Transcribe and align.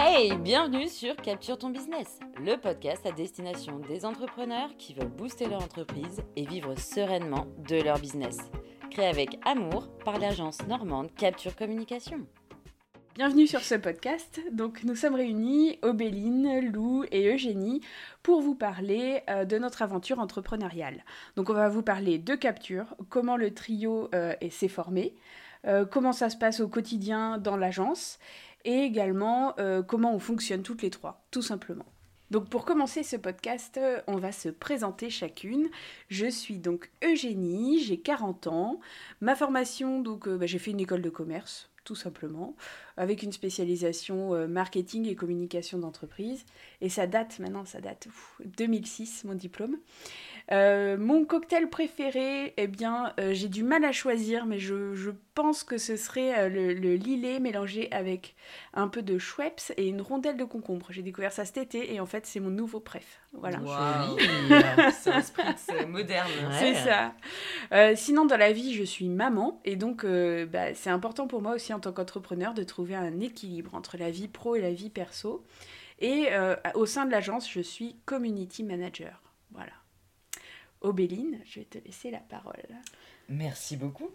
Hey, 0.00 0.36
bienvenue 0.36 0.86
sur 0.86 1.16
Capture 1.16 1.58
ton 1.58 1.70
business, 1.70 2.20
le 2.40 2.54
podcast 2.56 3.04
à 3.04 3.10
destination 3.10 3.80
des 3.80 4.04
entrepreneurs 4.04 4.70
qui 4.78 4.94
veulent 4.94 5.08
booster 5.08 5.46
leur 5.46 5.60
entreprise 5.60 6.22
et 6.36 6.46
vivre 6.46 6.78
sereinement 6.78 7.48
de 7.68 7.82
leur 7.82 7.98
business. 7.98 8.38
Créé 8.92 9.06
avec 9.06 9.40
amour 9.44 9.88
par 10.04 10.20
l'agence 10.20 10.64
normande 10.68 11.12
Capture 11.16 11.56
Communication. 11.56 12.20
Bienvenue 13.16 13.48
sur 13.48 13.60
ce 13.60 13.74
podcast. 13.74 14.40
Donc 14.52 14.84
nous 14.84 14.94
sommes 14.94 15.16
réunis, 15.16 15.80
Obéline, 15.82 16.70
Lou 16.70 17.04
et 17.10 17.34
Eugénie, 17.34 17.80
pour 18.22 18.40
vous 18.40 18.54
parler 18.54 19.22
euh, 19.28 19.44
de 19.44 19.58
notre 19.58 19.82
aventure 19.82 20.20
entrepreneuriale. 20.20 21.04
Donc 21.34 21.50
on 21.50 21.54
va 21.54 21.68
vous 21.68 21.82
parler 21.82 22.18
de 22.18 22.36
capture, 22.36 22.94
comment 23.08 23.36
le 23.36 23.52
trio 23.52 24.08
euh, 24.14 24.32
s'est 24.48 24.68
formé, 24.68 25.16
euh, 25.66 25.84
comment 25.84 26.12
ça 26.12 26.30
se 26.30 26.36
passe 26.36 26.60
au 26.60 26.68
quotidien 26.68 27.38
dans 27.38 27.56
l'agence 27.56 28.20
et 28.68 28.82
également 28.82 29.54
euh, 29.58 29.82
comment 29.82 30.14
on 30.14 30.18
fonctionne 30.18 30.62
toutes 30.62 30.82
les 30.82 30.90
trois, 30.90 31.24
tout 31.30 31.40
simplement. 31.40 31.86
Donc 32.30 32.50
pour 32.50 32.66
commencer 32.66 33.02
ce 33.02 33.16
podcast, 33.16 33.78
euh, 33.78 34.02
on 34.06 34.16
va 34.16 34.30
se 34.30 34.50
présenter 34.50 35.08
chacune. 35.08 35.68
Je 36.08 36.26
suis 36.26 36.58
donc 36.58 36.90
Eugénie, 37.02 37.80
j'ai 37.82 37.98
40 37.98 38.46
ans. 38.48 38.78
Ma 39.22 39.34
formation, 39.34 40.00
donc 40.00 40.28
bah, 40.28 40.44
j'ai 40.44 40.58
fait 40.58 40.72
une 40.72 40.80
école 40.80 41.00
de 41.00 41.08
commerce, 41.08 41.70
tout 41.84 41.94
simplement, 41.94 42.56
avec 42.98 43.22
une 43.22 43.32
spécialisation 43.32 44.46
marketing 44.46 45.06
et 45.06 45.14
communication 45.14 45.78
d'entreprise. 45.78 46.44
Et 46.82 46.90
ça 46.90 47.06
date, 47.06 47.38
maintenant 47.38 47.64
ça 47.64 47.80
date, 47.80 48.08
2006 48.58 49.24
mon 49.24 49.34
diplôme. 49.34 49.78
Euh, 50.50 50.96
mon 50.96 51.26
cocktail 51.26 51.68
préféré, 51.68 52.54
eh 52.56 52.66
bien, 52.68 53.12
euh, 53.20 53.34
j'ai 53.34 53.48
du 53.48 53.62
mal 53.62 53.84
à 53.84 53.92
choisir, 53.92 54.46
mais 54.46 54.58
je, 54.58 55.10
pense 55.34 55.62
que 55.62 55.78
ce 55.78 55.96
serait 55.96 56.36
euh, 56.36 56.48
le, 56.48 56.74
le, 56.74 56.94
lillet 56.96 57.38
mélangé 57.38 57.88
avec 57.92 58.34
un 58.74 58.88
peu 58.88 59.02
de 59.02 59.18
Schweppes 59.18 59.72
et 59.76 59.86
une 59.86 60.00
rondelle 60.00 60.36
de 60.36 60.42
concombre. 60.42 60.86
J'ai 60.90 61.02
découvert 61.02 61.30
ça 61.30 61.44
cet 61.44 61.58
été 61.58 61.94
et 61.94 62.00
en 62.00 62.06
fait, 62.06 62.26
c'est 62.26 62.40
mon 62.40 62.50
nouveau 62.50 62.80
préf. 62.80 63.20
Voilà. 63.34 63.60
c'est 65.00 65.10
un 65.10 65.20
spritz 65.20 65.68
moderne. 65.86 66.30
C'est 66.58 66.74
ça. 66.74 67.14
sinon, 67.94 68.24
dans 68.24 68.36
la 68.36 68.52
vie, 68.52 68.74
je 68.74 68.82
suis 68.82 69.08
maman 69.08 69.60
et 69.64 69.76
donc, 69.76 70.04
bah, 70.04 70.74
c'est 70.74 70.90
important 70.90 71.28
pour 71.28 71.40
moi 71.40 71.54
aussi 71.54 71.72
en 71.72 71.78
tant 71.78 71.92
qu'entrepreneur 71.92 72.52
de 72.52 72.64
trouver 72.64 72.96
un 72.96 73.20
équilibre 73.20 73.76
entre 73.76 73.96
la 73.96 74.10
vie 74.10 74.28
pro 74.28 74.56
et 74.56 74.60
la 74.60 74.72
vie 74.72 74.90
perso. 74.90 75.44
Et 76.00 76.30
au 76.74 76.86
sein 76.86 77.06
de 77.06 77.12
l'agence, 77.12 77.48
je 77.48 77.60
suis 77.60 77.94
community 78.06 78.64
manager. 78.64 79.27
Obéline, 80.80 81.40
je 81.44 81.60
vais 81.60 81.66
te 81.66 81.78
laisser 81.78 82.10
la 82.10 82.18
parole. 82.18 82.68
Merci 83.28 83.76
beaucoup. 83.76 84.10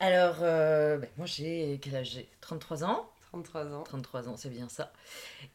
Alors, 0.00 0.38
euh, 0.42 0.98
ben, 0.98 1.08
moi 1.16 1.26
j'ai 1.26 1.78
quel 1.82 1.96
âge 1.96 2.10
j'ai? 2.12 2.28
33 2.40 2.84
ans. 2.84 3.10
33 3.30 3.74
ans. 3.74 3.82
33 3.82 4.28
ans, 4.28 4.36
c'est 4.36 4.50
bien 4.50 4.68
ça. 4.68 4.92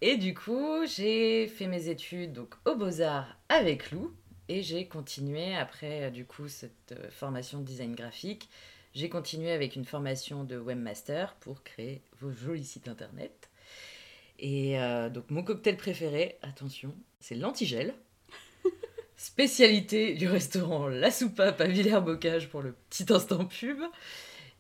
Et 0.02 0.18
du 0.18 0.34
coup, 0.34 0.86
j'ai 0.86 1.48
fait 1.48 1.68
mes 1.68 1.88
études 1.88 2.34
donc 2.34 2.56
aux 2.66 2.76
Beaux-Arts 2.76 3.36
avec 3.50 3.92
Lou 3.92 4.14
et 4.50 4.62
j'ai 4.62 4.88
continué 4.88 5.56
après 5.56 6.12
du 6.12 6.26
coup 6.26 6.48
cette 6.48 6.92
euh, 6.92 7.10
formation 7.10 7.60
de 7.60 7.66
design 7.66 7.96
graphique. 7.96 8.50
J'ai 8.94 9.10
continué 9.10 9.52
avec 9.52 9.76
une 9.76 9.86
formation 9.86 10.44
de 10.44 10.58
webmaster 10.58 11.34
pour 11.40 11.64
créer 11.64 12.02
vos 12.20 12.32
jolis 12.32 12.66
sites 12.66 12.88
internet. 12.88 13.50
Et 14.40 14.80
euh, 14.80 15.10
donc 15.10 15.32
mon 15.32 15.44
cocktail 15.44 15.78
préféré, 15.78 16.38
attention, 16.42 16.94
c'est 17.20 17.36
l'antigel 17.36 17.96
spécialité 19.18 20.14
du 20.14 20.28
restaurant 20.28 20.88
La 20.88 21.12
Soupape 21.12 21.62
à 21.62 21.68
Villers-Bocage 21.68 22.50
pour 22.50 22.62
le 22.62 22.74
petit 22.90 23.06
instant 23.12 23.46
pub. 23.46 23.82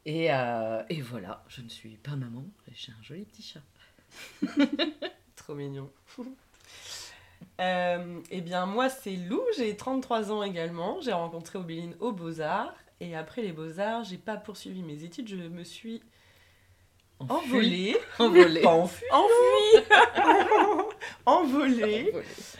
Et, 0.05 0.33
euh, 0.33 0.83
et 0.89 1.01
voilà, 1.01 1.43
je 1.47 1.61
ne 1.61 1.69
suis 1.69 1.97
pas 1.97 2.15
maman, 2.15 2.45
j'ai 2.73 2.91
un 2.91 3.03
joli 3.03 3.23
petit 3.25 3.41
chat. 3.41 3.61
Trop 5.35 5.55
mignon. 5.55 5.89
euh, 7.61 8.19
eh 8.29 8.41
bien, 8.41 8.65
moi, 8.65 8.89
c'est 8.89 9.15
Lou, 9.15 9.41
j'ai 9.57 9.75
33 9.75 10.31
ans 10.31 10.43
également. 10.43 10.99
J'ai 11.01 11.13
rencontré 11.13 11.57
Obéline 11.57 11.95
aux 11.99 12.11
Beaux-Arts. 12.11 12.75
Et 12.99 13.15
après 13.15 13.41
les 13.41 13.51
Beaux-Arts, 13.51 14.03
j'ai 14.03 14.17
pas 14.17 14.37
poursuivi 14.37 14.81
mes 14.81 15.03
études, 15.03 15.27
je 15.27 15.35
me 15.35 15.63
suis 15.63 16.01
envolée. 17.19 17.97
Envolée. 18.19 18.61
Pas. 18.61 18.73
Enfuie. 18.73 19.03
envolée. 21.25 22.13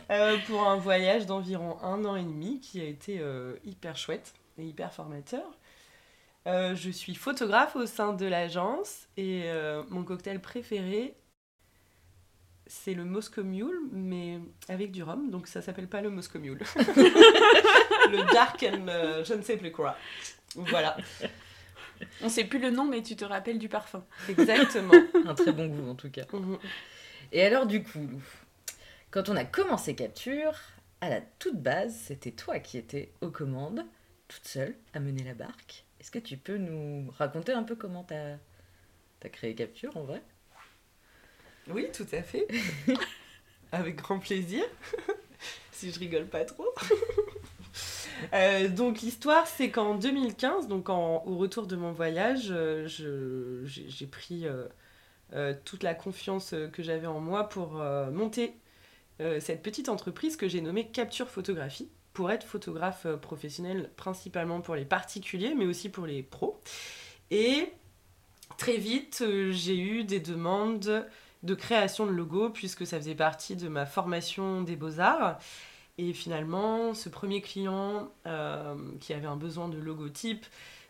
Euh, 0.10 0.38
pour 0.48 0.68
un 0.68 0.78
voyage 0.78 1.26
d'environ 1.26 1.78
un 1.82 2.06
an 2.06 2.16
et 2.16 2.24
demi 2.24 2.60
qui 2.60 2.82
a 2.82 2.86
été 2.86 3.20
euh, 3.20 3.56
hyper 3.66 3.98
chouette 3.98 4.34
et 4.58 4.64
hyper 4.64 4.94
formateur. 4.94 5.46
Euh, 6.46 6.76
je 6.76 6.90
suis 6.90 7.16
photographe 7.16 7.76
au 7.76 7.86
sein 7.86 8.14
de 8.14 8.26
l'agence 8.26 9.08
et 9.18 9.46
mon 9.90 10.04
cocktail 10.04 10.42
préféré, 10.42 11.16
c'est 12.68 12.94
le 12.94 13.06
Moscow 13.06 13.44
Mule, 13.44 13.80
mais 13.92 14.40
avec 14.68 14.92
du 14.92 15.04
rhum, 15.04 15.30
donc 15.30 15.48
ça 15.48 15.62
s'appelle 15.62 15.88
pas 15.88 16.02
le 16.02 16.10
Moscow 16.10 16.40
Mule. 16.40 16.60
le 16.76 18.34
Dark 18.34 18.64
and 18.64 19.24
je 19.24 19.34
ne 19.34 19.42
sais 19.42 19.58
plus 19.58 19.72
quoi. 19.72 19.96
Voilà. 20.56 20.98
On 22.22 22.30
sait 22.30 22.46
plus 22.46 22.60
le 22.60 22.70
nom, 22.70 22.86
mais 22.86 23.02
tu 23.02 23.16
te 23.16 23.26
rappelles 23.26 23.60
du 23.60 23.70
parfum. 23.70 24.06
Exactement. 24.30 24.94
Un 25.26 25.36
très 25.36 25.52
bon 25.52 25.68
goût 25.68 25.90
en 25.90 25.96
tout 25.96 26.10
cas. 26.10 26.26
Mhm. 26.32 26.58
Et 27.32 27.44
alors 27.44 27.66
du 27.66 27.84
coup, 27.84 28.10
quand 29.12 29.30
on 29.30 29.36
a 29.36 29.46
commencé 29.46 29.96
Capture, 29.96 30.54
à 31.02 31.10
la 31.10 31.22
toute 31.22 31.62
base, 31.62 31.96
c'était 31.96 32.32
toi 32.32 32.60
qui 32.60 32.78
étais 32.78 33.12
aux 33.22 33.30
commandes, 33.30 33.86
toute 34.28 34.46
seule, 34.46 34.76
à 34.94 35.00
mener 35.00 35.24
la 35.24 35.34
barque. 35.34 35.86
Est-ce 36.00 36.12
que 36.12 36.20
tu 36.20 36.38
peux 36.38 36.58
nous 36.58 37.12
raconter 37.18 37.54
un 37.54 37.64
peu 37.64 37.76
comment 37.76 38.04
tu 38.04 38.14
as, 38.14 38.38
as, 39.24 39.30
créé 39.30 39.56
Capture 39.56 39.96
en 39.98 40.04
vrai? 40.04 40.22
Oui, 41.68 41.88
tout 41.94 42.08
à 42.12 42.22
fait. 42.22 42.48
Avec 43.72 43.96
grand 43.96 44.20
plaisir. 44.20 44.64
si 45.72 45.92
je 45.92 46.00
rigole 46.00 46.28
pas 46.28 46.46
trop. 46.46 46.74
Euh, 48.34 48.68
donc 48.70 49.02
l'histoire, 49.02 49.48
c'est 49.48 49.70
qu'en 49.70 49.96
2015, 49.96 50.68
donc 50.68 50.90
au 50.90 51.38
retour 51.38 51.68
de 51.68 51.76
mon 51.76 51.92
voyage, 51.92 52.48
euh, 52.52 52.88
j'ai 53.66 54.08
pris 54.08 54.46
euh, 54.46 55.54
toute 55.66 55.84
la 55.84 55.94
confiance 55.94 56.54
que 56.72 56.84
j'avais 56.84 57.08
en 57.08 57.20
moi 57.20 57.50
pour 57.50 57.74
monter 58.12 58.56
cette 59.40 59.62
petite 59.62 59.90
entreprise 59.90 60.36
que 60.36 60.48
j'ai 60.48 60.60
nommée 60.60 60.88
Capture 60.88 61.30
Photographie 61.30 61.90
pour 62.14 62.30
être 62.30 62.46
photographe 62.46 63.08
professionnel 63.22 63.90
principalement 63.96 64.60
pour 64.60 64.76
les 64.76 64.86
particuliers 64.86 65.54
mais 65.56 65.66
aussi 65.66 65.90
pour 65.90 66.06
les 66.06 66.24
pros. 66.24 66.60
Et 67.32 67.72
très 68.58 68.78
vite, 68.78 69.24
j'ai 69.52 69.78
eu 69.78 70.04
des 70.04 70.20
demandes 70.20 71.08
de 71.44 71.56
création 71.56 72.06
de 72.06 72.12
logos 72.12 72.50
puisque 72.50 72.86
ça 72.86 72.98
faisait 72.98 73.16
partie 73.16 73.56
de 73.56 73.68
ma 73.68 73.86
formation 73.86 74.62
des 74.62 74.76
beaux-arts. 74.76 75.38
Et 75.98 76.14
finalement, 76.14 76.94
ce 76.94 77.08
premier 77.10 77.42
client 77.42 78.12
qui 79.00 79.14
avait 79.14 79.28
un 79.28 79.36
besoin 79.36 79.68
de 79.70 79.78
logotype 79.78 80.46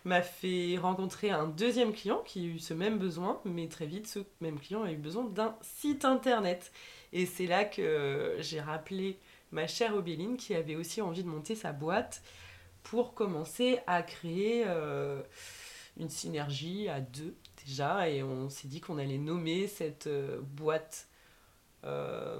m'a 0.06 0.22
fait 0.22 0.78
rencontrer 0.78 1.30
un 1.30 1.48
deuxième 1.48 1.94
client 1.94 2.22
qui 2.26 2.40
a 2.42 2.44
eu 2.44 2.60
ce 2.60 2.74
même 2.74 3.00
besoin, 3.00 3.40
mais 3.46 3.68
très 3.68 3.86
vite, 3.86 4.08
ce 4.08 4.20
même 4.42 4.60
client 4.60 4.84
a 4.84 4.92
eu 4.92 4.98
besoin 4.98 5.26
d'un 5.26 5.56
site 5.62 6.06
internet. 6.06 6.72
Et 7.14 7.26
c'est 7.26 7.48
là 7.48 7.64
que 7.64 8.36
j'ai 8.40 8.60
rappelé 8.60 9.20
ma 9.52 9.68
chère 9.68 9.96
Obéline 9.96 10.36
qui 10.36 10.56
avait 10.56 10.76
aussi 10.76 11.02
envie 11.02 11.24
de 11.24 11.30
monter 11.30 11.56
sa 11.56 11.72
boîte 11.72 12.22
pour 12.82 13.14
commencer 13.14 13.80
à 13.88 14.04
créer 14.04 14.66
euh, 14.68 15.22
une 15.98 16.10
synergie 16.10 16.90
à 16.90 17.00
deux 17.00 17.36
déjà. 17.66 18.10
Et 18.10 18.24
on 18.24 18.50
s'est 18.50 18.68
dit 18.68 18.82
qu'on 18.82 18.98
allait 18.98 19.18
nommer 19.18 19.68
cette 19.68 20.08
euh, 20.08 20.42
boîte 20.42 21.08
euh, 21.86 22.40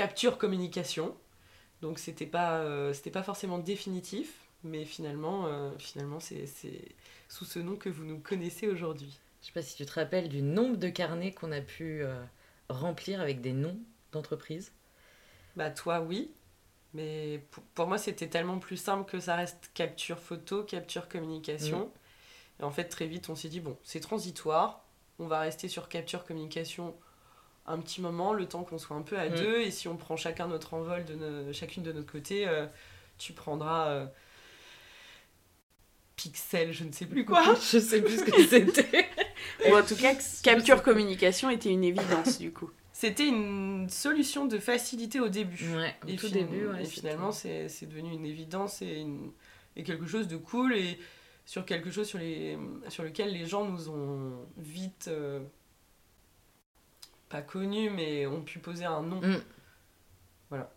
Capture 0.00 0.38
Communication. 0.38 1.14
Donc 1.82 1.98
c'était 1.98 2.24
pas, 2.24 2.64
c'était 2.94 3.10
pas 3.10 3.22
forcément 3.22 3.58
définitif, 3.58 4.32
mais 4.64 4.86
finalement, 4.86 5.46
finalement 5.78 6.20
c'est 6.20 6.46
sous 7.28 7.44
ce 7.44 7.58
nom 7.58 7.76
que 7.76 7.90
vous 7.90 8.04
nous 8.04 8.18
connaissez 8.18 8.66
aujourd'hui. 8.66 9.20
Je 9.42 9.48
sais 9.48 9.52
pas 9.52 9.60
si 9.60 9.76
tu 9.76 9.84
te 9.84 9.92
rappelles 9.92 10.30
du 10.30 10.40
nombre 10.40 10.78
de 10.78 10.88
carnets 10.88 11.32
qu'on 11.32 11.52
a 11.52 11.60
pu 11.60 12.02
euh, 12.02 12.14
remplir 12.70 13.20
avec 13.20 13.42
des 13.42 13.52
noms 13.52 13.78
d'entreprises. 14.12 14.72
Bah 15.54 15.70
toi 15.70 16.00
oui, 16.00 16.30
mais 16.94 17.44
pour, 17.74 17.86
moi 17.86 17.98
c'était 17.98 18.28
tellement 18.28 18.58
plus 18.58 18.78
simple 18.78 19.04
que 19.04 19.20
ça 19.20 19.36
reste 19.36 19.70
capture 19.74 20.18
photo, 20.18 20.64
capture 20.64 21.10
communication. 21.10 21.86
Mm. 22.58 22.60
Et 22.60 22.64
en 22.64 22.70
fait 22.70 22.84
très 22.84 23.06
vite 23.06 23.28
on 23.28 23.34
s'est 23.34 23.50
dit 23.50 23.60
bon 23.60 23.76
c'est 23.82 24.00
transitoire, 24.00 24.86
on 25.18 25.26
va 25.26 25.40
rester 25.40 25.68
sur 25.68 25.90
capture 25.90 26.24
communication 26.24 26.96
un 27.72 27.78
petit 27.78 28.00
moment, 28.00 28.32
le 28.32 28.46
temps 28.46 28.64
qu'on 28.64 28.78
soit 28.78 28.96
un 28.96 29.02
peu 29.02 29.18
à 29.18 29.28
mm. 29.28 29.34
deux, 29.34 29.60
et 29.60 29.70
si 29.70 29.88
on 29.88 29.96
prend 29.96 30.16
chacun 30.16 30.46
notre 30.48 30.74
envol 30.74 31.04
de 31.04 31.52
chacune 31.52 31.82
de 31.82 31.92
notre 31.92 32.10
côté, 32.10 32.46
euh, 32.48 32.66
tu 33.18 33.32
prendras... 33.32 33.88
Euh, 33.88 34.06
Pixel, 36.16 36.72
je 36.72 36.84
ne 36.84 36.92
sais 36.92 37.06
plus 37.06 37.24
quoi. 37.24 37.42
je 37.72 37.78
sais 37.78 38.02
plus 38.02 38.18
ce 38.18 38.24
que 38.24 38.42
c'était. 38.44 39.08
Ou 39.70 39.74
en 39.74 39.82
tout 39.82 39.96
cas, 39.96 40.14
capture 40.42 40.82
communication 40.82 41.48
était 41.48 41.70
une 41.70 41.82
évidence 41.82 42.38
du 42.38 42.52
coup. 42.52 42.70
C'était 42.92 43.26
une 43.26 43.88
solution 43.88 44.44
de 44.44 44.58
facilité 44.58 45.20
au 45.20 45.30
début. 45.30 45.74
Ouais, 45.74 45.96
au 46.06 46.16
tout 46.16 46.28
début. 46.28 46.66
Ouais, 46.66 46.82
et 46.82 46.84
finalement, 46.84 47.32
c'est 47.32 47.86
devenu 47.86 48.12
une 48.12 48.26
évidence 48.26 48.82
et, 48.82 49.06
et, 49.76 49.82
quelque 49.82 50.06
chose 50.06 50.28
de 50.28 50.36
cool 50.36 50.74
et 50.74 50.98
sur 51.46 51.64
quelque 51.64 51.90
chose 51.90 52.06
sur, 52.06 52.18
les, 52.18 52.58
sur 52.88 53.02
lequel 53.02 53.32
les 53.32 53.46
gens 53.46 53.64
nous 53.64 53.88
ont 53.88 54.46
vite 54.58 55.06
euh, 55.08 55.40
pas 57.30 57.40
connus, 57.40 57.88
mais 57.90 58.26
ont 58.26 58.42
pu 58.42 58.58
poser 58.58 58.84
un 58.84 59.02
nom. 59.02 59.20
Mm. 59.22 59.42
Voilà. 60.50 60.70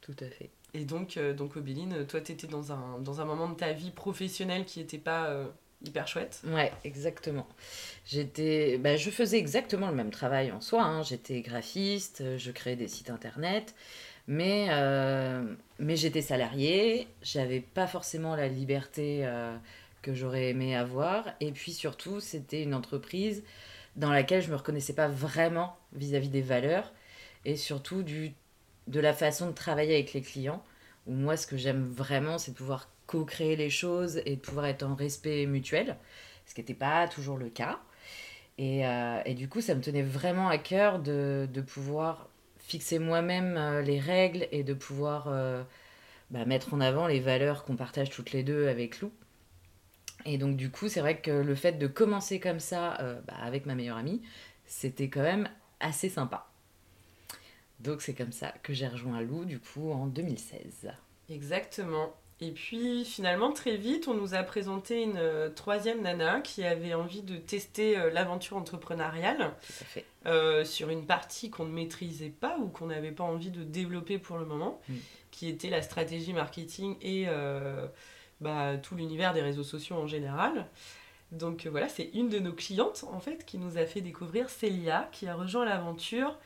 Tout 0.00 0.16
à 0.20 0.26
fait. 0.26 0.50
Et 0.74 0.84
donc, 0.84 1.16
euh, 1.16 1.34
donc 1.34 1.56
Obéline, 1.56 2.06
toi, 2.06 2.20
tu 2.20 2.32
étais 2.32 2.46
dans 2.46 2.72
un, 2.72 2.98
dans 2.98 3.20
un 3.20 3.24
moment 3.24 3.48
de 3.48 3.54
ta 3.54 3.72
vie 3.72 3.90
professionnelle 3.90 4.64
qui 4.64 4.80
n'était 4.80 4.98
pas 4.98 5.26
euh, 5.26 5.46
hyper 5.84 6.08
chouette. 6.08 6.42
Ouais, 6.46 6.72
exactement. 6.84 7.46
J'étais, 8.06 8.78
bah, 8.78 8.96
je 8.96 9.10
faisais 9.10 9.38
exactement 9.38 9.88
le 9.88 9.94
même 9.94 10.10
travail 10.10 10.50
en 10.50 10.60
soi. 10.60 10.82
hein. 10.82 11.02
J'étais 11.02 11.42
graphiste, 11.42 12.22
euh, 12.22 12.38
je 12.38 12.50
créais 12.50 12.76
des 12.76 12.88
sites 12.88 13.10
internet, 13.10 13.74
mais, 14.26 14.68
euh, 14.70 15.42
mais 15.78 15.96
j'étais 15.96 16.22
salariée. 16.22 17.06
J'avais 17.22 17.60
pas 17.60 17.86
forcément 17.86 18.34
la 18.34 18.48
liberté 18.48 19.26
que 20.02 20.14
j'aurais 20.14 20.50
aimé 20.50 20.76
avoir. 20.76 21.24
Et 21.40 21.50
puis 21.52 21.72
surtout, 21.72 22.20
c'était 22.20 22.62
une 22.62 22.74
entreprise 22.74 23.42
dans 23.98 24.10
laquelle 24.12 24.42
je 24.42 24.50
me 24.50 24.56
reconnaissais 24.56 24.94
pas 24.94 25.08
vraiment 25.08 25.76
vis-à-vis 25.92 26.28
des 26.28 26.40
valeurs 26.40 26.92
et 27.44 27.56
surtout 27.56 28.02
du, 28.02 28.32
de 28.86 29.00
la 29.00 29.12
façon 29.12 29.48
de 29.48 29.52
travailler 29.52 29.94
avec 29.94 30.12
les 30.14 30.22
clients. 30.22 30.62
Où 31.06 31.12
moi, 31.12 31.36
ce 31.36 31.46
que 31.46 31.56
j'aime 31.56 31.84
vraiment, 31.84 32.38
c'est 32.38 32.52
de 32.52 32.56
pouvoir 32.56 32.88
co-créer 33.06 33.56
les 33.56 33.70
choses 33.70 34.20
et 34.24 34.36
de 34.36 34.40
pouvoir 34.40 34.66
être 34.66 34.84
en 34.84 34.94
respect 34.94 35.46
mutuel, 35.46 35.96
ce 36.46 36.54
qui 36.54 36.60
n'était 36.60 36.74
pas 36.74 37.08
toujours 37.08 37.38
le 37.38 37.48
cas. 37.48 37.80
Et, 38.58 38.86
euh, 38.86 39.20
et 39.24 39.34
du 39.34 39.48
coup, 39.48 39.60
ça 39.60 39.74
me 39.74 39.80
tenait 39.80 40.02
vraiment 40.02 40.48
à 40.48 40.58
cœur 40.58 40.98
de, 41.00 41.48
de 41.52 41.60
pouvoir 41.60 42.28
fixer 42.58 42.98
moi-même 42.98 43.56
euh, 43.56 43.82
les 43.82 43.98
règles 43.98 44.46
et 44.52 44.62
de 44.62 44.74
pouvoir 44.74 45.28
euh, 45.28 45.62
bah, 46.30 46.44
mettre 46.44 46.74
en 46.74 46.80
avant 46.80 47.06
les 47.06 47.20
valeurs 47.20 47.64
qu'on 47.64 47.76
partage 47.76 48.10
toutes 48.10 48.32
les 48.32 48.42
deux 48.42 48.68
avec 48.68 49.00
Lou. 49.00 49.10
Et 50.24 50.36
donc, 50.38 50.56
du 50.56 50.70
coup, 50.70 50.88
c'est 50.88 51.00
vrai 51.00 51.20
que 51.20 51.30
le 51.30 51.54
fait 51.54 51.72
de 51.72 51.86
commencer 51.86 52.40
comme 52.40 52.60
ça 52.60 52.98
euh, 53.00 53.20
bah, 53.26 53.34
avec 53.40 53.66
ma 53.66 53.74
meilleure 53.74 53.96
amie, 53.96 54.20
c'était 54.66 55.08
quand 55.08 55.22
même 55.22 55.48
assez 55.80 56.08
sympa. 56.08 56.48
Donc, 57.80 58.02
c'est 58.02 58.14
comme 58.14 58.32
ça 58.32 58.52
que 58.62 58.72
j'ai 58.72 58.88
rejoint 58.88 59.20
Lou, 59.20 59.44
du 59.44 59.60
coup, 59.60 59.92
en 59.92 60.06
2016. 60.06 60.90
Exactement. 61.30 62.14
Et 62.40 62.52
puis 62.52 63.04
finalement, 63.04 63.52
très 63.52 63.76
vite, 63.76 64.06
on 64.06 64.14
nous 64.14 64.34
a 64.34 64.44
présenté 64.44 65.02
une 65.02 65.16
euh, 65.16 65.50
troisième 65.50 66.02
nana 66.02 66.40
qui 66.40 66.62
avait 66.62 66.94
envie 66.94 67.22
de 67.22 67.36
tester 67.36 67.98
euh, 67.98 68.10
l'aventure 68.12 68.56
entrepreneuriale 68.56 69.38
Tout 69.38 69.72
à 69.80 69.84
fait. 69.84 70.04
euh, 70.26 70.64
sur 70.64 70.88
une 70.90 71.04
partie 71.04 71.50
qu'on 71.50 71.64
ne 71.64 71.72
maîtrisait 71.72 72.28
pas 72.28 72.56
ou 72.58 72.68
qu'on 72.68 72.86
n'avait 72.86 73.10
pas 73.10 73.24
envie 73.24 73.50
de 73.50 73.64
développer 73.64 74.18
pour 74.18 74.38
le 74.38 74.44
moment, 74.44 74.80
Mm. 74.88 74.94
qui 75.32 75.48
était 75.48 75.68
la 75.68 75.82
stratégie 75.82 76.32
marketing 76.32 76.94
et 77.02 77.26
bah, 78.40 78.76
tout 78.76 78.94
l'univers 78.94 79.32
des 79.34 79.42
réseaux 79.42 79.64
sociaux 79.64 79.96
en 79.96 80.06
général. 80.06 80.66
Donc 81.32 81.66
euh, 81.66 81.70
voilà, 81.70 81.88
c'est 81.88 82.10
une 82.14 82.28
de 82.28 82.38
nos 82.38 82.52
clientes 82.52 83.04
en 83.12 83.20
fait 83.20 83.44
qui 83.44 83.58
nous 83.58 83.76
a 83.76 83.84
fait 83.84 84.00
découvrir 84.00 84.48
Célia, 84.48 85.08
qui 85.12 85.26
a 85.28 85.34
rejoint 85.34 85.64
l'aventure 85.64 86.38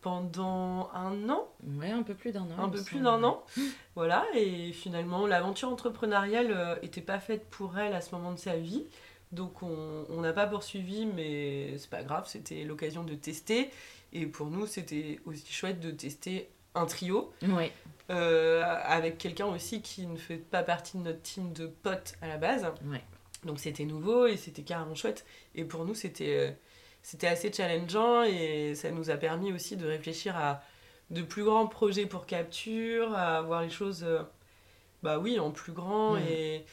pendant 0.00 0.90
un 0.94 1.28
an 1.28 1.46
Ouais, 1.78 1.90
un 1.90 2.02
peu 2.02 2.14
plus 2.14 2.32
d'un 2.32 2.42
an. 2.42 2.58
un 2.64 2.68
peu 2.68 2.82
plus 2.82 3.00
d'un 3.00 3.22
an. 3.22 3.44
Voilà, 3.94 4.24
et 4.34 4.72
finalement, 4.72 5.26
l'aventure 5.26 5.68
entrepreneuriale 5.68 6.50
euh, 6.50 6.76
était 6.82 7.02
pas 7.02 7.20
faite 7.20 7.44
pour 7.50 7.78
elle 7.78 7.94
à 7.94 8.00
ce 8.00 8.14
moment 8.14 8.32
de 8.32 8.38
sa 8.38 8.56
vie. 8.56 8.86
Donc, 9.32 9.62
on 9.62 10.04
on 10.08 10.20
n'a 10.22 10.32
pas 10.32 10.46
poursuivi, 10.46 11.06
mais 11.06 11.76
c'est 11.78 11.90
pas 11.90 12.02
grave, 12.02 12.24
c'était 12.26 12.64
l'occasion 12.64 13.04
de 13.04 13.14
tester. 13.14 13.70
Et 14.12 14.26
pour 14.26 14.48
nous, 14.48 14.66
c'était 14.66 15.20
aussi 15.26 15.50
chouette 15.52 15.78
de 15.80 15.90
tester 15.90 16.50
un 16.74 16.86
trio 16.86 17.32
Ouais, 17.42 17.70
euh, 18.12 18.62
avec 18.84 19.18
quelqu'un 19.18 19.46
aussi 19.46 19.80
qui 19.80 20.06
ne 20.06 20.16
fait 20.16 20.36
pas 20.36 20.62
partie 20.62 20.98
de 20.98 21.02
notre 21.02 21.22
team 21.22 21.52
de 21.52 21.66
potes 21.66 22.14
à 22.20 22.28
la 22.28 22.36
base. 22.36 22.64
ouais. 22.84 23.02
Donc 23.44 23.58
c'était 23.58 23.84
nouveau 23.84 24.26
et 24.26 24.36
c'était 24.36 24.62
carrément 24.62 24.94
chouette. 24.94 25.24
Et 25.56 25.64
pour 25.64 25.84
nous, 25.84 25.94
c'était 25.94 26.36
euh, 26.36 26.50
c'était 27.02 27.26
assez 27.26 27.52
challengeant 27.52 28.22
et 28.22 28.74
ça 28.76 28.92
nous 28.92 29.10
a 29.10 29.16
permis 29.16 29.52
aussi 29.52 29.76
de 29.76 29.86
réfléchir 29.86 30.36
à 30.36 30.62
de 31.10 31.22
plus 31.22 31.42
grands 31.42 31.66
projets 31.66 32.06
pour 32.06 32.26
Capture, 32.26 33.14
à 33.14 33.42
voir 33.42 33.62
les 33.62 33.70
choses, 33.70 34.04
euh, 34.04 34.22
bah 35.02 35.18
oui, 35.18 35.40
en 35.40 35.50
plus 35.50 35.72
grand 35.72 36.16
et, 36.16 36.64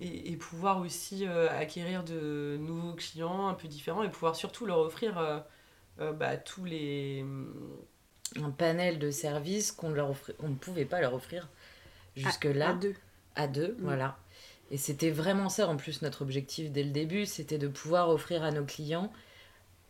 et, 0.00 0.32
et 0.32 0.36
pouvoir 0.36 0.80
aussi 0.80 1.26
acquérir 1.26 2.02
de 2.02 2.56
nouveaux 2.58 2.94
clients 2.94 3.46
un 3.46 3.54
peu 3.54 3.68
différents 3.68 4.02
et 4.02 4.10
pouvoir 4.10 4.34
surtout 4.34 4.66
leur 4.66 4.78
offrir 4.78 5.44
bah, 5.98 6.36
tous 6.36 6.64
les... 6.64 7.24
un 8.40 8.50
panel 8.50 8.98
de 8.98 9.10
services 9.10 9.72
qu'on 9.72 9.90
leur 9.90 10.10
offri- 10.10 10.34
on 10.40 10.48
ne 10.48 10.54
pouvait 10.54 10.84
pas 10.84 11.00
leur 11.00 11.14
offrir 11.14 11.48
jusque-là. 12.16 12.70
À 12.70 12.74
deux. 12.74 12.94
à 13.36 13.46
deux, 13.46 13.76
voilà. 13.80 14.18
Et 14.70 14.76
c'était 14.78 15.10
vraiment 15.10 15.48
ça 15.48 15.68
en 15.68 15.76
plus 15.76 16.02
notre 16.02 16.22
objectif 16.22 16.70
dès 16.70 16.82
le 16.82 16.90
début, 16.90 17.26
c'était 17.26 17.58
de 17.58 17.68
pouvoir 17.68 18.08
offrir 18.08 18.42
à 18.42 18.50
nos 18.50 18.64
clients 18.64 19.12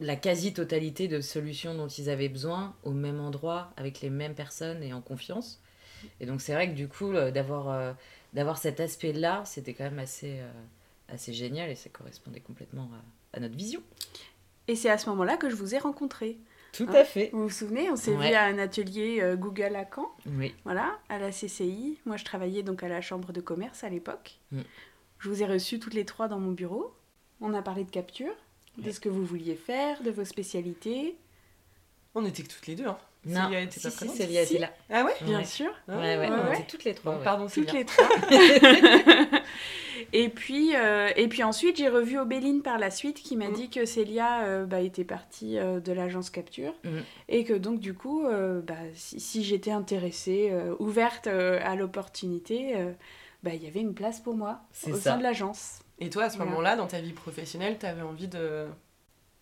la 0.01 0.17
quasi-totalité 0.17 1.07
de 1.07 1.21
solutions 1.21 1.75
dont 1.75 1.87
ils 1.87 2.11
avaient 2.11 2.29
besoin 2.29 2.75
au 2.83 2.91
même 2.91 3.21
endroit, 3.21 3.73
avec 3.77 4.01
les 4.01 4.11
mêmes 4.11 4.35
personnes 4.35 4.83
et 4.83 4.93
en 4.93 5.01
confiance. 5.01 5.61
Et 6.21 6.27
donc 6.27 6.41
c'est 6.41 6.53
vrai 6.53 6.69
que 6.69 6.75
du 6.75 6.89
coup, 6.89 7.13
euh, 7.13 7.31
d'avoir 7.31 7.69
euh, 7.71 7.93
d'avoir 8.35 8.59
cet 8.59 8.81
aspect-là, 8.81 9.43
c'était 9.47 9.73
quand 9.73 9.85
même 9.85 10.01
assez, 10.01 10.41
euh, 10.41 10.51
assez 11.09 11.33
génial 11.33 11.71
et 11.71 11.77
ça 11.77 11.89
correspondait 11.91 12.41
complètement 12.41 12.91
à, 13.33 13.37
à 13.37 13.41
notre 13.41 13.55
vision. 13.57 13.81
Et 14.67 14.75
c'est 14.75 14.91
à 14.91 14.99
ce 14.99 15.09
moment-là 15.11 15.37
que 15.37 15.49
je 15.49 15.55
vous 15.55 15.75
ai 15.75 15.79
rencontré. 15.79 16.37
Tout 16.75 16.89
à 16.93 17.05
fait. 17.05 17.31
Vous 17.33 17.45
vous 17.45 17.51
souvenez, 17.51 17.91
on 17.91 17.97
s'est 17.97 18.15
Ouais. 18.15 18.29
vu 18.31 18.35
à 18.35 18.45
un 18.45 18.59
atelier 18.59 19.19
euh, 19.23 19.37
Google 19.37 19.77
à 19.77 19.85
Caen, 19.95 20.11
Oui, 20.27 20.55
voilà, 20.65 20.99
à 21.09 21.19
la 21.19 21.31
CCI. 21.31 21.99
Moi, 22.05 22.17
je 22.17 22.25
travaillais 22.25 22.63
donc 22.63 22.83
à 22.83 22.89
la 22.89 23.01
chambre 23.01 23.33
de 23.33 23.41
commerce 23.41 23.85
à 23.85 23.89
l'époque. 23.89 24.39
Mm. 24.53 24.61
Je 25.21 25.29
vous 25.29 25.43
ai 25.43 25.47
reçus 25.47 25.79
toutes 25.79 25.95
les 25.95 26.05
trois 26.05 26.29
dans 26.29 26.39
mon 26.39 26.53
bureau. 26.53 26.93
On 27.41 27.55
a 27.55 27.63
parlé 27.63 27.85
de 27.85 27.91
capture, 27.91 28.33
de 28.79 28.91
ce 28.91 29.01
que 29.01 29.09
vous 29.09 29.25
vouliez 29.25 29.55
faire, 29.55 30.03
de 30.03 30.11
vos 30.11 30.25
spécialités. 30.25 31.17
On 32.15 32.25
était 32.25 32.43
que 32.43 32.49
toutes 32.49 32.67
les 32.67 32.75
deux, 32.77 32.87
hein. 32.87 32.99
non, 33.27 33.45
Célia 33.45 33.61
était 33.63 33.73
si, 33.81 33.83
pas 33.83 33.91
si, 33.91 33.97
présente 33.97 34.17
Célia 34.17 34.45
Si. 34.47 34.53
était 34.55 34.61
là. 34.63 34.73
Ah 34.91 35.05
ouais 35.05 35.15
Bien 35.23 35.39
Ouais. 35.39 35.45
sûr. 35.45 35.71
Ouais, 35.89 35.95
ouais, 35.97 36.19
ouais, 36.19 36.29
on 36.31 36.53
était 36.53 36.63
toutes 36.65 36.85
les 36.85 36.95
trois. 36.95 37.19
Pardon, 37.23 37.47
Toutes 37.49 37.73
les 37.73 37.85
trois. 37.85 38.09
et, 40.13 40.29
puis, 40.29 40.75
euh, 40.77 41.09
et 41.17 41.29
puis 41.29 41.43
ensuite, 41.43 41.77
j'ai 41.77 41.89
revu 41.89 42.19
Obéline 42.19 42.63
par 42.63 42.79
la 42.79 42.91
suite 42.91 43.17
qui 43.17 43.37
m'a 43.37 43.49
Mm. 43.49 43.53
dit 43.55 43.71
que 43.71 43.85
Célia 43.87 44.43
euh, 44.45 44.67
bah, 44.67 44.81
était 44.81 45.05
partie 45.05 45.59
euh, 45.59 45.81
de 45.81 45.93
l'agence 45.93 46.31
Capture. 46.31 46.75
Mm. 46.85 46.89
Et 47.29 47.45
que 47.45 47.55
donc, 47.55 47.81
du 47.81 47.95
coup, 47.95 48.25
bah, 48.67 48.75
si, 48.95 49.21
si 49.21 49.43
j'étais 49.45 49.71
intéressée, 49.73 50.53
ouverte 50.79 51.27
à 51.27 51.75
l'opportunité, 51.77 52.75
bah, 53.43 53.51
il 53.55 53.63
y 53.63 53.67
avait 53.67 53.81
une 53.81 53.95
place 53.95 54.21
pour 54.21 54.35
moi 54.35 54.61
au 54.87 54.95
ça. 54.95 55.01
sein 55.01 55.19
de 55.19 55.23
l'agence. 55.23 55.81
Et 55.99 56.11
toi, 56.11 56.25
à 56.25 56.31
ce 56.31 56.37
Voilà. 56.37 56.51
moment-là, 56.51 56.77
dans 56.77 56.87
ta 56.87 57.01
vie 57.01 57.13
professionnelle, 57.13 57.79
t'avais 57.79 58.03
envie 58.03 58.29
de... 58.29 58.67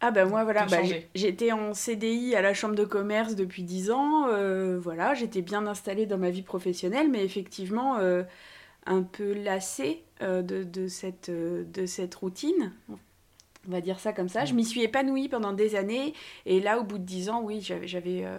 Ah 0.05 0.11
bah 0.11 0.25
moi 0.25 0.43
voilà, 0.43 0.67
bah, 0.67 0.79
j'étais 1.15 1.53
en 1.53 1.75
CDI 1.75 2.35
à 2.35 2.43
la 2.43 2.55
chambre 2.55 2.75
de 2.75 2.85
commerce 2.85 3.37
depuis 3.37 3.63
10 3.63 3.93
ans, 3.93 4.27
euh, 4.27 4.77
voilà, 4.81 5.15
j'étais 5.15 5.43
bien 5.43 5.65
installée 5.69 6.07
dans 6.07 6.19
ma 6.19 6.31
vie 6.31 6.43
professionnelle, 6.43 7.09
mais 7.09 7.25
effectivement 7.25 7.99
euh, 7.99 8.25
un 8.87 9.03
peu 9.03 9.33
lassée 9.33 10.03
euh, 10.23 10.43
de, 10.43 10.65
de 10.65 10.89
cette, 10.89 11.29
euh, 11.29 11.65
de 11.73 11.87
cette 11.87 12.15
routine, 12.15 12.73
on 12.89 13.71
va 13.71 13.81
dire 13.81 14.01
ça 14.01 14.13
comme 14.13 14.29
ça. 14.29 14.45
Je 14.45 14.55
m'y 14.55 14.65
suis 14.65 14.83
épanouie 14.83 15.29
pendant 15.29 15.53
des 15.53 15.77
années, 15.77 16.15
et 16.47 16.61
là 16.61 16.79
au 16.79 16.83
bout 16.85 16.99
de 16.99 17.05
10 17.05 17.31
ans, 17.31 17.43
oui, 17.45 17.61
j'avais 17.61 17.87
j'avais 17.87 18.23
euh, 18.25 18.37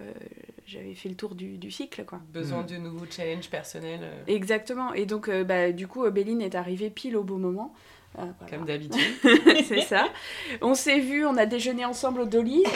j'avais 0.65 0.93
fait 0.95 1.07
le 1.09 1.15
tour 1.15 1.35
du, 1.35 1.57
du 1.57 1.71
cycle 1.71 2.03
quoi. 2.05 2.19
besoin 2.33 2.63
Mm. 2.63 2.67
de 2.67 2.77
nouveaux 2.77 3.05
challenges 3.09 3.49
personnels, 3.49 4.01
euh, 4.03 4.23
Exactement, 4.27 4.93
et 4.93 5.05
donc 5.05 5.29
euh, 5.29 5.43
bah, 5.45 5.71
du 5.71 5.87
coup 5.87 6.03
Obéline 6.03 6.41
est 6.41 6.55
arrivée 6.55 6.89
pile 6.89 7.15
au 7.15 7.23
bon 7.23 7.37
moment. 7.37 7.73
Euh, 8.19 8.25
voilà. 8.39 8.57
comme 8.57 8.65
d'habitude. 8.67 9.01
c'est 9.65 9.81
ça. 9.81 10.07
On 10.61 10.75
s'est 10.75 10.99
vu, 10.99 11.25
on 11.25 11.35
a 11.37 11.45
déjeuné 11.45 11.83
ensemble 11.85 12.21
au 12.21 12.25
Dolly. 12.25 12.63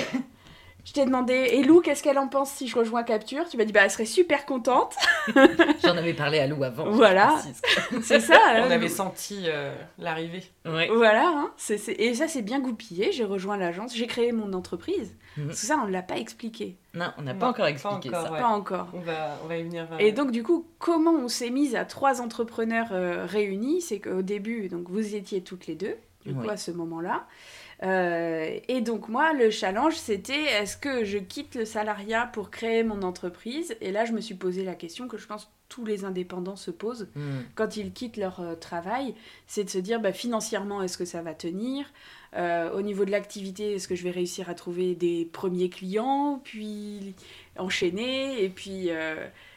Je 0.88 0.94
t'ai 0.94 1.04
demandé, 1.04 1.34
et 1.34 1.64
Lou, 1.64 1.82
qu'est-ce 1.82 2.02
qu'elle 2.02 2.18
en 2.18 2.30
pense 2.30 2.50
si 2.50 2.66
je 2.70 2.78
rejoins 2.78 3.04
Capture? 3.04 3.50
Tu 3.50 3.58
m'as 3.58 3.66
dit, 3.66 3.74
bah, 3.74 3.82
elle 3.84 3.92
serait 3.92 4.06
super 4.06 4.46
contente. 4.46 4.96
J'en 5.84 5.98
avais 5.98 6.14
parlé 6.14 6.40
à 6.40 6.48
Lou 6.48 6.64
avant. 6.64 6.90
Voilà. 6.92 7.42
C'est 8.02 8.22
ça. 8.22 8.40
On 8.54 8.64
hein, 8.64 8.72
avait 8.72 8.88
Lou. 8.88 8.94
senti 8.96 9.44
euh, 9.48 9.76
l'arrivée. 10.00 10.44
Ouais. 10.66 10.88
Voilà, 10.88 11.28
hein, 11.28 11.52
et 12.00 12.14
ça 12.14 12.30
c'est 12.30 12.42
bien 12.42 12.62
goupillé. 12.62 13.12
J'ai 13.12 13.26
rejoint 13.26 13.58
l'agence, 13.58 13.94
j'ai 13.94 14.08
créé 14.08 14.32
mon 14.32 14.54
entreprise. 14.54 15.14
Mhm. 15.36 15.50
Tout 15.50 15.56
ça, 15.56 15.78
on 15.84 15.88
ne 15.88 15.92
l'a 15.92 16.04
pas 16.04 16.18
expliqué. 16.20 16.78
Non, 16.94 17.08
on 17.18 17.24
n'a 17.24 17.34
pas 17.34 17.50
encore 17.50 17.66
pas 17.66 17.70
expliqué 17.72 18.08
encore, 18.10 18.26
ça. 18.26 18.32
Ouais. 18.32 18.40
Pas 18.40 18.48
encore. 18.48 18.88
On 18.94 19.02
va, 19.02 19.38
on 19.44 19.48
va 19.48 19.58
y 19.58 19.64
venir. 19.64 19.88
euh, 19.92 19.98
Et 20.00 20.14
donc 20.14 20.32
du 20.32 20.42
coup, 20.42 20.66
comment 20.80 21.12
on 21.12 21.28
s'est 21.28 21.50
mise 21.50 21.76
à 21.76 21.84
trois 21.84 22.22
entrepreneurs 22.22 22.88
euh, 22.94 23.26
réunis? 23.26 23.82
C'est 23.82 24.00
qu'au 24.00 24.22
début, 24.22 24.70
donc 24.70 24.90
vous 24.90 25.16
étiez 25.16 25.42
toutes 25.44 25.68
les 25.68 25.76
deux, 25.76 25.98
du 26.26 26.34
coup 26.34 26.50
à 26.50 26.56
ce 26.56 26.72
moment-là. 26.72 27.26
Euh, 27.84 28.60
et 28.68 28.82
donc 28.82 29.08
moi, 29.08 29.34
le 29.34 29.52
challenge, 29.52 29.96
c'était 29.96 30.42
est-ce 30.44 30.78
que 30.78 31.04
je 31.04 31.18
quitte 31.20 31.54
le 31.56 31.64
salariat 31.66 32.26
pour 32.26 32.50
créer 32.50 32.84
mon 32.84 33.04
entreprise? 33.04 33.76
Et 33.82 33.92
là, 33.92 34.06
je 34.06 34.14
me 34.14 34.22
suis 34.22 34.36
posé 34.36 34.64
la 34.64 34.74
question 34.76 35.08
que 35.08 35.18
je 35.18 35.28
pense 35.28 35.52
tous 35.70 35.86
les 35.86 36.06
indépendants 36.06 36.56
se 36.56 36.72
posent 36.72 37.10
Hmm. 37.16 37.42
quand 37.56 37.76
ils 37.78 37.92
quittent 37.92 38.18
leur 38.18 38.40
euh, 38.40 38.56
travail, 38.56 39.14
c'est 39.48 39.64
de 39.66 39.70
se 39.70 39.78
dire 39.78 40.00
bah, 40.00 40.14
financièrement, 40.14 40.82
est-ce 40.82 40.98
que 40.98 41.06
ça 41.06 41.22
va 41.22 41.34
tenir? 41.34 41.86
Euh, 42.36 42.72
Au 42.72 42.82
niveau 42.82 43.06
de 43.06 43.12
l'activité, 43.12 43.74
est-ce 43.76 43.88
que 43.88 43.96
je 43.96 44.04
vais 44.04 44.12
réussir 44.12 44.50
à 44.50 44.54
trouver 44.56 44.96
des 44.96 45.26
premiers 45.32 45.70
clients, 45.70 46.42
puis 46.44 47.14
enchaîner 47.58 48.44
Et 48.44 48.50
puis, 48.50 48.90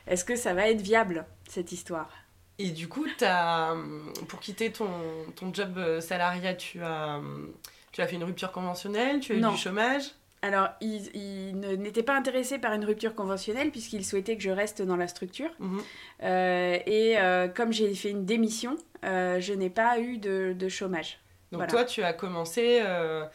est-ce 0.07 0.25
que 0.25 0.37
ça 0.37 0.53
va 0.55 0.69
être 0.69 0.81
viable, 0.81 1.25
cette 1.49 1.73
histoire? 1.73 2.11
Et 2.59 2.71
du 2.71 2.89
coup, 2.89 3.07
t'as, 3.19 3.73
hum, 3.73 4.13
pour 4.29 4.41
quitter 4.41 4.71
ton, 4.71 4.89
ton 5.37 5.53
job 5.55 6.01
salariat, 6.01 6.55
tu 6.55 6.83
as, 6.83 7.17
hum, 7.19 7.51
tu 7.93 8.01
as 8.01 8.07
fait 8.07 8.17
une 8.17 8.25
rupture 8.25 8.53
conventionnelle, 8.53 9.21
tu 9.21 9.33
as 9.33 9.35
eu 9.37 9.41
Non. 9.41 9.53
du 9.53 9.57
chômage. 9.59 10.13
Alors, 10.43 10.69
il, 10.81 11.11
il 11.15 11.59
n'était 11.59 12.03
pas 12.03 12.15
intéressé 12.17 12.59
par 12.59 12.73
une 12.73 12.85
rupture 12.85 13.15
conventionnelle 13.15 13.71
puisqu'il 13.71 14.05
souhaitait 14.07 14.37
que 14.37 14.43
je 14.43 14.51
reste 14.51 14.81
dans 14.81 14.97
la 14.97 15.07
structure. 15.07 15.51
Mhm. 15.59 15.81
Euh, 16.23 16.79
et 16.87 17.19
euh, 17.19 17.49
comme 17.49 17.73
j'ai 17.73 17.95
fait 17.95 18.09
une 18.11 18.25
démission, 18.25 18.77
euh, 19.05 19.39
je 19.41 19.53
n'ai 19.53 19.69
pas 19.69 19.99
eu 20.01 20.17
de, 20.17 20.55
de 20.59 20.69
chômage. 20.69 21.21
Donc 21.53 21.59
Voilà. 21.59 21.71
toi, 21.71 21.85
tu 21.85 22.03
as 22.03 22.15
commencé 22.15 22.81
euh, 22.83 23.27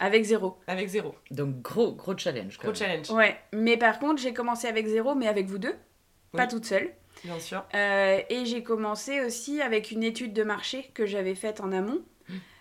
Avec 0.00 0.24
zéro. 0.24 0.56
avec 0.66 0.88
zéro. 0.88 1.14
Donc 1.30 1.60
gros, 1.60 1.92
gros 1.92 2.16
challenge. 2.16 2.56
Gros 2.56 2.68
même. 2.68 2.76
challenge, 2.76 3.10
Ouais. 3.10 3.36
Mais 3.52 3.76
par 3.76 3.98
contre, 3.98 4.22
j'ai 4.22 4.32
commencé 4.32 4.66
avec 4.66 4.86
zéro, 4.86 5.14
mais 5.14 5.26
avec 5.28 5.46
vous 5.46 5.58
deux. 5.58 5.74
Pas 6.32 6.46
toute 6.46 6.64
seule. 6.64 6.90
bien 7.24 7.38
sûr. 7.40 7.62
Euh, 7.74 8.20
et 8.30 8.44
j'ai 8.46 8.62
commencé 8.62 9.20
aussi 9.24 9.60
avec 9.60 9.90
une 9.90 10.02
étude 10.02 10.32
de 10.32 10.42
marché 10.44 10.90
que 10.94 11.04
j'avais 11.06 11.34
faite 11.34 11.60
en 11.60 11.70
amont. 11.72 12.00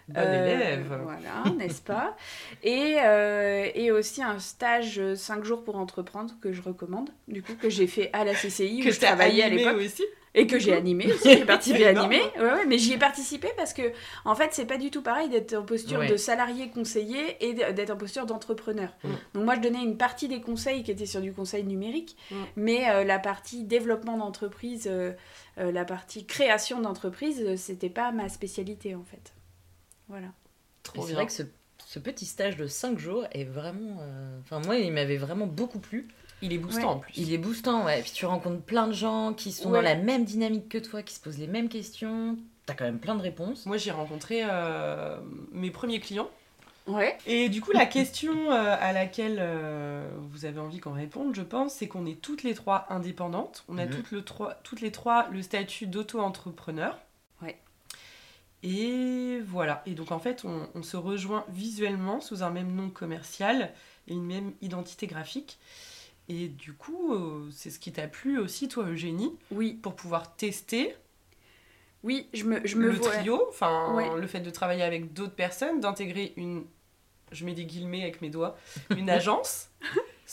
Bonne 0.10 0.24
Euh, 0.25 0.55
élève. 0.55 1.00
Voilà, 1.03 1.43
n'est-ce 1.57 1.81
pas? 1.81 2.15
Et, 2.63 2.95
euh, 3.03 3.67
et 3.74 3.91
aussi 3.91 4.22
un 4.22 4.39
stage 4.39 5.01
5 5.15 5.43
jours 5.43 5.63
pour 5.63 5.75
entreprendre 5.77 6.33
que 6.41 6.51
je 6.51 6.62
recommande, 6.62 7.10
du 7.27 7.41
coup, 7.41 7.53
que 7.55 7.69
j'ai 7.69 7.88
fait 7.88 8.10
à 8.13 8.24
la 8.25 8.33
CCI 8.33 8.81
où 8.81 8.86
Que 8.86 8.91
je 8.91 9.00
tu 9.00 9.05
as 9.05 9.10
travaillais 9.10 9.43
à 9.43 9.50
l'époque. 9.50 9.77
aussi? 9.77 10.03
Et 10.36 10.48
que 10.48 10.57
j'ai 10.57 10.74
animé 10.74 11.13
aussi, 11.13 11.29
j'ai 11.29 11.45
participé 11.45 11.86
à 11.86 11.89
animer. 11.89 12.19
Ouais, 12.39 12.43
ouais, 12.43 12.65
mais 12.65 12.79
j'y 12.79 12.93
ai 12.93 12.98
participé 12.98 13.50
parce 13.55 13.72
que, 13.72 13.83
en 14.25 14.33
fait, 14.33 14.50
c'est 14.51 14.65
pas 14.65 14.79
du 14.79 14.89
tout 14.89 15.03
pareil 15.03 15.29
d'être 15.29 15.53
en 15.53 15.62
posture 15.62 16.00
Ouais. 16.00 16.07
de 16.10 16.17
salarié 16.17 16.69
conseiller 16.69 17.38
et 17.39 17.53
d'être 17.53 17.91
en 17.91 17.98
posture 17.98 18.25
d'entrepreneur. 18.25 18.89
Donc, 19.36 19.43
moi, 19.45 19.53
je 19.53 19.60
donnais 19.62 19.83
une 19.83 19.95
partie 19.95 20.27
des 20.27 20.41
conseils 20.41 20.81
qui 20.81 20.89
étaient 20.89 21.05
sur 21.05 21.22
du 21.22 21.33
conseil 21.33 21.63
numérique, 21.63 22.17
mais 22.55 22.89
euh, 22.89 23.03
la 23.03 23.19
partie 23.19 23.63
développement 23.63 24.17
d'entreprise, 24.17 24.88
euh, 24.91 25.12
euh, 25.60 25.72
la 25.72 25.86
partie 25.86 26.25
création 26.25 26.81
d'entreprise, 26.81 27.43
euh, 27.45 27.55
c'était 27.55 27.89
pas 27.91 28.12
ma 28.12 28.27
spécialité 28.27 28.95
en 28.95 29.03
fait. 29.03 29.33
Voilà. 30.10 30.27
Et 30.27 30.31
Trop 30.83 31.05
C'est 31.07 31.13
vrai 31.13 31.25
que 31.25 31.31
ce, 31.31 31.43
ce 31.86 32.00
petit 32.00 32.25
stage 32.25 32.57
de 32.57 32.67
5 32.67 32.98
jours 33.00 33.25
est 33.31 33.45
vraiment. 33.45 33.98
euh, 34.01 34.39
Enfin, 34.41 34.60
moi, 34.65 34.77
il 34.77 34.91
m'avait 34.91 35.17
vraiment 35.17 35.48
beaucoup 35.48 35.79
plu. 35.79 36.07
Il 36.41 36.51
est 36.51 36.57
boostant 36.57 36.79
Ouais. 36.81 36.86
en 36.95 37.00
plus. 37.00 37.13
Il 37.17 37.31
est 37.33 37.38
boostant, 37.38 37.86
ouais. 37.86 38.00
Et 38.00 38.03
puis 38.03 38.12
tu 38.12 38.25
rencontres 38.25 38.62
plein 38.62 38.88
de 38.88 38.93
gens 38.93 39.33
qui 39.33 39.51
sont 39.53 39.69
Ouais. 39.72 39.77
dans 39.77 39.81
la 39.81 39.95
même 39.95 40.25
dynamique 40.25 40.67
que 40.67 40.77
toi, 40.77 41.01
qui 41.01 41.15
se 41.15 41.22
posent 41.22 41.38
les 41.39 41.48
mêmes 41.48 41.69
questions. 41.69 42.38
T'as 42.65 42.74
quand 42.74 42.83
même 42.86 43.00
plein 43.00 43.15
de 43.15 43.22
réponses. 43.22 43.65
Moi, 43.65 43.77
j'ai 43.77 43.91
rencontré 43.91 44.41
euh, 44.43 45.17
mes 45.51 45.72
premiers 45.72 46.00
clients. 46.01 46.29
Ouais. 46.86 47.17
Et 47.25 47.48
du 47.48 47.62
coup, 47.62 47.72
la 47.72 47.86
question 47.86 48.51
euh, 48.51 48.75
à 48.77 48.91
laquelle 48.91 49.38
euh, 49.39 50.05
vous 50.31 50.43
avez 50.43 50.60
envie 50.60 50.79
qu'on 50.79 50.91
réponde, 50.91 51.33
je 51.33 51.41
pense, 51.41 51.75
c'est 51.75 51.88
qu'on 51.88 52.05
est 52.05 52.19
toutes 52.22 52.43
les 52.43 52.53
trois 52.55 52.86
indépendantes. 52.89 53.63
On 53.69 53.77
a 53.77 53.86
Mhm. 53.86 53.91
toutes, 53.91 54.12
le 54.12 54.22
trois, 54.22 54.55
toutes 54.63 54.81
les 54.81 54.91
trois 54.91 55.29
le 55.29 55.41
statut 55.41 55.88
d'auto-entrepreneur. 55.88 56.98
Et 58.63 59.39
voilà. 59.46 59.84
Et 59.86 59.93
donc, 59.93 60.12
en 60.12 60.20
fait, 60.20 60.43
on, 60.46 60.67
on 60.74 60.84
se 60.84 60.96
rejoint 60.98 61.46
visuellement 61.50 62.22
sous 62.22 62.43
un 62.43 62.50
même 62.50 62.74
nom 62.74 62.89
commercial 62.89 63.74
et 64.08 64.13
une 64.13 64.25
même 64.25 64.53
identité 64.62 65.05
graphique. 65.08 65.60
Et 66.29 66.48
du 66.48 66.72
coup, 66.74 67.13
euh, 67.13 67.50
c'est 67.51 67.70
ce 67.70 67.79
qui 67.79 67.91
t'a 67.91 68.08
plu 68.08 68.39
aussi, 68.39 68.70
toi, 68.70 68.86
Eugénie, 68.86 69.36
Oui. 69.51 69.74
pour 69.74 69.96
pouvoir 69.96 70.36
tester 70.38 70.96
Oui, 72.03 72.29
je 72.34 72.46
me, 72.46 72.65
je 72.65 72.77
me 72.77 72.88
le 72.88 72.93
vois. 72.93 73.12
trio, 73.12 73.46
enfin 73.50 73.93
Ouais. 73.96 74.20
le 74.20 74.27
fait 74.27 74.39
de 74.39 74.50
travailler 74.50 74.84
avec 74.84 75.12
d'autres 75.13 75.36
personnes, 75.36 75.82
d'intégrer 75.82 76.32
une, 76.38 76.63
je 77.34 77.43
mets 77.46 77.53
des 77.53 77.65
guillemets 77.65 78.03
avec 78.03 78.22
mes 78.22 78.29
doigts, 78.29 78.58
une 78.98 79.10
agence, 79.10 79.70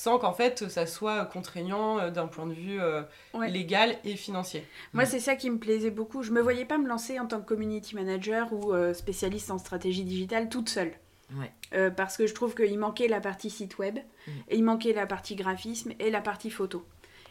sans 0.03 0.19
qu'en 0.19 0.33
fait 0.33 0.69
ça 0.71 0.87
soit 0.87 1.27
contraignant 1.27 1.99
euh, 1.99 2.11
d'un 2.11 2.27
point 2.27 2.47
de 2.47 2.55
vue 2.55 2.81
euh, 2.81 3.03
Ouais. 3.35 3.51
légal 3.51 3.97
et 4.05 4.17
financier. 4.17 4.65
Moi, 4.95 5.05
c'est 5.05 5.21
ça 5.21 5.37
qui 5.37 5.51
me 5.51 5.59
plaisait 5.59 5.91
beaucoup. 5.91 6.23
Je 6.23 6.33
me 6.33 6.41
voyais 6.41 6.65
pas 6.65 6.79
me 6.79 6.89
lancer 6.89 7.21
en 7.21 7.27
tant 7.27 7.41
que 7.41 7.47
community 7.47 7.95
manager 7.95 8.53
ou 8.53 8.73
euh, 8.73 8.95
spécialiste 8.95 9.51
en 9.51 9.59
stratégie 9.59 10.05
digitale 10.05 10.49
toute 10.49 10.69
seule. 10.71 10.93
Ouais. 11.39 11.53
Euh, 11.75 11.91
parce 11.91 12.17
que 12.17 12.27
je 12.27 12.35
trouve 12.35 12.55
qu'il 12.55 12.79
manquait 12.79 13.07
la 13.09 13.21
partie 13.21 13.51
site 13.51 13.79
web, 13.79 13.99
Mm. 14.27 14.31
et 14.49 14.57
il 14.57 14.65
manquait 14.65 14.93
la 14.93 15.07
partie 15.07 15.37
graphisme 15.37 15.93
et 15.99 16.11
la 16.11 16.21
partie 16.21 16.51
photo. 16.51 16.85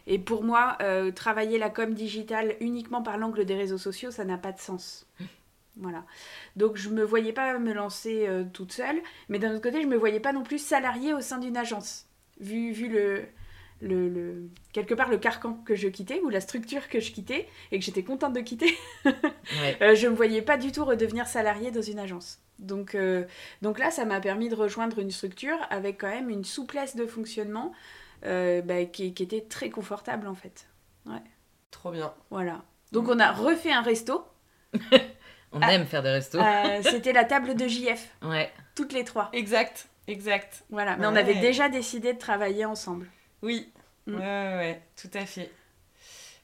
Et 0.07 0.17
pour 0.19 0.43
moi, 0.43 0.77
euh, 0.81 1.11
travailler 1.11 1.57
la 1.59 1.69
com 1.69 1.93
digitale 1.93 2.55
uniquement 2.61 3.01
par 3.03 3.17
l'angle 3.17 3.45
des 3.45 3.55
réseaux 3.55 3.77
sociaux, 3.77 4.09
ça 4.11 4.25
n'a 4.25 4.37
pas 4.37 4.51
de 4.51 4.59
sens. 4.59 5.05
Voilà. 5.75 6.03
Donc 6.55 6.75
je 6.77 6.89
me 6.89 7.03
voyais 7.03 7.31
pas 7.33 7.57
me 7.59 7.73
lancer 7.73 8.25
euh, 8.27 8.43
toute 8.53 8.71
seule, 8.73 9.01
mais 9.27 9.39
d'un 9.39 9.51
autre 9.53 9.61
côté, 9.61 9.81
je 9.81 9.87
me 9.87 9.97
voyais 9.97 10.19
pas 10.19 10.33
non 10.33 10.43
plus 10.43 10.57
salariée 10.59 11.13
au 11.13 11.21
sein 11.21 11.37
d'une 11.37 11.57
agence. 11.57 12.05
Vu, 12.39 12.71
vu 12.71 12.87
le, 12.87 13.25
le, 13.81 14.07
le- 14.09 14.49
quelque 14.73 14.93
part 14.93 15.09
le 15.09 15.17
carcan 15.17 15.53
que 15.65 15.75
je 15.75 15.87
quittais 15.87 16.21
ou 16.21 16.29
la 16.29 16.41
structure 16.41 16.87
que 16.89 16.99
je 16.99 17.11
quittais 17.11 17.47
et 17.71 17.79
que 17.79 17.85
j'étais 17.85 18.03
contente 18.03 18.33
de 18.33 18.39
quitter, 18.41 18.77
Ouais. 19.05 19.77
euh, 19.81 19.95
je 19.95 20.07
me 20.07 20.15
voyais 20.15 20.41
pas 20.41 20.57
du 20.57 20.71
tout 20.71 20.85
redevenir 20.85 21.27
salariée 21.27 21.71
dans 21.71 21.81
une 21.81 21.99
agence. 21.99 22.39
Donc, 22.59 22.93
euh, 22.95 23.23
donc 23.61 23.79
là, 23.79 23.89
ça 23.91 24.03
m'a 24.05 24.19
permis 24.19 24.49
de 24.49 24.55
rejoindre 24.55 24.99
une 24.99 25.11
structure 25.11 25.57
avec 25.69 25.99
quand 26.01 26.09
même 26.09 26.29
une 26.29 26.43
souplesse 26.43 26.95
de 26.95 27.05
fonctionnement 27.05 27.71
euh, 28.25 28.61
bah, 28.61 28.83
qui, 28.85 29.13
qui 29.13 29.23
était 29.23 29.41
très 29.41 29.69
confortable 29.69 30.27
en 30.27 30.35
fait. 30.35 30.67
Trop 31.71 31.91
bien. 31.91 32.13
Voilà. 32.31 32.63
Donc 32.91 33.07
on 33.07 33.19
a 33.19 33.31
refait 33.31 33.71
un 33.71 33.81
resto. 33.81 34.25
On 35.51 35.59
Ah. 35.61 35.73
aime 35.73 35.85
faire 35.87 36.03
des 36.03 36.09
restos. 36.09 36.39
C'était 36.83 37.11
la 37.13 37.23
table 37.23 37.55
de 37.55 37.67
JF, 37.67 38.07
Ouais. 38.23 38.51
toutes 38.75 38.93
les 38.93 39.03
trois. 39.03 39.29
Exact, 39.33 39.87
exact. 40.09 40.63
Voilà. 40.69 40.97
Mais 40.97 41.05
on 41.07 41.15
avait 41.15 41.39
déjà 41.39 41.69
décidé 41.69 42.13
de 42.13 42.19
travailler 42.19 42.65
ensemble. 42.65 43.09
Oui, 43.41 43.71
Mm. 44.07 44.15
ouais, 44.15 44.19
ouais, 44.21 44.55
ouais, 44.57 44.81
tout 44.95 45.09
à 45.13 45.25
fait. 45.25 45.51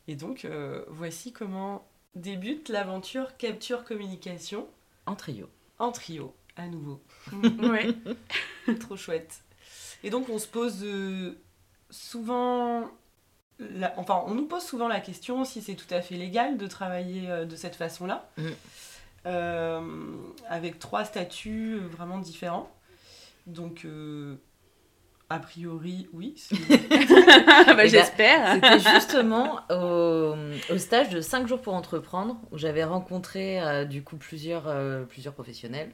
Et 0.08 0.16
donc, 0.16 0.46
euh, 0.46 0.84
voici 0.90 1.32
comment 1.34 1.88
débute 2.16 2.70
l'aventure 2.70 3.36
Capture 3.38 3.84
Communication 3.84 4.68
En 5.06 5.16
trio. 5.16 5.50
en 5.80 5.92
trio, 5.92 6.34
à 6.58 6.68
nouveau. 6.68 7.02
Ouais. 7.60 7.88
Trop 8.80 8.96
chouette. 8.98 9.42
Et 10.04 10.10
donc 10.10 10.30
on 10.30 10.38
se 10.38 10.48
pose 10.48 10.84
euh, 10.84 11.34
souvent, 11.90 12.90
la- 13.60 13.94
enfin 13.98 14.24
on 14.28 14.36
nous 14.36 14.46
pose 14.46 14.64
souvent 14.64 14.88
la 14.88 15.00
question 15.00 15.44
si 15.44 15.62
c'est 15.62 15.76
tout 15.76 15.92
à 15.92 16.02
fait 16.02 16.16
légal 16.16 16.58
de 16.58 16.68
travailler 16.68 17.30
euh, 17.30 17.46
de 17.46 17.56
cette 17.56 17.76
façon-là, 17.76 18.30
Mm. 18.38 18.44
Euh, 19.28 19.82
avec 20.50 20.78
trois 20.78 21.04
statuts 21.04 21.80
vraiment 21.80 22.20
différents. 22.20 22.70
Donc 23.48 23.86
euh, 23.86 24.36
a 25.30 25.40
priori 25.40 26.08
oui. 26.14 26.36
bah, 26.70 27.74
ben, 27.76 27.88
J'espère. 27.90 28.56
C'était 28.56 28.80
justement 28.80 29.62
au, 29.70 30.36
au 30.74 30.78
stage 30.78 31.10
de 31.10 31.22
5 31.22 31.48
jours 31.48 31.62
pour 31.62 31.74
entreprendre 31.74 32.40
où 32.52 32.58
j'avais 32.58 32.84
rencontré 32.84 33.62
euh, 33.62 33.86
du 33.86 34.04
coup 34.04 34.18
plusieurs, 34.18 34.68
euh, 34.68 35.04
plusieurs 35.04 35.34
professionnels 35.34 35.92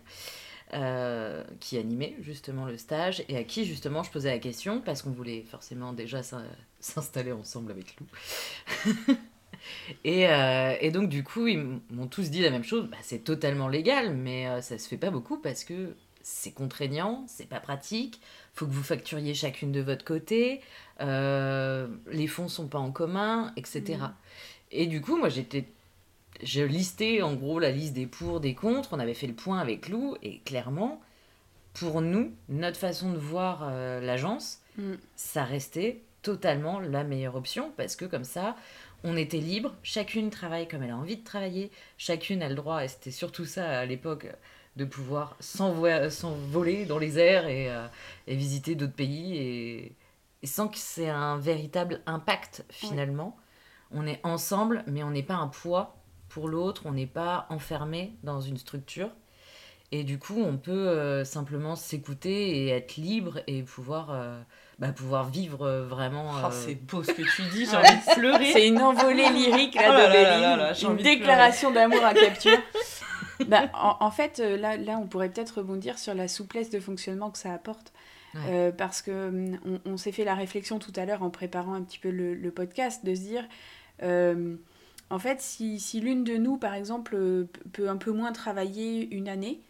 euh, 0.74 1.44
qui 1.60 1.78
animaient 1.78 2.16
justement 2.22 2.66
le 2.66 2.78
stage 2.78 3.24
et 3.30 3.38
à 3.38 3.44
qui 3.44 3.66
justement 3.66 4.04
je 4.04 4.12
posais 4.12 4.32
la 4.32 4.40
question 4.40 4.82
parce 4.82 5.02
qu'on 5.02 5.12
voulait 5.12 5.44
forcément 5.44 5.94
déjà 5.94 6.24
s'in- 6.24 6.46
s'installer 6.80 7.32
ensemble 7.34 7.72
avec 7.72 7.96
Lou. 8.00 8.08
et, 10.04 10.28
euh, 10.30 10.76
et 10.80 10.92
donc 10.92 11.10
du 11.10 11.24
coup 11.24 11.48
ils 11.48 11.80
m'ont 11.92 12.08
tous 12.08 12.30
dit 12.30 12.42
la 12.42 12.50
même 12.52 12.64
chose, 12.64 12.88
bah, 12.90 12.98
c'est 13.02 13.24
totalement 13.24 13.68
légal 13.68 14.14
mais 14.16 14.62
ça 14.62 14.78
se 14.78 14.88
fait 14.88 14.98
pas 14.98 15.12
beaucoup 15.12 15.38
parce 15.38 15.64
que 15.64 15.96
c'est 16.24 16.52
contraignant, 16.52 17.24
c'est 17.28 17.48
pas 17.48 17.60
pratique, 17.60 18.22
faut 18.54 18.66
que 18.66 18.72
vous 18.72 18.84
facturiez 18.84 19.34
chacune 19.34 19.72
de 19.72 19.82
votre 19.82 20.06
côté, 20.06 20.62
euh, 21.02 21.88
les 22.12 22.28
fonds 22.28 22.48
sont 22.48 22.68
pas 22.68 22.80
en 22.80 22.92
commun, 22.92 23.54
etc. 23.56 23.82
Mhm. 24.00 24.14
Et 24.72 24.88
du 24.88 25.02
coup, 25.02 25.18
moi 25.18 25.30
j'étais. 25.30 25.66
Je 26.44 26.64
listais 26.64 27.22
en 27.22 27.36
gros 27.36 27.60
la 27.60 27.72
liste 27.72 27.94
des 27.94 28.08
pour, 28.08 28.40
des 28.40 28.56
contre, 28.56 28.90
on 28.94 29.00
avait 29.00 29.14
fait 29.14 29.28
le 29.28 29.34
point 29.34 29.60
avec 29.60 29.90
Lou, 29.90 30.16
et 30.24 30.40
clairement, 30.40 31.02
pour 31.74 32.02
nous, 32.02 32.32
notre 32.50 32.78
façon 32.78 33.12
de 33.12 33.18
voir 33.18 33.68
euh, 33.70 34.00
l'agence, 34.00 34.62
Mm. 34.78 34.94
ça 35.16 35.44
restait 35.44 36.02
totalement 36.22 36.80
la 36.80 37.04
meilleure 37.04 37.36
option, 37.36 37.72
parce 37.78 37.96
que 37.96 38.06
comme 38.06 38.24
ça, 38.24 38.56
on 39.04 39.18
était 39.18 39.38
libre, 39.38 39.76
chacune 39.84 40.30
travaille 40.30 40.68
comme 40.68 40.84
elle 40.84 40.92
a 40.92 40.98
envie 40.98 41.18
de 41.18 41.24
travailler, 41.24 41.72
chacune 41.98 42.44
a 42.44 42.50
le 42.50 42.56
droit, 42.56 42.84
et 42.84 42.88
c'était 42.88 43.12
surtout 43.12 43.46
ça 43.46 43.80
à 43.80 43.86
l'époque, 43.86 44.28
de 44.76 44.86
pouvoir 44.86 45.36
s'envo- 45.40 46.10
s'envoler 46.10 46.86
dans 46.86 46.98
les 46.98 47.20
airs 47.20 47.48
et, 47.48 47.70
euh, 47.72 47.86
et 48.28 48.36
visiter 48.36 48.76
d'autres 48.76 48.94
pays, 48.94 49.38
et, 49.38 49.96
et 50.44 50.48
sans 50.48 50.68
que 50.68 50.78
c'est 50.78 51.10
un 51.10 51.38
véritable 51.38 52.02
impact 52.06 52.64
finalement. 52.70 53.38
On 53.92 54.08
est 54.08 54.20
ensemble, 54.24 54.84
mais 54.88 55.04
on 55.04 55.12
n'est 55.12 55.24
pas 55.24 55.36
un 55.36 55.48
poids 55.48 55.98
pour 56.30 56.48
l'autre, 56.48 56.84
on 56.86 56.94
n'est 56.94 57.06
pas 57.08 57.46
enfermé 57.50 58.16
dans 58.24 58.40
une 58.40 58.58
structure. 58.58 59.10
Et 59.94 60.06
du 60.06 60.18
coup, 60.18 60.42
on 60.42 60.56
peut 60.56 60.72
euh, 60.88 61.26
simplement 61.26 61.76
s'écouter 61.76 62.60
et 62.64 62.70
être 62.70 62.96
libre 62.96 63.42
et 63.48 63.62
pouvoir, 63.62 64.12
euh, 64.12 64.42
bah, 64.80 64.94
pouvoir 64.94 65.30
vivre 65.30 65.64
euh, 65.64 65.86
vraiment. 65.86 66.32
Oh, 66.46 66.48
c'est 66.50 66.76
beau 66.76 67.04
ce 67.04 67.12
que 67.12 67.24
tu 67.36 67.42
dis, 67.52 67.66
j'ai 67.66 67.76
envie 67.76 67.98
de 67.98 68.16
pleurer. 68.16 68.54
C'est 68.54 68.68
une 68.70 68.80
envolée 68.82 69.30
lyrique 69.32 69.76
là, 69.76 69.82
Oh 69.90 69.92
là 69.92 70.08
de 70.08 70.14
là 70.14 70.56
là 70.56 70.74
une 70.82 70.96
déclaration 70.96 71.72
d'amour 71.72 72.06
à 72.06 72.14
capture. 72.14 72.58
Bah, 73.48 73.70
en, 73.74 73.98
en 74.00 74.12
fait, 74.12 74.40
euh, 74.40 74.58
là, 74.58 74.78
là, 74.78 74.98
on 74.98 75.08
pourrait 75.08 75.30
peut-être 75.30 75.58
rebondir 75.60 75.98
sur 76.00 76.14
la 76.14 76.28
souplesse 76.28 76.70
de 76.70 76.80
fonctionnement 76.80 77.32
que 77.32 77.38
ça 77.38 77.54
apporte. 77.54 77.94
Ouais. 78.34 78.42
Euh, 78.48 78.72
parce 78.72 79.02
que 79.02 79.28
hum, 79.30 79.60
on, 79.66 79.92
on 79.92 79.98
s'est 79.98 80.12
fait 80.14 80.24
la 80.24 80.36
réflexion 80.36 80.80
tout 80.80 80.94
à 80.96 81.06
l'heure 81.06 81.22
en 81.24 81.30
préparant 81.30 81.74
un 81.74 81.82
petit 81.82 82.00
peu 82.00 82.10
le, 82.10 82.34
le 82.34 82.52
podcast 82.52 83.04
de 83.06 83.14
se 83.14 83.20
dire, 83.22 83.46
euh, 84.04 84.56
en 85.10 85.20
fait, 85.20 85.42
si, 85.42 85.80
si 85.80 86.00
l'une 86.00 86.24
de 86.24 86.38
nous, 86.38 86.58
par 86.58 86.74
exemple, 86.74 87.48
peut 87.74 87.90
un 87.90 87.98
peu 87.98 88.12
moins 88.12 88.32
travailler 88.32 89.14
une 89.14 89.28
année, 89.28 89.62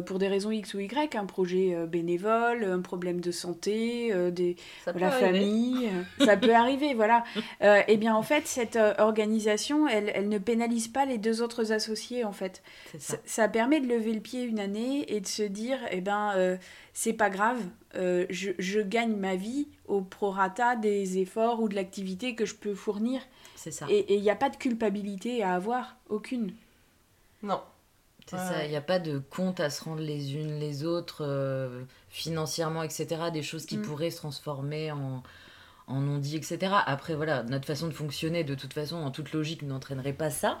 pour 0.00 0.18
des 0.18 0.28
raisons 0.28 0.50
X 0.50 0.74
ou 0.74 0.80
Y, 0.80 1.14
un 1.16 1.26
projet 1.26 1.74
euh, 1.74 1.86
bénévole, 1.86 2.64
un 2.64 2.80
problème 2.80 3.20
de 3.20 3.30
santé, 3.30 4.12
euh, 4.12 4.30
des, 4.30 4.56
la 4.94 5.08
arriver. 5.08 5.26
famille, 5.26 5.88
euh, 6.20 6.24
ça 6.24 6.36
peut 6.36 6.54
arriver, 6.54 6.94
voilà. 6.94 7.24
Euh, 7.62 7.82
eh 7.88 7.96
bien, 7.96 8.14
en 8.14 8.22
fait, 8.22 8.46
cette 8.46 8.76
euh, 8.76 8.94
organisation, 8.98 9.88
elle, 9.88 10.10
elle 10.14 10.28
ne 10.28 10.38
pénalise 10.38 10.88
pas 10.88 11.04
les 11.04 11.18
deux 11.18 11.42
autres 11.42 11.72
associés, 11.72 12.24
en 12.24 12.32
fait. 12.32 12.62
C'est 12.92 13.00
ça. 13.00 13.14
Ça, 13.14 13.20
ça 13.24 13.48
permet 13.48 13.80
de 13.80 13.86
lever 13.86 14.12
le 14.12 14.20
pied 14.20 14.42
une 14.44 14.60
année 14.60 15.04
et 15.14 15.20
de 15.20 15.26
se 15.26 15.42
dire, 15.42 15.78
eh 15.90 16.00
ben, 16.00 16.32
euh, 16.36 16.56
c'est 16.94 17.12
pas 17.14 17.30
grave, 17.30 17.58
euh, 17.94 18.26
je, 18.30 18.50
je 18.58 18.80
gagne 18.80 19.16
ma 19.16 19.34
vie 19.36 19.68
au 19.86 20.00
prorata 20.00 20.76
des 20.76 21.18
efforts 21.18 21.60
ou 21.60 21.68
de 21.68 21.74
l'activité 21.74 22.34
que 22.34 22.44
je 22.44 22.54
peux 22.54 22.74
fournir. 22.74 23.20
C'est 23.56 23.70
ça. 23.70 23.86
Et 23.88 24.14
il 24.14 24.22
n'y 24.22 24.30
a 24.30 24.36
pas 24.36 24.50
de 24.50 24.56
culpabilité 24.56 25.42
à 25.42 25.54
avoir, 25.54 25.96
aucune. 26.08 26.52
Non. 27.42 27.60
C'est 28.26 28.36
Ouais. 28.36 28.42
ça, 28.42 28.64
il 28.64 28.70
n'y 28.70 28.76
a 28.76 28.80
pas 28.82 28.98
de 28.98 29.18
compte 29.18 29.60
à 29.60 29.68
se 29.70 29.84
rendre 29.84 30.00
les 30.00 30.34
unes 30.34 30.58
les 30.58 30.84
autres, 30.84 31.22
euh, 31.26 31.82
financièrement, 32.08 32.82
etc. 32.82 33.30
Des 33.32 33.42
choses 33.42 33.66
qui 33.66 33.76
Mm. 33.78 33.82
pourraient 33.82 34.10
se 34.10 34.18
transformer 34.18 34.90
en, 34.92 35.22
en 35.88 36.00
non-dit, 36.00 36.36
etc. 36.36 36.72
Après, 36.86 37.14
voilà, 37.14 37.42
notre 37.42 37.66
façon 37.66 37.88
de 37.88 37.92
fonctionner, 37.92 38.44
de 38.44 38.54
toute 38.54 38.72
façon, 38.72 38.96
en 38.96 39.10
toute 39.10 39.32
logique, 39.32 39.62
n'entraînerait 39.62 40.12
pas 40.14 40.30
ça. 40.30 40.58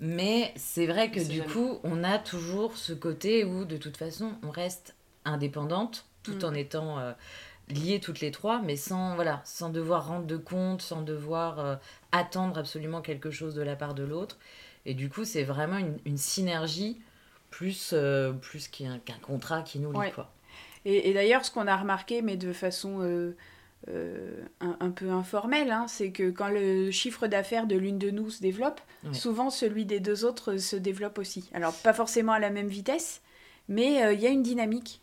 Mais 0.00 0.52
c'est 0.56 0.86
vrai 0.86 1.10
que 1.10 1.20
du 1.20 1.36
jamais. 1.38 1.48
coup, 1.52 1.78
on 1.84 2.02
a 2.02 2.18
toujours 2.18 2.76
ce 2.76 2.92
côté 2.92 3.44
où, 3.44 3.64
de 3.64 3.76
toute 3.76 3.96
façon, 3.96 4.32
on 4.42 4.50
reste 4.50 4.94
indépendante, 5.24 6.06
tout 6.24 6.38
Mm. 6.40 6.44
en 6.44 6.54
étant 6.54 6.98
euh, 6.98 7.12
liées 7.68 8.00
toutes 8.00 8.20
les 8.20 8.30
trois, 8.32 8.60
mais 8.62 8.76
sans, 8.76 9.14
voilà, 9.14 9.42
sans 9.44 9.70
devoir 9.70 10.06
rendre 10.08 10.26
de 10.26 10.36
compte, 10.36 10.82
sans 10.82 11.02
devoir 11.02 11.58
euh, 11.60 11.76
attendre 12.10 12.58
absolument 12.58 13.00
quelque 13.02 13.30
chose 13.30 13.54
de 13.54 13.62
la 13.62 13.76
part 13.76 13.94
de 13.94 14.02
l'autre. 14.02 14.38
Et 14.86 14.94
du 14.94 15.08
coup, 15.08 15.24
c'est 15.24 15.44
vraiment 15.44 15.78
une, 15.78 15.98
une 16.04 16.18
synergie 16.18 17.00
plus, 17.50 17.90
euh, 17.92 18.32
plus 18.32 18.68
qu'un 18.68 18.98
qu'un 18.98 19.18
contrat 19.22 19.62
qui 19.62 19.78
nous 19.78 19.92
lie. 19.92 19.98
Ouais. 19.98 20.10
Quoi. 20.12 20.32
Et, 20.84 21.10
et 21.10 21.14
d'ailleurs, 21.14 21.44
ce 21.44 21.50
qu'on 21.50 21.66
a 21.66 21.76
remarqué, 21.76 22.22
mais 22.22 22.36
de 22.36 22.52
façon 22.52 23.00
euh, 23.02 23.36
euh, 23.88 24.42
un, 24.60 24.76
un 24.80 24.90
peu 24.90 25.10
informelle, 25.10 25.70
hein, 25.70 25.86
c'est 25.88 26.10
que 26.10 26.30
quand 26.30 26.48
le 26.48 26.90
chiffre 26.90 27.26
d'affaires 27.28 27.66
de 27.66 27.76
l'une 27.76 27.98
de 27.98 28.10
nous 28.10 28.30
se 28.30 28.40
développe, 28.42 28.80
Ouais. 29.04 29.14
souvent 29.14 29.50
celui 29.50 29.84
des 29.84 29.98
deux 29.98 30.24
autres 30.24 30.56
se 30.58 30.76
développe 30.76 31.18
aussi. 31.18 31.50
Alors, 31.54 31.74
pas 31.74 31.92
forcément 31.92 32.32
à 32.32 32.38
la 32.38 32.50
même 32.50 32.68
vitesse, 32.68 33.20
mais 33.68 34.04
euh, 34.04 34.12
il 34.12 34.20
y 34.20 34.26
a 34.26 34.30
une 34.30 34.42
dynamique. 34.44 35.00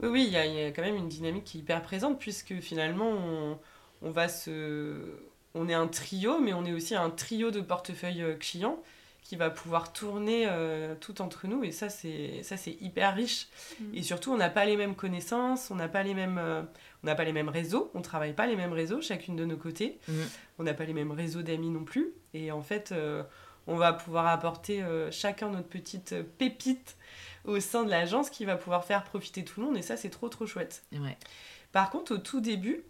Oui, 0.00 0.08
oui, 0.08 0.24
il 0.26 0.32
y, 0.32 0.36
a- 0.36 0.46
il 0.46 0.54
y 0.54 0.62
a 0.62 0.68
quand 0.70 0.82
même 0.82 0.96
une 0.96 1.08
dynamique 1.08 1.44
qui 1.44 1.58
est 1.58 1.60
hyper 1.60 1.82
présente 1.82 2.18
puisque 2.18 2.58
finalement, 2.60 3.10
on, 3.10 3.58
on 4.02 4.10
va 4.10 4.28
se... 4.28 4.96
On 5.54 5.68
est 5.68 5.74
un 5.74 5.88
trio, 5.88 6.38
mais 6.40 6.52
on 6.52 6.64
est 6.64 6.72
aussi 6.72 6.94
un 6.94 7.10
trio 7.10 7.50
de 7.50 7.60
portefeuille 7.60 8.22
clients 8.38 8.78
qui 9.22 9.36
va 9.36 9.50
pouvoir 9.50 9.92
tourner 9.92 10.46
euh, 10.46 10.94
tout 10.98 11.20
entre 11.20 11.46
nous 11.46 11.62
et 11.62 11.70
ça, 11.70 11.90
c'est 11.90 12.42
ça 12.42 12.56
c'est 12.56 12.76
hyper 12.80 13.14
riche. 13.14 13.48
Mm. 13.78 13.94
Et 13.94 14.02
surtout, 14.02 14.32
on 14.32 14.36
n'a 14.38 14.48
pas 14.48 14.64
les 14.64 14.76
mêmes 14.76 14.94
connaissances, 14.94 15.70
on 15.70 15.74
n'a 15.74 15.88
pas 15.88 16.02
les 16.02 16.14
mêmes... 16.14 16.38
euh, 16.38 16.62
on 17.02 17.06
n'a 17.06 17.14
pas 17.14 17.24
les 17.24 17.32
mêmes 17.32 17.48
réseaux, 17.48 17.90
on 17.94 18.02
travaille 18.02 18.32
pas 18.32 18.46
les 18.46 18.56
mêmes 18.56 18.72
réseaux, 18.72 19.00
chacune 19.00 19.36
de 19.36 19.44
nos 19.44 19.56
côtés. 19.56 19.98
Mhm. 20.08 20.28
On 20.58 20.62
n'a 20.64 20.74
pas 20.74 20.84
les 20.84 20.92
mêmes 20.92 21.12
réseaux 21.12 21.42
d'amis 21.42 21.70
non 21.70 21.84
plus. 21.84 22.12
Et 22.34 22.50
en 22.50 22.62
fait, 22.62 22.92
euh, 22.92 23.22
on 23.66 23.76
va 23.76 23.92
pouvoir 23.92 24.26
apporter 24.26 24.82
euh, 24.82 25.10
chacun 25.10 25.50
notre 25.50 25.68
petite 25.68 26.14
pépite 26.38 26.96
au 27.44 27.60
sein 27.60 27.84
de 27.84 27.90
l'agence 27.90 28.30
qui 28.30 28.44
va 28.44 28.56
pouvoir 28.56 28.84
faire 28.84 29.04
profiter 29.04 29.44
tout 29.44 29.60
le 29.60 29.66
monde. 29.66 29.76
Et 29.76 29.82
ça, 29.82 29.96
c'est 29.96 30.10
trop, 30.10 30.28
trop 30.28 30.46
chouette. 30.46 30.82
Ouais. 30.92 31.16
Par 31.70 31.90
contre, 31.90 32.14
au 32.14 32.18
tout 32.18 32.40
début, 32.40 32.82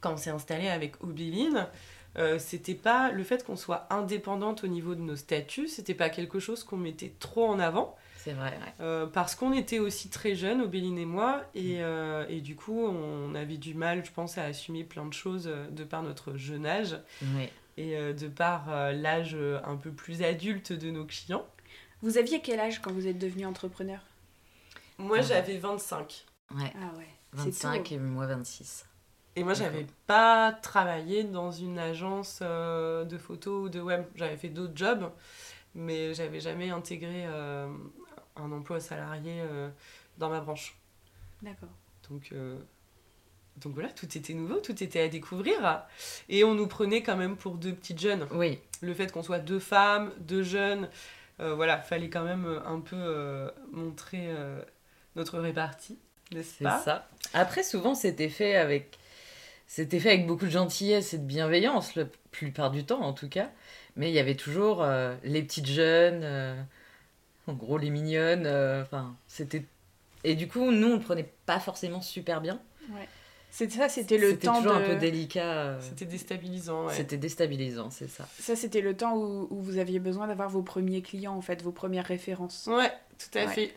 quand 0.00 0.14
on 0.14 0.16
s'est 0.16 0.30
installé 0.30 0.68
avec 0.68 1.02
Obiline, 1.02 1.68
euh, 2.16 2.38
c'était 2.38 2.74
pas 2.74 3.10
le 3.12 3.22
fait 3.22 3.44
qu'on 3.44 3.56
soit 3.56 3.86
indépendante 3.90 4.64
au 4.64 4.66
niveau 4.66 4.94
de 4.94 5.00
nos 5.00 5.16
statuts, 5.16 5.68
c'était 5.68 5.94
pas 5.94 6.08
quelque 6.10 6.40
chose 6.40 6.64
qu'on 6.64 6.76
mettait 6.78 7.12
trop 7.20 7.46
en 7.48 7.58
avant. 7.58 7.96
C'est 8.16 8.32
vrai, 8.32 8.50
ouais. 8.50 8.72
Euh, 8.80 9.06
parce 9.06 9.34
qu'on 9.36 9.52
était 9.52 9.78
aussi 9.78 10.08
très 10.08 10.34
jeunes, 10.34 10.60
Obéline 10.60 10.98
et 10.98 11.04
moi, 11.06 11.42
et, 11.54 11.76
euh, 11.82 12.26
et 12.28 12.40
du 12.40 12.56
coup, 12.56 12.84
on 12.86 13.34
avait 13.34 13.56
du 13.58 13.74
mal, 13.74 14.04
je 14.04 14.10
pense, 14.10 14.36
à 14.38 14.44
assumer 14.44 14.82
plein 14.84 15.06
de 15.06 15.12
choses 15.14 15.48
de 15.70 15.84
par 15.84 16.02
notre 16.02 16.36
jeune 16.36 16.66
âge 16.66 16.96
Ouais. 17.36 17.52
et 17.76 17.96
euh, 17.96 18.12
de 18.12 18.26
par 18.26 18.64
euh, 18.70 18.92
l'âge 18.92 19.36
un 19.64 19.76
peu 19.76 19.90
plus 19.92 20.22
adulte 20.22 20.72
de 20.72 20.90
nos 20.90 21.04
clients. 21.04 21.46
Vous 22.02 22.18
aviez 22.18 22.40
quel 22.40 22.58
âge 22.60 22.80
quand 22.80 22.92
vous 22.92 23.06
êtes 23.06 23.18
devenu 23.18 23.46
entrepreneur? 23.46 24.00
Moi, 24.98 25.18
Ah. 25.20 25.22
j'avais 25.22 25.56
25. 25.58 26.24
ouais. 26.56 26.72
Ah 26.74 26.96
ouais. 26.98 27.06
c'est 27.36 27.44
25 27.44 27.84
tôt. 27.84 27.94
et 27.94 27.98
moi 27.98 28.26
26. 28.26 28.84
Et 29.38 29.44
moi, 29.44 29.54
j'avais 29.54 29.86
pas 30.08 30.52
travaillé 30.52 31.22
dans 31.22 31.52
une 31.52 31.78
agence 31.78 32.40
euh, 32.42 33.04
de 33.04 33.16
photo 33.16 33.62
ou 33.62 33.68
de 33.68 33.80
web. 33.80 34.04
J'avais 34.16 34.36
fait 34.36 34.48
d'autres 34.48 34.76
jobs, 34.76 35.12
mais 35.76 36.12
j'avais 36.12 36.40
jamais 36.40 36.70
intégré 36.70 37.24
euh, 37.26 37.68
un 38.34 38.50
emploi 38.50 38.80
salarié 38.80 39.40
euh, 39.40 39.68
dans 40.18 40.28
ma 40.28 40.40
branche. 40.40 40.76
D'accord. 41.40 41.68
Donc, 42.10 42.34
donc 43.58 43.74
voilà, 43.74 43.90
tout 43.90 44.06
était 44.16 44.34
nouveau, 44.34 44.56
tout 44.56 44.82
était 44.82 45.00
à 45.00 45.08
découvrir. 45.08 45.84
Et 46.28 46.42
on 46.42 46.54
nous 46.54 46.66
prenait 46.66 47.02
quand 47.02 47.16
même 47.16 47.36
pour 47.36 47.54
deux 47.54 47.74
petites 47.74 48.00
jeunes. 48.00 48.26
Oui, 48.32 48.58
Le 48.80 48.92
fait 48.92 49.12
qu'on 49.12 49.22
soit 49.22 49.38
deux 49.38 49.60
femmes, 49.60 50.10
deux 50.18 50.42
jeunes, 50.42 50.88
voilà, 51.38 51.78
fallait 51.78 52.10
quand 52.10 52.24
même 52.24 52.60
un 52.66 52.80
peu 52.80 53.52
montrer 53.70 54.34
notre 55.14 55.38
répartie, 55.38 55.98
n'est-ce 56.32 56.54
c'est 56.58 56.64
ça. 56.64 57.08
Après, 57.34 57.62
souvent, 57.62 57.94
c'était 57.94 58.30
fait 58.30 58.56
avec. 58.56 58.98
C'était 59.70 60.00
fait 60.00 60.08
avec 60.08 60.26
beaucoup 60.26 60.46
de 60.46 60.50
gentillesse 60.50 61.12
et 61.14 61.18
de 61.18 61.24
bienveillance, 61.24 61.94
la 61.94 62.06
plupart 62.30 62.70
du 62.70 62.84
temps 62.84 63.02
en 63.02 63.12
tout 63.12 63.28
cas. 63.28 63.50
Mais 63.96 64.10
il 64.10 64.14
y 64.14 64.18
avait 64.18 64.34
toujours 64.34 64.82
euh, 64.82 65.14
les 65.24 65.42
petites 65.42 65.66
jeunes, 65.66 66.22
euh, 66.24 66.60
en 67.46 67.52
gros 67.52 67.76
les 67.78 67.90
mignonnes. 67.90 68.46
euh, 68.46 68.82
Enfin, 68.82 69.14
c'était. 69.28 69.64
Et 70.24 70.34
du 70.34 70.48
coup, 70.48 70.70
nous, 70.72 70.88
on 70.88 70.94
le 70.94 71.00
prenait 71.00 71.28
pas 71.46 71.60
forcément 71.60 72.00
super 72.00 72.40
bien. 72.40 72.60
C'est 73.50 73.70
ça, 73.70 73.88
c'était 73.88 74.18
le 74.18 74.38
temps 74.38 74.56
toujours 74.56 74.72
de... 74.74 74.78
un 74.78 74.86
peu 74.86 74.94
délicat. 74.96 75.52
euh, 75.52 75.80
C'était 75.80 76.04
déstabilisant. 76.04 76.86
ouais. 76.86 76.94
C'était 76.94 77.16
déstabilisant, 77.16 77.90
c'est 77.90 78.08
ça. 78.08 78.28
Ça, 78.38 78.56
c'était 78.56 78.80
le 78.82 78.94
temps 78.96 79.16
où, 79.16 79.46
où 79.50 79.62
vous 79.62 79.78
aviez 79.78 79.98
besoin 80.00 80.26
d'avoir 80.28 80.48
vos 80.50 80.62
premiers 80.62 81.00
clients, 81.02 81.34
en 81.34 81.40
fait, 81.40 81.62
vos 81.62 81.72
premières 81.72 82.04
références. 82.06 82.66
Ouais, 82.70 82.92
tout 83.18 83.38
à 83.38 83.44
Ouais. 83.46 83.52
fait. 83.52 83.74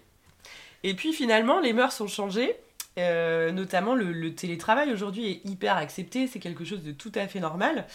Et 0.84 0.93
puis 0.93 1.13
finalement, 1.13 1.60
les 1.62 1.73
mœurs 1.73 1.99
ont 2.01 2.08
changé. 2.08 2.56
Euh, 2.97 3.51
notamment, 3.51 3.95
le, 3.95 4.12
le 4.12 4.36
télétravail 4.36 4.91
aujourd'hui 4.91 5.25
est 5.27 5.45
hyper 5.49 5.77
accepté. 5.77 6.27
C'est 6.27 6.39
quelque 6.39 6.65
chose 6.65 6.84
de 6.84 6.91
tout 6.91 7.12
à 7.15 7.27
fait 7.27 7.39
normal. 7.39 7.88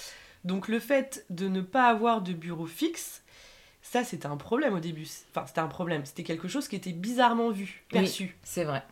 Donc, 0.45 0.69
le 0.69 0.79
fait 0.81 1.27
de 1.31 1.49
ne 1.49 1.61
pas 1.61 1.89
avoir 1.89 2.23
de 2.23 2.33
bureau 2.33 2.67
fixe, 2.67 3.23
ça, 3.83 4.05
c'était 4.05 4.27
un 4.27 4.37
problème 4.37 4.75
au 4.75 4.81
début. 4.81 5.07
Enfin, 5.31 5.47
c'était 5.47 5.61
un 5.61 5.69
problème. 5.69 6.05
C'était 6.05 6.23
quelque 6.25 6.49
chose 6.49 6.67
qui 6.69 6.77
était 6.77 6.93
bizarrement 6.93 7.51
vu, 7.51 7.85
Oui. 7.93 8.01
perçu. 8.01 8.37
C'est 8.43 8.65
vrai. 8.65 8.83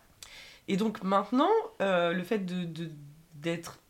Et 0.69 0.77
donc 0.77 1.03
maintenant, 1.03 1.51
euh, 1.83 2.13
le 2.13 2.23
fait 2.23 2.39
de, 2.39 2.65
de, 2.65 2.91
d'être, 3.35 3.81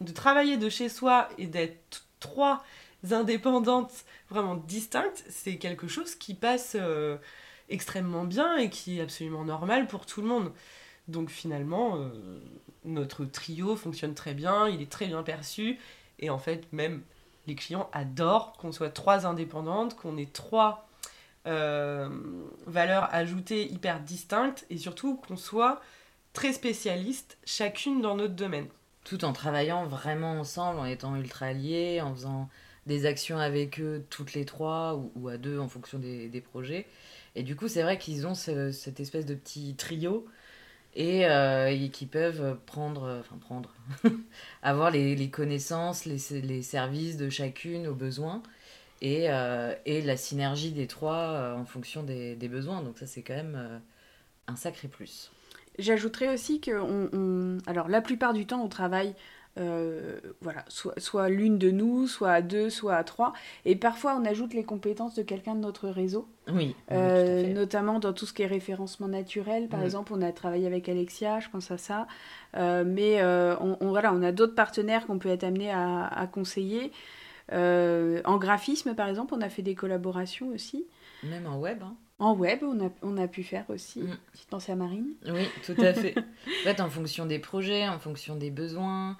de 0.00 0.12
travailler 0.12 0.56
de 0.56 0.68
chez 0.68 0.88
soi 0.88 1.28
et 1.36 1.46
d'être 1.46 2.06
trois 2.20 2.62
indépendantes 3.10 3.92
vraiment 4.28 4.54
distinctes, 4.54 5.24
c'est 5.28 5.56
quelque 5.56 5.88
chose 5.88 6.14
qui 6.14 6.34
passe 6.34 6.76
euh, 6.78 7.16
extrêmement 7.68 8.24
bien 8.24 8.56
et 8.56 8.70
qui 8.70 8.98
est 8.98 9.02
absolument 9.02 9.44
normal 9.44 9.86
pour 9.88 10.06
tout 10.06 10.20
le 10.22 10.28
monde. 10.28 10.52
Donc 11.10 11.30
finalement, 11.30 11.96
euh, 11.96 12.10
notre 12.84 13.24
trio 13.24 13.76
fonctionne 13.76 14.14
très 14.14 14.34
bien, 14.34 14.68
il 14.68 14.82
est 14.82 14.90
très 14.90 15.06
bien 15.06 15.22
perçu. 15.22 15.78
Et 16.18 16.30
en 16.30 16.38
fait, 16.38 16.70
même 16.72 17.02
les 17.46 17.54
clients 17.54 17.88
adorent 17.92 18.52
qu'on 18.58 18.72
soit 18.72 18.90
trois 18.90 19.26
indépendantes, 19.26 19.96
qu'on 19.96 20.16
ait 20.16 20.26
trois 20.32 20.88
euh, 21.46 22.08
valeurs 22.66 23.08
ajoutées 23.14 23.66
hyper 23.70 24.00
distinctes 24.00 24.66
et 24.70 24.76
surtout 24.78 25.16
qu'on 25.16 25.36
soit 25.36 25.80
très 26.32 26.52
spécialistes 26.52 27.38
chacune 27.44 28.00
dans 28.02 28.16
notre 28.16 28.34
domaine. 28.34 28.68
tout 29.04 29.24
en 29.24 29.32
travaillant 29.32 29.86
vraiment 29.86 30.38
ensemble, 30.40 30.78
en 30.80 30.84
étant 30.84 31.16
ultra 31.16 31.52
liés, 31.52 32.00
en 32.02 32.14
faisant 32.14 32.48
des 32.86 33.06
actions 33.06 33.38
avec 33.38 33.80
eux 33.80 34.04
toutes 34.10 34.34
les 34.34 34.44
trois 34.44 34.94
ou, 35.16 35.28
à 35.28 35.38
deux 35.38 35.58
en 35.58 35.68
fonction 35.68 35.98
des, 35.98 36.40
projets. 36.40 36.86
Et 37.34 37.42
du 37.42 37.56
coup, 37.56 37.68
c'est 37.68 37.82
vrai 37.82 37.98
qu'ils 37.98 38.26
ont 38.26 38.34
ce- 38.34 38.72
cette 38.72 39.00
espèce 39.00 39.26
de 39.26 39.34
petit 39.34 39.74
trio 39.76 40.26
et, 40.94 41.26
euh, 41.26 41.68
et 41.70 41.90
qui 41.90 42.06
peuvent 42.06 42.58
prendre, 42.66 43.04
euh, 43.04 43.20
enfin 43.20 43.36
prendre, 43.38 43.74
avoir 44.62 44.90
les, 44.90 45.14
les 45.16 45.30
connaissances, 45.30 46.04
les, 46.04 46.18
les 46.42 46.62
services 46.62 47.16
de 47.16 47.30
chacune 47.30 47.86
aux 47.86 47.94
besoins 47.94 48.42
et, 49.02 49.30
euh, 49.30 49.74
et 49.86 50.02
la 50.02 50.16
synergie 50.16 50.72
des 50.72 50.86
trois 50.86 51.54
en 51.56 51.64
fonction 51.64 52.02
des, 52.02 52.36
des 52.36 52.48
besoins. 52.48 52.82
Donc 52.82 52.98
ça, 52.98 53.06
c'est 53.06 53.22
quand 53.22 53.34
même 53.36 53.80
un 54.48 54.56
sacré 54.56 54.88
plus. 54.88 55.30
J'ajouterais 55.78 56.28
aussi 56.32 56.60
que 56.60 56.72
on- 56.72 57.58
alors 57.66 57.88
la 57.88 58.02
plupart 58.02 58.32
du 58.34 58.46
temps 58.46 58.62
on 58.62 58.68
travaille 58.68 59.14
euh, 59.60 60.18
voilà 60.40 60.64
soit, 60.68 60.98
soit 60.98 61.28
l'une 61.28 61.58
de 61.58 61.70
nous, 61.70 62.06
soit 62.08 62.32
à 62.32 62.42
deux, 62.42 62.70
soit 62.70 62.96
à 62.96 63.04
trois, 63.04 63.32
et 63.64 63.76
parfois 63.76 64.16
on 64.20 64.24
ajoute 64.24 64.54
les 64.54 64.64
compétences 64.64 65.14
de 65.14 65.22
quelqu'un 65.22 65.54
de 65.54 65.60
notre 65.60 65.88
réseau, 65.88 66.28
Oui, 66.52 66.74
euh, 66.90 67.52
notamment 67.52 67.98
dans 68.00 68.12
tout 68.12 68.26
ce 68.26 68.32
qui 68.32 68.42
est 68.42 68.46
référencement 68.46 69.08
naturel. 69.08 69.68
Par 69.68 69.80
Mm. 69.80 69.84
exemple, 69.84 70.12
on 70.14 70.22
a 70.22 70.32
travaillé 70.32 70.66
avec 70.66 70.88
Alexia, 70.88 71.38
je 71.40 71.48
pense 71.50 71.70
à 71.70 71.78
ça, 71.78 72.06
Euh, 72.56 72.82
mais 72.84 73.22
on, 73.22 73.76
on- 73.80 73.90
voilà, 73.90 74.12
on 74.12 74.22
a 74.22 74.32
d'autres 74.32 74.54
partenaires 74.56 75.06
qu'on 75.06 75.18
peut 75.20 75.28
être 75.28 75.44
amené 75.44 75.70
à, 75.70 76.06
à 76.06 76.26
conseiller. 76.26 76.90
En 77.52 78.38
graphisme, 78.38 78.94
par 78.94 79.08
exemple, 79.08 79.34
on 79.34 79.40
a 79.40 79.48
fait 79.48 79.62
des 79.62 79.74
collaborations 79.74 80.48
aussi. 80.48 80.86
Même 81.22 81.46
en 81.46 81.58
web, 81.58 81.82
hein. 81.82 81.94
En 82.18 82.34
web, 82.34 82.58
on 82.62 82.78
a, 82.86 82.90
on 83.02 83.16
a 83.16 83.26
pu 83.28 83.42
faire 83.42 83.64
aussi. 83.70 84.00
Mm. 84.00 84.16
Petite 84.32 84.48
pensée 84.48 84.72
à 84.72 84.76
Marine? 84.76 85.14
Oui, 85.26 85.46
tout 85.64 85.74
à 85.80 85.94
fait. 85.94 86.14
en 86.18 86.64
fait, 86.64 86.80
en 86.80 86.90
fonction 86.90 87.24
des 87.24 87.38
projets, 87.38 87.88
en 87.88 87.98
fonction 87.98 88.36
des 88.36 88.50
besoins, 88.50 89.16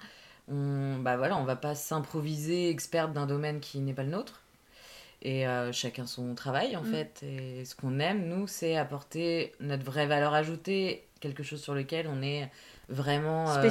on 0.51 0.97
bah 0.99 1.17
voilà, 1.17 1.37
on 1.37 1.43
va 1.45 1.55
pas 1.55 1.75
s'improviser 1.75 2.69
experte 2.69 3.13
d'un 3.13 3.25
domaine 3.25 3.59
qui 3.59 3.79
n'est 3.79 3.93
pas 3.93 4.03
le 4.03 4.09
nôtre. 4.11 4.41
Et 5.23 5.47
euh, 5.47 5.71
chacun 5.71 6.07
son 6.07 6.33
travail, 6.33 6.75
en 6.75 6.81
Mm. 6.81 6.91
fait. 6.91 7.23
Et 7.23 7.63
ce 7.65 7.75
qu'on 7.75 7.99
aime, 7.99 8.27
nous, 8.27 8.47
c'est 8.47 8.75
apporter 8.75 9.53
notre 9.59 9.83
vraie 9.83 10.07
valeur 10.07 10.33
ajoutée, 10.33 11.05
quelque 11.19 11.43
chose 11.43 11.61
sur 11.61 11.75
lequel 11.75 12.07
on 12.07 12.21
est 12.23 12.49
vraiment 12.89 13.49
euh, 13.51 13.61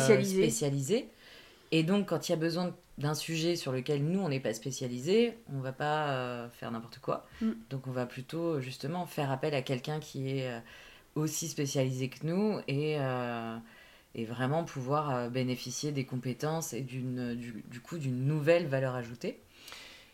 Spécialisé. 0.44 1.08
Et 1.72 1.82
donc, 1.82 2.08
quand 2.08 2.28
il 2.28 2.32
y 2.32 2.34
a 2.34 2.38
besoin 2.38 2.74
d'un 2.98 3.14
sujet 3.14 3.56
sur 3.56 3.72
lequel 3.72 4.04
nous, 4.04 4.20
on 4.20 4.28
n'est 4.28 4.40
pas 4.40 4.54
spécialisé, 4.54 5.38
on 5.52 5.58
va 5.60 5.72
pas 5.72 6.10
euh, 6.10 6.48
faire 6.50 6.70
n'importe 6.70 6.98
quoi. 7.00 7.26
Mm. 7.40 7.50
Donc, 7.70 7.86
on 7.88 7.92
va 7.92 8.06
plutôt, 8.06 8.60
justement, 8.60 9.04
faire 9.06 9.32
appel 9.32 9.52
à 9.54 9.62
quelqu'un 9.62 9.98
qui 9.98 10.38
est 10.38 10.48
euh, 10.48 10.58
aussi 11.16 11.48
spécialisé 11.48 12.08
que 12.10 12.24
nous 12.26 12.60
et, 12.68 12.96
et 14.14 14.24
vraiment 14.24 14.64
pouvoir 14.64 15.10
euh, 15.10 15.28
bénéficier 15.28 15.92
des 15.92 16.04
compétences 16.04 16.72
et 16.72 16.80
d'une, 16.80 17.34
du, 17.34 17.64
du 17.68 17.80
coup 17.80 17.98
d'une 17.98 18.26
nouvelle 18.26 18.66
valeur 18.66 18.94
ajoutée. 18.94 19.40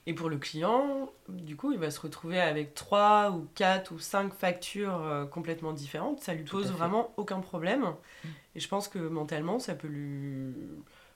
Et 0.09 0.14
pour 0.14 0.28
le 0.28 0.37
client, 0.37 1.11
du 1.28 1.56
coup, 1.56 1.72
il 1.72 1.78
va 1.78 1.90
se 1.90 1.98
retrouver 1.98 2.40
avec 2.40 2.74
trois 2.74 3.32
ou 3.32 3.48
quatre 3.56 3.90
ou 3.90 3.98
cinq 3.98 4.32
factures 4.32 5.00
euh, 5.02 5.24
complètement 5.24 5.72
différentes. 5.72 6.20
Ça 6.20 6.32
lui 6.32 6.44
pose 6.44 6.70
vraiment 6.70 7.12
aucun 7.16 7.40
problème. 7.40 7.82
Mm. 7.82 8.28
Et 8.54 8.61
je 8.61 8.68
pense 8.68 8.87
que 8.87 9.00
mentalement, 9.00 9.59
ça 9.59 9.74
peut 9.74 9.88
lui, 9.88 10.54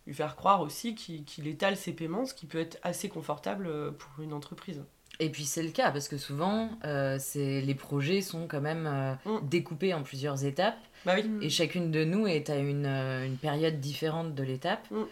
lui 0.08 0.14
faire 0.14 0.34
croire 0.34 0.60
aussi 0.60 0.96
qu'il 0.96 1.24
qu'il 1.24 1.46
étale 1.46 1.76
ses 1.76 1.92
paiements, 1.92 2.26
ce 2.26 2.34
qui 2.34 2.46
peut 2.46 2.58
être 2.58 2.78
assez 2.82 3.08
confortable 3.08 3.66
euh, 3.68 3.92
pour 3.92 4.24
une 4.24 4.32
entreprise. 4.32 4.82
Et 5.20 5.30
puis 5.30 5.44
c'est 5.44 5.62
le 5.62 5.70
cas 5.70 5.90
parce 5.90 6.08
que 6.08 6.16
souvent 6.16 6.70
euh, 6.84 7.16
c'est, 7.20 7.60
les 7.60 7.74
projets 7.74 8.22
sont 8.22 8.48
quand 8.48 8.60
même 8.62 8.86
euh, 8.86 9.14
Mm. 9.26 9.48
découpés 9.48 9.94
en 9.94 10.02
plusieurs 10.02 10.44
étapes 10.44 10.78
Bah 11.06 11.14
oui. 11.16 11.30
Et 11.40 11.50
chacune 11.50 11.90
de 11.90 12.04
nous 12.04 12.26
est 12.26 12.50
à 12.50 12.56
une, 12.56 12.86
euh, 12.86 13.26
une 13.26 13.36
période 13.36 13.80
différente 13.80 14.34
de 14.34 14.42
l'étape. 14.42 14.90
Mm. 14.90 15.04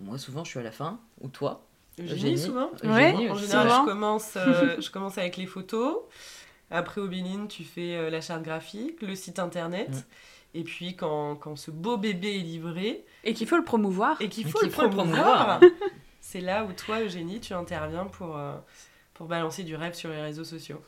Moi 0.00 0.18
souvent 0.18 0.44
je 0.44 0.50
suis 0.50 0.58
à 0.58 0.62
la 0.62 0.70
fin, 0.72 1.00
ou 1.20 1.28
toi 1.28 1.64
Eugénie, 1.98 2.12
Eugénie. 2.20 2.38
souvent 2.38 2.70
Ouais, 2.82 3.12
Eugénie 3.12 3.30
En 3.30 3.34
général, 3.34 3.68
Souvent. 3.68 3.84
je 3.84 3.90
commence, 3.90 4.32
euh, 4.36 4.76
je 4.80 4.90
commence 4.90 5.18
avec 5.18 5.36
les 5.36 5.46
photos. 5.46 5.98
Après, 6.70 7.00
au 7.00 7.08
Béline, 7.08 7.48
tu 7.48 7.64
fais 7.64 7.96
euh, 7.96 8.10
la 8.10 8.20
charte 8.20 8.42
graphique, 8.42 9.02
le 9.02 9.14
site 9.14 9.38
internet. 9.38 9.90
Mm. 9.90 10.02
Et 10.54 10.64
puis, 10.64 10.96
quand, 10.96 11.36
quand 11.36 11.56
ce 11.56 11.70
beau 11.70 11.96
bébé 11.96 12.36
est 12.36 12.42
livré 12.42 13.04
Et 13.24 13.34
qu'il 13.34 13.46
faut 13.46 13.56
le 13.56 13.64
promouvoir. 13.64 14.20
et 14.20 14.28
qu'il 14.28 14.48
faut, 14.48 14.62
le 14.62 14.70
faut 14.70 14.82
le 14.82 14.90
promouvoir, 14.90 15.60
c'est 16.20 16.40
là 16.40 16.64
où 16.64 16.72
toi, 16.72 17.00
Eugénie, 17.00 17.40
tu 17.40 17.52
interviens 17.54 18.06
pour, 18.06 18.36
euh, 18.36 18.54
pour 19.14 19.26
balancer 19.26 19.62
du 19.64 19.76
rêve 19.76 19.94
sur 19.94 20.10
les 20.10 20.20
réseaux 20.22 20.44
sociaux. 20.44 20.80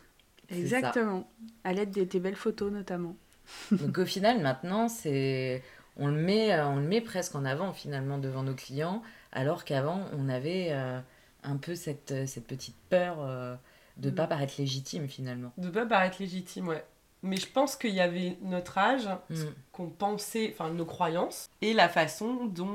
Exactement. 0.48 1.28
À 1.64 1.72
l'aide 1.72 1.90
de 1.90 2.04
tes 2.04 2.20
belles 2.20 2.36
photos 2.36 2.72
notamment. 2.72 3.16
Donc 3.72 3.98
au 3.98 4.06
final 4.06 4.40
maintenant 4.40 4.88
c'est 4.88 5.62
on 5.96 6.06
le 6.08 6.20
met 6.20 6.52
euh, 6.52 6.66
on 6.66 6.76
le 6.76 6.82
met 6.86 7.00
presque 7.00 7.34
en 7.34 7.44
avant 7.44 7.72
finalement 7.72 8.18
devant 8.18 8.42
nos 8.42 8.54
clients 8.54 9.02
alors 9.32 9.64
qu'avant 9.64 10.00
on 10.16 10.28
avait 10.28 10.68
euh, 10.70 11.00
un 11.42 11.56
peu 11.56 11.74
cette, 11.74 12.12
euh, 12.12 12.26
cette 12.26 12.46
petite 12.46 12.76
peur 12.88 13.16
euh, 13.20 13.54
de 13.96 14.10
Mm. 14.10 14.14
pas 14.14 14.26
paraître 14.26 14.54
légitime 14.58 15.08
finalement. 15.08 15.52
De 15.58 15.68
pas 15.68 15.84
paraître 15.86 16.16
légitime, 16.20 16.68
ouais. 16.68 16.84
Mais 17.24 17.36
je 17.36 17.46
pense 17.46 17.76
qu'il 17.76 17.94
y 17.94 18.00
avait 18.00 18.36
notre 18.42 18.78
âge, 18.78 19.08
Mm. 19.30 19.34
qu'on 19.70 19.88
pensait, 19.90 20.50
enfin 20.52 20.70
nos 20.70 20.84
croyances, 20.86 21.48
et 21.60 21.72
la 21.74 21.88
façon 21.88 22.46
dont 22.46 22.66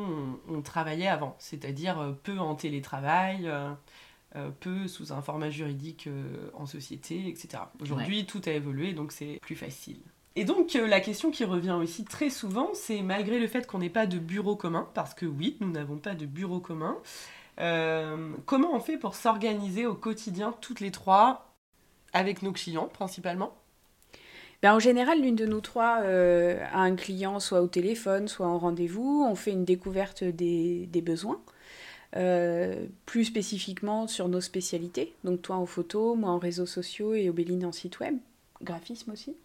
on, 0.48 0.54
on 0.56 0.62
travaillait 0.62 1.08
avant. 1.08 1.36
C'est-à-dire 1.40 2.16
peu 2.24 2.38
en 2.40 2.56
télétravail, 2.56 3.48
euh, 3.48 3.72
euh, 4.36 4.50
peu 4.60 4.88
sous 4.88 5.12
un 5.12 5.22
format 5.22 5.50
juridique 5.50 6.08
euh, 6.08 6.50
en 6.54 6.66
société, 6.66 7.28
etc. 7.28 7.63
Aujourd'hui, 7.82 8.26
tout 8.26 8.42
a 8.46 8.52
évolué, 8.52 8.94
donc 8.94 9.12
c'est 9.12 9.40
plus 9.42 9.56
facile. 9.56 10.00
Et 10.38 10.45
donc, 10.45 10.76
euh, 10.76 10.86
la 10.86 11.00
question 11.00 11.32
qui 11.32 11.45
revient 11.45 11.71
aussi 11.71 12.06
très 12.06 12.30
souvent, 12.30 12.69
c'est 12.76 13.02
malgré 13.02 13.39
le 13.39 13.47
fait 13.47 13.65
qu'on 13.65 13.80
n'ait 13.80 13.89
pas 13.89 14.06
de 14.06 14.19
bureau 14.19 14.56
commun, 14.56 14.88
parce 14.93 15.15
que 15.15 15.26
oui, 15.26 15.58
nous 15.62 15.71
n'avons 15.71 15.97
pas 15.97 16.13
de 16.13 16.28
bureau 16.28 16.60
commun, 16.60 16.95
euh, 17.60 18.30
comment 18.45 18.76
on 18.76 18.80
fait 18.80 18.97
pour 18.97 19.15
s'organiser 19.15 19.88
au 19.88 19.95
quotidien, 19.95 20.54
toutes 20.62 20.80
les 20.80 20.91
trois, 20.91 21.56
avec 22.13 22.43
nos 22.43 22.52
clients 22.52 22.86
principalement? 22.86 23.56
Ben, 24.62 24.76
en 24.76 24.80
général, 24.80 25.23
l'une 25.23 25.36
de 25.36 25.47
nous 25.47 25.60
trois 25.60 26.02
euh, 26.02 26.63
a 26.71 26.82
un 26.82 26.95
client 26.95 27.39
soit 27.39 27.63
au 27.63 27.67
téléphone, 27.67 28.28
soit 28.28 28.47
en 28.47 28.60
rendez-vous. 28.60 29.26
On 29.28 29.34
fait 29.34 29.52
une 29.52 29.65
découverte 29.65 30.23
des, 30.23 30.88
besoins, 31.04 31.41
plus 33.08 33.26
spécifiquement 33.26 34.06
sur 34.06 34.28
nos 34.28 34.41
spécialités. 34.41 35.15
Donc 35.23 35.41
toi 35.41 35.56
en 35.56 35.65
photo, 35.65 36.13
moi 36.13 36.30
en 36.30 36.38
réseaux 36.38 36.67
sociaux 36.67 37.15
et 37.15 37.28
Obéline 37.28 37.65
en 37.65 37.71
site 37.71 38.00
web, 38.00 38.17
graphisme 38.62 39.10
aussi. 39.13 39.36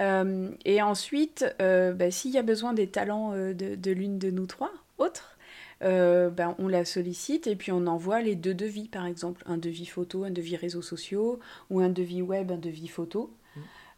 Euh, 0.00 0.50
et 0.64 0.82
ensuite, 0.82 1.44
euh, 1.60 1.92
ben, 1.92 2.10
s'il 2.10 2.32
y 2.32 2.38
a 2.38 2.42
besoin 2.42 2.72
des 2.72 2.86
talents 2.88 3.32
euh, 3.34 3.52
de, 3.52 3.74
de 3.74 3.90
l'une 3.90 4.18
de 4.18 4.30
nous 4.30 4.46
trois 4.46 4.72
autres, 4.98 5.36
euh, 5.82 6.30
ben, 6.30 6.54
on 6.58 6.68
la 6.68 6.84
sollicite 6.84 7.46
et 7.46 7.56
puis 7.56 7.72
on 7.72 7.86
envoie 7.86 8.20
les 8.20 8.34
deux 8.34 8.54
devis, 8.54 8.88
par 8.88 9.06
exemple, 9.06 9.42
un 9.46 9.56
devis 9.58 9.86
photo, 9.86 10.24
un 10.24 10.30
devis 10.30 10.56
réseaux 10.56 10.82
sociaux, 10.82 11.40
ou 11.70 11.80
un 11.80 11.88
devis 11.88 12.22
web, 12.22 12.50
un 12.50 12.58
devis 12.58 12.88
photo. 12.88 13.34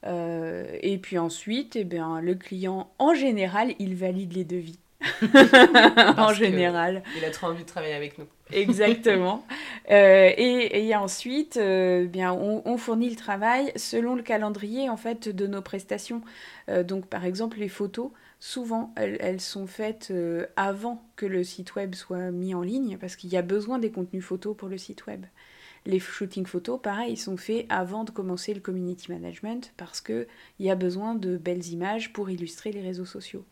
Euh, 0.04 0.76
et 0.80 0.98
puis 0.98 1.18
ensuite, 1.18 1.76
eh 1.76 1.84
bien, 1.84 2.20
le 2.20 2.34
client, 2.34 2.92
en 2.98 3.14
général, 3.14 3.74
il 3.78 3.94
valide 3.94 4.32
les 4.32 4.44
devis. 4.44 4.78
en 6.16 6.32
général, 6.32 7.02
Il 7.16 7.24
a 7.24 7.30
trop 7.30 7.48
envie 7.48 7.62
de 7.62 7.68
travailler 7.68 7.94
avec 7.94 8.18
nous. 8.18 8.26
exactement. 8.52 9.44
Euh, 9.90 10.30
et, 10.36 10.86
et 10.86 10.96
ensuite, 10.96 11.56
euh, 11.56 12.06
bien, 12.06 12.32
on, 12.32 12.62
on 12.64 12.76
fournit 12.76 13.10
le 13.10 13.16
travail 13.16 13.72
selon 13.76 14.14
le 14.14 14.22
calendrier 14.22 14.88
en 14.88 14.96
fait 14.96 15.28
de 15.28 15.46
nos 15.46 15.62
prestations. 15.62 16.22
Euh, 16.68 16.82
donc, 16.82 17.06
par 17.06 17.24
exemple, 17.24 17.58
les 17.58 17.68
photos, 17.68 18.10
souvent, 18.40 18.92
elles, 18.96 19.16
elles 19.20 19.40
sont 19.40 19.66
faites 19.66 20.12
avant 20.56 21.02
que 21.16 21.26
le 21.26 21.44
site 21.44 21.74
web 21.74 21.94
soit 21.94 22.30
mis 22.30 22.54
en 22.54 22.62
ligne, 22.62 22.98
parce 22.98 23.16
qu'il 23.16 23.30
y 23.30 23.36
a 23.36 23.42
besoin 23.42 23.78
des 23.78 23.90
contenus 23.90 24.24
photos 24.24 24.56
pour 24.56 24.68
le 24.68 24.78
site 24.78 25.06
web. 25.06 25.26
Les 25.84 25.98
shootings 25.98 26.46
photos, 26.46 26.80
pareil, 26.80 27.16
sont 27.16 27.36
faits 27.36 27.66
avant 27.68 28.04
de 28.04 28.12
commencer 28.12 28.54
le 28.54 28.60
community 28.60 29.10
management, 29.10 29.72
parce 29.76 30.00
qu'il 30.00 30.26
y 30.60 30.70
a 30.70 30.76
besoin 30.76 31.16
de 31.16 31.36
belles 31.36 31.66
images 31.66 32.12
pour 32.12 32.30
illustrer 32.30 32.70
les 32.70 32.82
réseaux 32.82 33.04
sociaux. 33.04 33.44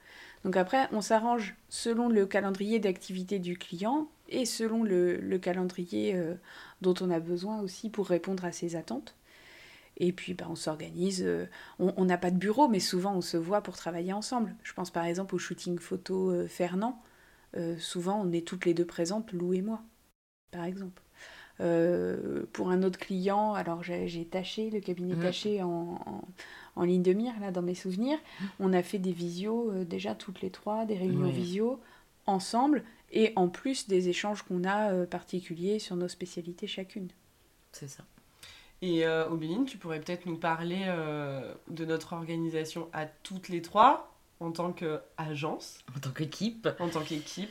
Donc 0.44 0.56
après, 0.56 0.88
on 0.92 1.00
s'arrange 1.02 1.54
selon 1.68 2.08
le 2.08 2.26
calendrier 2.26 2.78
d'activité 2.78 3.38
du 3.38 3.58
client 3.58 4.08
et 4.28 4.46
selon 4.46 4.82
le, 4.82 5.16
le 5.18 5.38
calendrier 5.38 6.14
euh, 6.14 6.34
dont 6.80 6.94
on 7.00 7.10
a 7.10 7.20
besoin 7.20 7.60
aussi 7.60 7.90
pour 7.90 8.08
répondre 8.08 8.44
à 8.44 8.52
ses 8.52 8.76
attentes. 8.76 9.16
Et 9.98 10.12
puis, 10.12 10.34
bah, 10.34 10.46
on 10.50 10.56
s'organise. 10.56 11.22
euh, 11.26 11.46
on 11.78 12.04
n'a 12.06 12.18
pas 12.18 12.30
de 12.30 12.38
bureau, 12.38 12.68
mais 12.68 12.80
souvent, 12.80 13.14
on 13.14 13.20
se 13.20 13.36
voit 13.36 13.62
pour 13.62 13.76
travailler 13.76 14.12
ensemble. 14.12 14.54
Je 14.64 14.72
pense 14.74 14.90
par 14.90 15.04
exemple 15.04 15.34
au 15.34 15.38
shooting 15.38 15.78
photo 15.78 16.30
euh, 16.30 16.48
Fernand. 16.48 17.02
Souvent, 17.78 18.20
on 18.22 18.32
est 18.32 18.46
toutes 18.46 18.64
les 18.64 18.74
deux 18.74 18.86
présentes, 18.86 19.32
Lou 19.32 19.54
et 19.54 19.62
moi, 19.62 19.82
par 20.52 20.64
exemple. 20.64 21.02
Euh, 21.60 22.42
pour 22.52 22.70
un 22.70 22.82
autre 22.82 22.98
client, 22.98 23.52
alors 23.54 23.82
j'ai 23.82 24.24
Taché, 24.24 24.70
le 24.70 24.80
cabinet 24.80 25.14
Mhm. 25.14 25.22
Taché 25.22 25.62
en, 25.62 25.68
en, 26.06 26.22
en 26.76 26.82
ligne 26.84 27.02
de 27.02 27.12
mire, 27.12 27.34
là, 27.40 27.50
dans 27.50 27.62
mes 27.62 27.74
souvenirs. 27.74 28.18
On 28.58 28.72
a 28.72 28.82
fait 28.82 28.98
des 28.98 29.12
visios, 29.12 29.70
euh, 29.70 29.84
déjà 29.84 30.14
toutes 30.14 30.40
les 30.40 30.50
trois, 30.50 30.86
des 30.86 30.96
réunions 30.96 31.26
Oui. 31.26 31.32
visio 31.32 31.78
ensemble, 32.26 32.82
et 33.12 33.32
en 33.36 33.48
plus 33.48 33.88
des 33.88 34.08
échanges 34.08 34.42
qu'on 34.42 34.64
a 34.64 34.92
euh, 34.92 35.06
particuliers 35.06 35.78
sur 35.78 35.96
nos 35.96 36.08
spécialités 36.08 36.66
chacune. 36.66 37.08
C'est 37.72 37.88
ça. 37.88 38.04
Et 38.82 39.04
euh, 39.06 39.28
Obéline, 39.28 39.66
tu 39.66 39.76
pourrais 39.76 40.00
peut-être 40.00 40.24
nous 40.26 40.36
parler 40.38 40.84
euh, 40.86 41.52
de 41.68 41.84
notre 41.84 42.14
organisation 42.14 42.88
à 42.94 43.04
toutes 43.04 43.48
les 43.50 43.60
trois, 43.60 44.14
en 44.40 44.52
tant 44.52 44.72
qu'agence, 44.72 45.80
En 45.94 46.00
tant 46.00 46.10
qu'équipe. 46.10 46.66
en 46.78 46.88
tant 46.88 47.02
qu'équipe. 47.02 47.50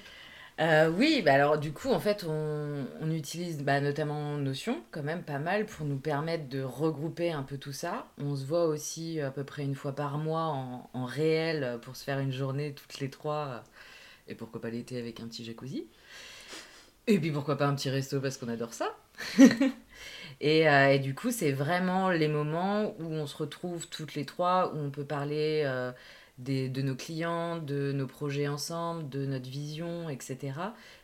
Euh, 0.60 0.90
oui, 0.92 1.22
bah 1.24 1.34
alors 1.36 1.58
du 1.58 1.72
coup, 1.72 1.90
en 1.90 2.00
fait, 2.02 2.26
on, 2.28 2.86
on 3.00 3.12
utilise 3.12 3.64
bah, 3.64 3.80
notamment 3.80 4.36
Notion, 4.38 4.84
quand 4.92 5.04
même 5.04 5.24
pas 5.24 5.40
mal, 5.40 5.66
pour 5.66 5.86
nous 5.86 5.98
permettre 5.98 6.50
de 6.50 6.62
regrouper 6.62 7.32
un 7.32 7.44
peu 7.44 7.58
tout 7.58 7.72
ça. 7.72 8.08
On 8.18 8.36
se 8.36 8.46
voit 8.46 8.66
aussi 8.66 9.22
à 9.22 9.32
peu 9.32 9.46
près 9.46 9.64
une 9.64 9.76
fois 9.76 9.96
par 9.96 10.18
mois 10.18 10.44
en, 10.48 10.90
en 10.94 11.06
réel 11.06 11.64
euh, 11.64 11.78
pour 11.78 11.96
se 11.96 12.04
faire 12.04 12.20
une 12.20 12.34
journée 12.34 12.74
toutes 12.74 13.00
les 13.00 13.10
trois. 13.10 13.48
euh, 13.48 13.60
Et 14.30 14.36
pourquoi 14.36 14.62
pas 14.62 14.70
l'été 14.70 15.00
avec 15.00 15.22
un 15.22 15.28
petit 15.28 15.46
jacuzzi. 15.46 15.88
Et 17.08 17.20
puis 17.20 17.32
pourquoi 17.32 17.58
pas 17.58 17.68
un 17.68 17.76
petit 17.76 17.90
resto 17.90 18.20
parce 18.22 18.38
qu'on 18.38 18.50
adore 18.50 18.74
ça. 18.74 18.96
et, 20.42 20.70
euh, 20.70 20.94
et 20.94 21.00
du 21.00 21.16
coup, 21.16 21.32
c'est 21.32 21.52
vraiment 21.52 22.10
les 22.10 22.28
moments 22.28 22.96
où 23.00 23.06
on 23.06 23.28
se 23.28 23.38
retrouve 23.38 23.88
toutes 23.90 24.16
les 24.16 24.26
trois, 24.26 24.74
où 24.74 24.78
on 24.78 24.92
peut 24.92 25.06
parler 25.06 25.64
euh, 25.66 25.92
de 26.40 26.82
nos 26.82 26.96
clients, 26.96 27.58
de 27.58 27.92
nos 27.92 28.08
projets 28.08 28.48
ensemble, 28.48 29.10
de 29.10 29.26
notre 29.26 29.50
vision, 29.50 30.10
etc. 30.10 30.54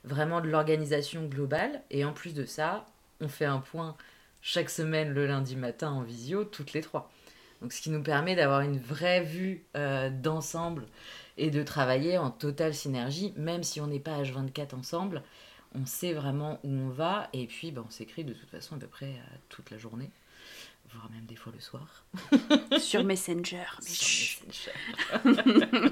Vraiment 0.04 0.41
de 0.41 0.48
l'organisation 0.48 1.26
globale. 1.26 1.82
Et 1.91 2.06
en 2.06 2.13
plus 2.13 2.34
de 2.34 2.45
ça, 2.45 2.86
on 3.21 3.28
fait 3.28 3.45
un 3.45 3.60
point 3.60 3.95
chaque 4.41 4.69
semaine 4.69 5.13
le 5.13 5.26
lundi 5.26 5.56
matin 5.56 5.89
en 5.89 6.04
visio, 6.04 6.43
toutes 6.43 6.74
les 6.74 6.82
trois. 6.82 7.12
Donc 7.62 7.74
ce 7.74 7.82
qui 7.82 7.89
nous 7.89 8.04
permet 8.04 8.36
d'avoir 8.36 8.62
une 8.62 8.78
vraie 8.78 9.24
vue 9.24 9.65
euh, 9.76 10.10
d'ensemble 10.10 10.86
et 11.38 11.50
de 11.50 11.63
travailler 11.63 12.17
en 12.17 12.30
totale 12.32 12.74
synergie, 12.74 13.34
même 13.38 13.63
si 13.63 13.82
on 13.82 13.88
n'est 13.88 14.00
pas 14.00 14.21
H24 14.21 14.76
ensemble, 14.76 15.24
on 15.74 15.86
sait 15.86 16.13
vraiment 16.13 16.60
où 16.63 16.69
on 16.69 16.89
va 16.89 17.30
et 17.34 17.48
puis 17.48 17.71
ben, 17.71 17.84
on 17.88 17.89
s'écrit 17.89 18.24
de 18.24 18.34
toute 18.34 18.50
façon 18.50 18.76
à 18.76 18.80
peu 18.80 18.88
près 18.88 19.08
euh, 19.08 19.36
toute 19.50 19.71
la 19.71 19.78
journée, 19.78 20.12
voire 20.95 21.12
même 21.12 21.25
des 21.25 21.36
fois 21.36 21.51
le 21.53 21.60
soir. 21.60 22.05
Sur 22.79 23.03
Messenger. 23.03 23.65
Sur 23.81 24.41
Messenger. 24.47 25.91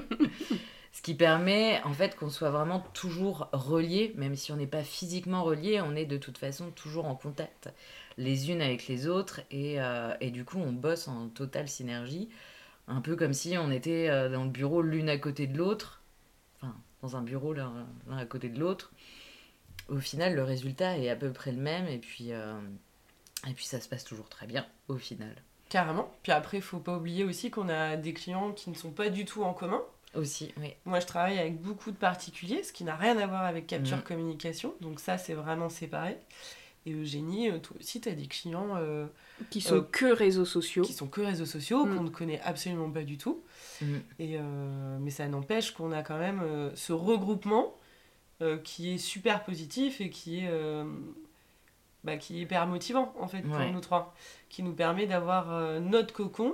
Ce 0.94 1.02
qui 1.02 1.14
permet 1.14 1.82
en 1.82 1.92
fait 1.92 2.14
qu'on 2.14 2.30
soit 2.30 2.50
vraiment 2.50 2.78
toujours 2.94 3.48
reliés, 3.52 4.12
même 4.16 4.36
si 4.36 4.52
on 4.52 4.56
n'est 4.56 4.68
pas 4.68 4.84
physiquement 4.84 5.42
reliés, 5.42 5.80
on 5.80 5.96
est 5.96 6.06
de 6.06 6.16
toute 6.16 6.38
façon 6.38 6.70
toujours 6.70 7.06
en 7.06 7.16
contact 7.16 7.68
les 8.16 8.52
unes 8.52 8.62
avec 8.62 8.86
les 8.86 9.08
autres 9.08 9.40
et, 9.50 9.80
euh, 9.80 10.14
et 10.20 10.30
du 10.30 10.44
coup 10.44 10.58
on 10.58 10.72
bosse 10.72 11.08
en 11.08 11.28
totale 11.30 11.66
synergie, 11.66 12.28
un 12.86 13.00
peu 13.00 13.16
comme 13.16 13.32
si 13.32 13.58
on 13.58 13.72
était 13.72 14.08
euh, 14.08 14.28
dans 14.28 14.44
le 14.44 14.50
bureau 14.50 14.82
l'une 14.82 15.08
à 15.08 15.18
côté 15.18 15.48
de 15.48 15.58
l'autre, 15.58 16.00
enfin 16.60 16.76
dans 17.02 17.16
un 17.16 17.22
bureau 17.22 17.52
l'un 17.52 17.86
à 18.16 18.24
côté 18.24 18.48
de 18.48 18.60
l'autre. 18.60 18.92
Au 19.88 19.98
final 19.98 20.36
le 20.36 20.44
résultat 20.44 20.96
est 20.96 21.10
à 21.10 21.16
peu 21.16 21.32
près 21.32 21.50
le 21.50 21.60
même 21.60 21.88
et 21.88 21.98
puis, 21.98 22.32
euh, 22.32 22.54
et 23.48 23.52
puis 23.52 23.64
ça 23.64 23.80
se 23.80 23.88
passe 23.88 24.04
toujours 24.04 24.28
très 24.28 24.46
bien 24.46 24.66
au 24.88 24.96
final. 24.96 25.34
Carrément. 25.68 26.12
Puis 26.22 26.32
après, 26.32 26.58
il 26.58 26.62
faut 26.62 26.78
pas 26.78 26.96
oublier 26.96 27.24
aussi 27.24 27.50
qu'on 27.50 27.68
a 27.68 27.96
des 27.96 28.12
clients 28.12 28.52
qui 28.52 28.70
ne 28.70 28.74
sont 28.74 28.90
pas 28.90 29.08
du 29.08 29.24
tout 29.24 29.42
en 29.42 29.52
commun. 29.54 29.82
Aussi, 30.14 30.52
oui. 30.58 30.68
Moi, 30.84 31.00
je 31.00 31.06
travaille 31.06 31.38
avec 31.38 31.60
beaucoup 31.60 31.90
de 31.90 31.96
particuliers, 31.96 32.62
ce 32.62 32.72
qui 32.72 32.84
n'a 32.84 32.94
rien 32.94 33.16
à 33.18 33.26
voir 33.26 33.42
avec 33.44 33.66
Capture 33.66 33.96
Mhm. 33.96 34.02
Communication. 34.04 34.74
Donc 34.80 35.00
ça, 35.00 35.18
c'est 35.18 35.34
vraiment 35.34 35.68
séparé. 35.68 36.16
Et 36.86 36.92
Eugénie, 36.92 37.50
euh, 37.50 37.58
toi 37.58 37.76
aussi, 37.80 38.00
tu 38.00 38.08
as 38.10 38.12
des 38.12 38.26
clients 38.28 38.76
euh, 38.76 39.06
Qui 39.50 39.60
sont 39.62 39.76
Euh, 39.76 39.80
que 39.90 40.04
réseaux 40.06 40.44
sociaux. 40.44 40.84
qui 40.84 40.92
sont 40.92 41.08
que 41.08 41.22
réseaux 41.22 41.46
sociaux, 41.46 41.84
Mm. 41.86 41.96
qu'on 41.96 42.02
ne 42.04 42.10
connaît 42.10 42.40
absolument 42.42 42.90
pas 42.90 43.02
du 43.02 43.16
tout. 43.18 43.42
Mm. 43.80 43.86
Et, 44.20 44.36
euh, 44.38 44.98
mais 45.00 45.10
ça 45.10 45.26
n'empêche 45.26 45.72
qu'on 45.72 45.90
a 45.92 46.02
quand 46.02 46.18
même 46.18 46.40
euh, 46.44 46.70
ce 46.76 46.92
regroupement 46.92 47.74
euh, 48.42 48.58
qui 48.58 48.92
est 48.94 48.98
super 48.98 49.42
positif 49.44 50.00
et 50.00 50.10
qui 50.10 50.40
est, 50.40 50.48
euh, 50.50 50.84
bah, 52.04 52.16
qui 52.16 52.38
est 52.38 52.42
hyper 52.42 52.66
motivant 52.66 53.12
en 53.18 53.26
fait 53.26 53.40
pour 53.42 53.56
Ouais. 53.56 53.70
nous 53.70 53.80
trois, 53.80 54.14
qui 54.48 54.62
nous 54.62 54.74
permet 54.74 55.06
d'avoir 55.06 55.52
euh, 55.52 55.80
notre 55.80 56.14
cocon. 56.14 56.52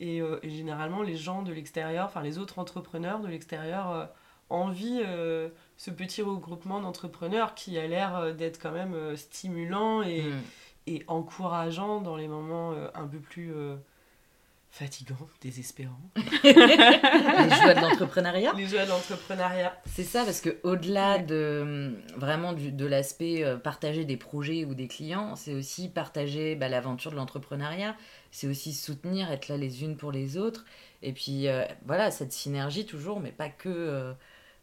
Et, 0.00 0.20
euh, 0.22 0.38
et 0.42 0.50
généralement, 0.50 1.02
les 1.02 1.16
gens 1.16 1.42
de 1.42 1.52
l'extérieur, 1.52 2.06
enfin 2.06 2.22
les 2.22 2.38
autres 2.38 2.58
entrepreneurs 2.58 3.20
de 3.20 3.28
l'extérieur, 3.28 3.90
euh, 3.90 4.06
envient 4.48 5.02
euh, 5.06 5.48
ce 5.76 5.90
petit 5.90 6.22
regroupement 6.22 6.80
d'entrepreneurs 6.80 7.54
qui 7.54 7.78
a 7.78 7.86
l'air 7.86 8.34
d'être 8.34 8.60
quand 8.60 8.72
même 8.72 9.14
stimulant 9.16 10.02
et, 10.02 10.22
Mm. 10.22 10.40
et 10.86 11.04
encourageant 11.06 12.00
dans 12.00 12.16
les 12.16 12.26
moments 12.28 12.72
un 12.94 13.06
peu 13.06 13.18
plus 13.18 13.52
euh, 14.72 14.84
fatigants, 14.84 15.28
désespérants. 15.40 16.00
les 16.16 16.52
joies 16.52 17.74
de 17.74 17.80
l'entrepreneuriat. 17.80 18.52
Les 18.56 18.66
jeux 18.66 18.84
d'entrepreneuriat. 18.86 19.74
C'est 19.86 20.04
ça, 20.04 20.24
parce 20.24 20.40
que 20.40 20.58
au-delà 20.62 21.18
de 21.18 21.96
vraiment 22.16 22.52
du- 22.52 22.72
de 22.72 22.86
l'aspect 22.86 23.44
euh, 23.44 23.56
partager 23.56 24.04
des 24.04 24.16
projets 24.16 24.64
ou 24.64 24.74
des 24.74 24.88
clients, 24.88 25.36
c'est 25.36 25.54
aussi 25.54 25.88
partager 25.88 26.54
bah, 26.54 26.68
l'aventure 26.68 27.10
de 27.10 27.16
l'entrepreneuriat. 27.16 27.96
C'est 28.30 28.46
aussi 28.46 28.72
soutenir, 28.72 29.30
être 29.30 29.48
là 29.48 29.56
les 29.56 29.82
unes 29.82 29.96
pour 29.96 30.12
les 30.12 30.36
autres. 30.36 30.64
Et 31.02 31.12
puis 31.12 31.48
euh, 31.48 31.64
voilà, 31.86 32.10
cette 32.10 32.32
synergie 32.32 32.86
toujours, 32.86 33.20
mais 33.20 33.32
pas 33.32 33.48
que, 33.48 33.68
euh, 33.68 34.12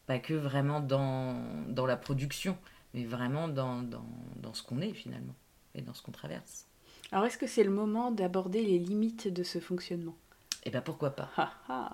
pas 0.05 0.19
que 0.19 0.33
vraiment 0.33 0.79
dans, 0.79 1.35
dans 1.67 1.85
la 1.85 1.97
production, 1.97 2.57
mais 2.93 3.03
vraiment 3.05 3.47
dans, 3.47 3.81
dans, 3.81 4.05
dans 4.37 4.53
ce 4.53 4.63
qu'on 4.63 4.81
est 4.81 4.93
finalement 4.93 5.35
et 5.75 5.81
dans 5.81 5.93
ce 5.93 6.01
qu'on 6.01 6.11
traverse. 6.11 6.66
Alors, 7.11 7.25
est-ce 7.25 7.37
que 7.37 7.47
c'est 7.47 7.63
le 7.63 7.69
moment 7.71 8.11
d'aborder 8.11 8.61
les 8.63 8.79
limites 8.79 9.27
de 9.33 9.43
ce 9.43 9.59
fonctionnement? 9.59 10.15
Et 10.63 10.69
ben 10.69 10.81
pourquoi 10.81 11.11
pas? 11.11 11.29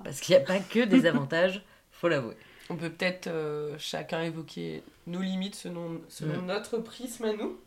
Parce 0.04 0.20
qu'il 0.20 0.36
n'y 0.36 0.42
a 0.42 0.46
pas 0.46 0.60
que 0.60 0.80
des 0.86 1.06
avantages, 1.06 1.64
faut 1.92 2.08
l'avouer. 2.08 2.36
On 2.70 2.76
peut 2.76 2.90
peut-être 2.90 3.28
euh, 3.28 3.76
chacun 3.78 4.22
évoquer 4.24 4.84
nos 5.06 5.22
limites 5.22 5.56
selon, 5.56 6.02
selon 6.10 6.42
Mm. 6.42 6.46
notre 6.48 6.78
prisme 6.80 7.26
à 7.26 7.34
nous. 7.34 7.58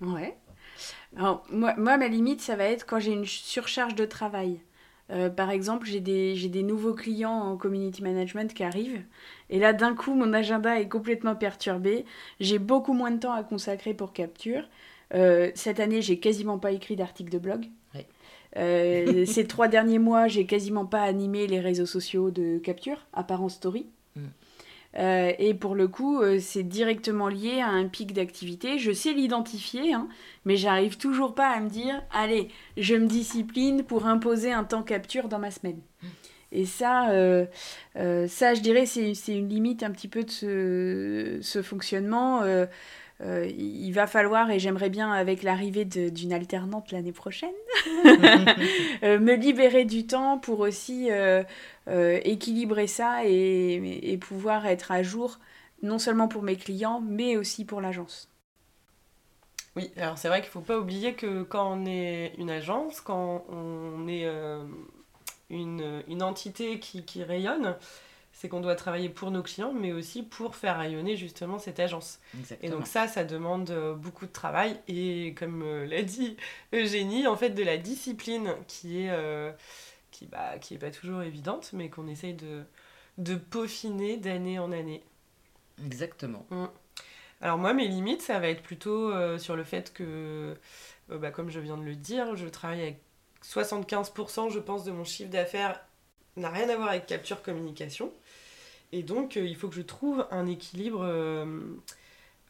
Ouais. 0.00 0.36
Alors, 1.16 1.44
moi, 1.50 1.74
moi, 1.76 1.96
ma 1.98 2.08
limite, 2.08 2.40
ça 2.40 2.56
va 2.56 2.64
être 2.64 2.86
quand 2.86 2.98
j'ai 2.98 3.12
une 3.12 3.26
surcharge 3.26 3.94
de 3.94 4.04
travail. 4.04 4.60
Euh, 5.10 5.28
par 5.28 5.50
exemple, 5.50 5.86
j'ai 5.86 6.00
des, 6.00 6.34
j'ai 6.36 6.48
des 6.48 6.62
nouveaux 6.62 6.94
clients 6.94 7.30
en 7.32 7.56
community 7.56 8.02
management 8.02 8.52
qui 8.54 8.64
arrivent. 8.64 9.04
Et 9.50 9.58
là, 9.58 9.72
d'un 9.72 9.94
coup, 9.94 10.14
mon 10.14 10.32
agenda 10.32 10.80
est 10.80 10.88
complètement 10.88 11.36
perturbé. 11.36 12.06
J'ai 12.40 12.58
beaucoup 12.58 12.94
moins 12.94 13.10
de 13.10 13.18
temps 13.20 13.32
à 13.32 13.42
consacrer 13.44 13.94
pour 13.94 14.12
Capture. 14.12 14.64
Euh, 15.14 15.50
cette 15.54 15.80
année, 15.80 16.02
j'ai 16.02 16.18
quasiment 16.18 16.58
pas 16.58 16.72
écrit 16.72 16.96
d'article 16.96 17.30
de 17.30 17.38
blog. 17.38 17.66
Euh, 18.58 19.24
ces 19.26 19.46
trois 19.46 19.68
derniers 19.68 19.98
mois, 19.98 20.28
j'ai 20.28 20.46
quasiment 20.46 20.86
pas 20.86 21.02
animé 21.02 21.46
les 21.46 21.60
réseaux 21.60 21.86
sociaux 21.86 22.30
de 22.30 22.58
Capture, 22.58 23.06
à 23.12 23.24
part 23.24 23.42
en 23.42 23.48
story. 23.48 23.86
Mm. 24.16 24.20
Euh, 24.98 25.32
et 25.38 25.54
pour 25.54 25.74
le 25.74 25.88
coup, 25.88 26.20
euh, 26.20 26.38
c'est 26.38 26.62
directement 26.62 27.28
lié 27.28 27.60
à 27.60 27.68
un 27.68 27.88
pic 27.88 28.12
d'activité. 28.12 28.78
Je 28.78 28.92
sais 28.92 29.12
l'identifier, 29.14 29.94
hein, 29.94 30.08
mais 30.44 30.56
j'arrive 30.56 30.98
toujours 30.98 31.34
pas 31.34 31.48
à 31.48 31.60
me 31.60 31.70
dire 31.70 32.02
allez, 32.12 32.48
je 32.76 32.94
me 32.94 33.06
discipline 33.06 33.84
pour 33.84 34.06
imposer 34.06 34.52
un 34.52 34.64
temps 34.64 34.82
capture 34.82 35.28
dans 35.28 35.38
ma 35.38 35.50
semaine. 35.50 35.80
Et 36.54 36.66
ça, 36.66 37.10
euh, 37.12 37.46
ça 37.94 38.52
je 38.52 38.60
dirais, 38.60 38.84
c'est 38.84 39.14
c'est 39.14 39.34
une 39.34 39.48
limite 39.48 39.82
un 39.82 39.90
petit 39.90 40.08
peu 40.08 40.24
de 40.24 40.30
ce, 40.30 41.38
ce 41.40 41.62
fonctionnement. 41.62 42.42
Euh, 43.22 43.46
il 43.56 43.92
va 43.92 44.06
falloir, 44.06 44.50
et 44.50 44.58
j'aimerais 44.58 44.90
bien 44.90 45.12
avec 45.12 45.42
l'arrivée 45.42 45.84
d'une 45.84 46.32
alternante 46.32 46.90
l'année 46.90 47.12
prochaine, 47.12 47.54
euh, 48.04 49.18
me 49.18 49.34
libérer 49.34 49.84
du 49.84 50.06
temps 50.06 50.38
pour 50.38 50.60
aussi 50.60 51.08
euh, 51.10 51.42
euh, 51.88 52.20
équilibrer 52.24 52.86
ça 52.86 53.24
et, 53.24 54.12
et 54.12 54.18
pouvoir 54.18 54.66
être 54.66 54.90
à 54.90 55.02
jour, 55.02 55.38
non 55.82 55.98
seulement 55.98 56.28
pour 56.28 56.42
mes 56.42 56.56
clients, 56.56 57.00
mais 57.00 57.36
aussi 57.36 57.64
pour 57.64 57.80
l'agence. 57.80 58.28
Oui, 59.74 59.90
alors 59.96 60.18
c'est 60.18 60.28
vrai 60.28 60.40
qu'il 60.40 60.48
ne 60.48 60.52
faut 60.52 60.60
pas 60.60 60.78
oublier 60.78 61.14
que 61.14 61.42
quand 61.44 61.72
on 61.72 61.86
est 61.86 62.34
une 62.36 62.50
agence, 62.50 63.00
quand 63.00 63.44
on 63.48 64.06
est 64.06 64.26
euh, 64.26 64.62
une, 65.48 66.02
une 66.08 66.22
entité 66.22 66.78
qui, 66.78 67.04
qui 67.04 67.22
rayonne, 67.24 67.76
c'est 68.32 68.48
qu'on 68.48 68.60
doit 68.60 68.74
travailler 68.74 69.08
pour 69.08 69.30
nos 69.30 69.42
clients, 69.42 69.72
mais 69.72 69.92
aussi 69.92 70.22
pour 70.22 70.56
faire 70.56 70.78
rayonner 70.78 71.16
justement 71.16 71.58
cette 71.58 71.80
agence. 71.80 72.18
Et 72.62 72.68
donc 72.68 72.86
ça, 72.86 73.06
ça 73.06 73.24
demande 73.24 73.70
euh, 73.70 73.94
beaucoup 73.94 74.26
de 74.26 74.32
travail 74.32 74.80
et 74.88 75.34
comme 75.38 75.62
euh, 75.62 75.86
l'a 75.86 76.02
dit 76.02 76.36
Eugénie, 76.72 77.26
en 77.26 77.36
fait 77.36 77.50
de 77.50 77.62
la 77.62 77.76
discipline 77.76 78.54
qui 78.66 79.02
est, 79.02 79.10
euh, 79.10 79.52
qui, 80.10 80.26
bah, 80.26 80.58
qui 80.60 80.74
est 80.74 80.78
pas 80.78 80.90
toujours 80.90 81.22
évidente, 81.22 81.70
mais 81.72 81.88
qu'on 81.88 82.08
essaye 82.08 82.34
de, 82.34 82.62
de 83.18 83.34
peaufiner 83.36 84.16
d'année 84.16 84.58
en 84.58 84.72
année. 84.72 85.02
Exactement. 85.84 86.46
Alors 87.40 87.58
moi, 87.58 87.74
mes 87.74 87.88
limites, 87.88 88.22
ça 88.22 88.38
va 88.38 88.48
être 88.48 88.62
plutôt 88.62 89.10
euh, 89.10 89.38
sur 89.38 89.56
le 89.56 89.64
fait 89.64 89.92
que, 89.92 90.56
euh, 91.10 91.18
bah, 91.18 91.30
comme 91.30 91.50
je 91.50 91.60
viens 91.60 91.76
de 91.76 91.82
le 91.82 91.96
dire, 91.96 92.36
je 92.36 92.46
travaille 92.46 92.82
avec 92.82 93.00
75%, 93.42 94.50
je 94.50 94.60
pense, 94.60 94.84
de 94.84 94.92
mon 94.92 95.04
chiffre 95.04 95.30
d'affaires 95.30 95.80
n'a 96.36 96.50
rien 96.50 96.68
à 96.68 96.76
voir 96.76 96.88
avec 96.90 97.06
capture 97.06 97.42
communication. 97.42 98.12
Et 98.92 99.02
donc, 99.02 99.36
euh, 99.36 99.44
il 99.44 99.56
faut 99.56 99.68
que 99.68 99.74
je 99.74 99.82
trouve 99.82 100.26
un 100.30 100.46
équilibre 100.46 101.02
euh, 101.02 101.60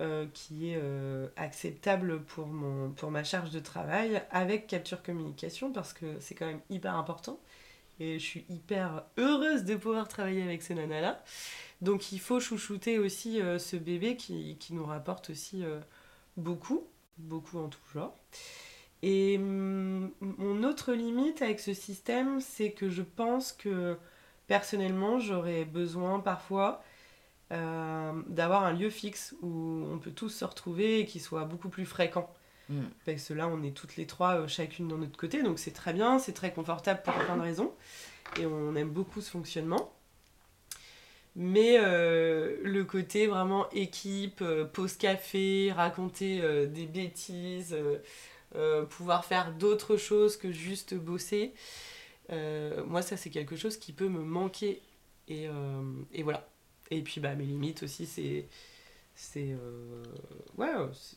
euh, 0.00 0.26
qui 0.34 0.70
est 0.70 0.80
acceptable 1.36 2.22
pour, 2.24 2.48
mon, 2.48 2.90
pour 2.90 3.10
ma 3.10 3.24
charge 3.24 3.50
de 3.50 3.60
travail 3.60 4.22
avec 4.30 4.66
capture 4.66 5.02
communication 5.02 5.72
parce 5.72 5.92
que 5.92 6.18
c'est 6.20 6.34
quand 6.34 6.46
même 6.46 6.60
hyper 6.70 6.96
important. 6.96 7.40
Et 8.00 8.18
je 8.18 8.24
suis 8.24 8.44
hyper 8.48 9.04
heureuse 9.18 9.64
de 9.64 9.76
pouvoir 9.76 10.08
travailler 10.08 10.42
avec 10.42 10.62
ces 10.62 10.74
nanas-là. 10.74 11.22
Donc 11.82 12.10
il 12.10 12.20
faut 12.20 12.40
chouchouter 12.40 12.98
aussi 12.98 13.40
ce 13.58 13.76
bébé 13.76 14.16
qui, 14.16 14.56
qui 14.58 14.74
nous 14.74 14.84
rapporte 14.84 15.30
aussi 15.30 15.62
beaucoup, 16.36 16.84
beaucoup 17.18 17.58
en 17.58 17.68
tout 17.68 17.80
genre. 17.92 18.16
Et 19.02 19.36
hum, 19.36 20.10
mon 20.20 20.62
autre 20.64 20.92
limite 20.92 21.42
avec 21.42 21.60
ce 21.60 21.74
système, 21.74 22.40
c'est 22.40 22.72
que 22.72 22.88
je 22.88 23.02
pense 23.02 23.52
que 23.52 23.98
personnellement, 24.52 25.18
j'aurais 25.18 25.64
besoin 25.64 26.20
parfois 26.20 26.84
euh, 27.52 28.12
d'avoir 28.26 28.64
un 28.64 28.74
lieu 28.74 28.90
fixe 28.90 29.34
où 29.40 29.86
on 29.90 29.96
peut 29.96 30.10
tous 30.10 30.28
se 30.28 30.44
retrouver 30.44 31.00
et 31.00 31.06
qui 31.06 31.20
soit 31.20 31.46
beaucoup 31.46 31.70
plus 31.70 31.86
fréquent. 31.86 32.30
Mm. 32.68 32.82
Parce 33.06 33.28
que 33.28 33.32
là, 33.32 33.48
on 33.48 33.62
est 33.62 33.70
toutes 33.70 33.96
les 33.96 34.06
trois, 34.06 34.34
euh, 34.34 34.48
chacune 34.48 34.88
dans 34.88 34.98
notre 34.98 35.16
côté, 35.16 35.42
donc 35.42 35.58
c'est 35.58 35.70
très 35.70 35.94
bien, 35.94 36.18
c'est 36.18 36.34
très 36.34 36.52
confortable 36.52 37.00
pour 37.02 37.14
plein 37.14 37.38
de 37.38 37.40
raisons. 37.40 37.72
Et 38.38 38.44
on 38.44 38.76
aime 38.76 38.90
beaucoup 38.90 39.22
ce 39.22 39.30
fonctionnement. 39.30 39.94
Mais 41.34 41.78
euh, 41.80 42.58
le 42.62 42.84
côté 42.84 43.28
vraiment 43.28 43.70
équipe, 43.70 44.44
pause 44.74 44.98
café, 44.98 45.72
raconter 45.74 46.42
des 46.66 46.84
bêtises, 46.84 47.74
pouvoir 48.90 49.24
faire 49.24 49.52
d'autres 49.52 49.96
choses 49.96 50.36
que 50.36 50.52
juste 50.52 50.92
bosser, 50.92 51.54
euh, 52.30 52.84
moi 52.84 53.02
ça 53.02 53.16
c'est 53.16 53.30
quelque 53.30 53.56
chose 53.56 53.76
qui 53.76 53.92
peut 53.92 54.08
me 54.08 54.22
manquer. 54.22 54.80
Et, 55.28 55.48
euh, 55.48 55.82
et 56.12 56.22
voilà. 56.22 56.48
Et 56.90 57.02
puis 57.02 57.20
bah, 57.20 57.34
mes 57.34 57.44
limites 57.44 57.82
aussi, 57.84 58.06
c'est 58.06 58.48
c'est 59.14 59.52
euh, 59.52 60.02
ouais, 60.58 60.72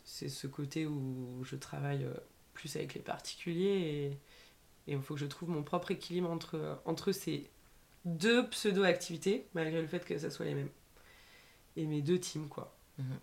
c'est- 0.06 0.30
ce 0.30 0.48
côté 0.48 0.86
où 0.86 1.44
je 1.44 1.56
travaille 1.56 2.06
plus 2.54 2.76
avec 2.76 2.94
les 2.94 3.02
particuliers 3.02 4.12
et 4.88 4.92
il 4.94 5.02
faut 5.02 5.16
que 5.16 5.20
je 5.20 5.26
trouve 5.26 5.50
mon 5.50 5.64
propre 5.64 5.92
équilibre 5.92 6.30
entre, 6.30 6.80
entre 6.86 7.12
ces 7.12 7.50
deux 8.06 8.48
pseudo-activités, 8.50 9.48
malgré 9.56 9.82
le 9.82 9.88
fait 9.88 10.06
que 10.06 10.18
ça 10.18 10.30
soit 10.30 10.46
les 10.46 10.54
mêmes. 10.56 10.70
Et 11.78 11.86
mes 11.88 12.02
deux 12.02 12.20
teams, 12.20 12.48
quoi. 12.48 12.76
Mhm. 13.00 13.20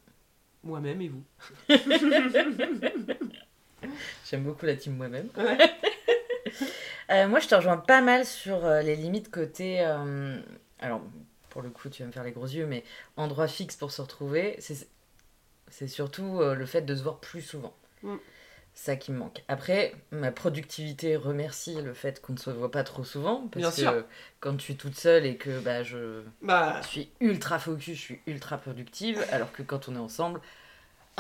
Moi-même 0.65 1.01
et 1.03 1.09
vous. 1.09 1.25
J'aime 4.29 4.45
beaucoup 4.45 4.67
la 4.67 4.77
team 4.77 4.97
moi-même. 4.97 5.29
Ouais. 5.37 5.59
Euh, 7.13 7.29
moi, 7.29 7.41
je 7.41 7.49
te 7.49 7.55
rejoins 7.55 7.77
pas 7.77 8.01
mal 8.01 8.25
sur 8.25 8.65
euh, 8.65 8.81
les 8.83 8.97
limites 8.97 9.31
côté. 9.31 9.81
euh, 9.81 10.41
alors, 10.81 11.03
pour 11.51 11.63
le 11.63 11.71
coup, 11.71 11.89
tu 11.89 12.03
vas 12.03 12.07
me 12.07 12.13
faire 12.13 12.25
les 12.25 12.33
gros 12.33 12.47
yeux, 12.47 12.67
mais 12.67 12.85
endroit 13.17 13.49
fixe 13.49 13.77
pour 13.77 13.91
se 13.93 14.01
retrouver, 14.03 14.57
c'est 14.59 14.89
c'est 15.69 15.89
surtout 15.89 16.41
euh, 16.41 16.55
le 16.55 16.67
fait 16.67 16.83
de 16.83 16.95
se 16.95 17.03
voir 17.03 17.19
plus 17.19 17.41
souvent. 17.43 17.75
Mm. 18.03 18.17
Ça 18.75 18.97
qui 18.97 19.13
me 19.13 19.19
manque. 19.19 19.43
Après, 19.49 19.95
ma 20.13 20.33
productivité 20.33 21.17
remercie 21.17 21.75
le 21.83 21.93
fait 21.93 22.21
qu'on 22.23 22.33
ne 22.35 22.39
se 22.39 22.51
voit 22.51 22.71
pas 22.71 22.85
trop 22.85 23.05
souvent. 23.05 23.47
Parce 23.49 23.77
Bien 23.77 23.93
que 23.93 24.01
sûr. 24.01 24.05
quand 24.41 24.59
je 24.59 24.63
suis 24.65 24.77
toute 24.77 24.97
seule 24.97 25.27
et 25.27 25.37
que 25.37 25.61
bah, 25.61 25.83
je, 25.83 26.23
Bah, 26.41 26.81
je 26.83 26.87
suis 26.89 27.11
ultra 27.21 27.59
focus, 27.59 27.97
je 27.97 28.01
suis 28.01 28.21
ultra 28.27 28.57
productive, 28.59 29.23
alors 29.31 29.53
que 29.53 29.63
quand 29.63 29.89
on 29.89 29.95
est 29.95 29.99
ensemble, 29.99 30.41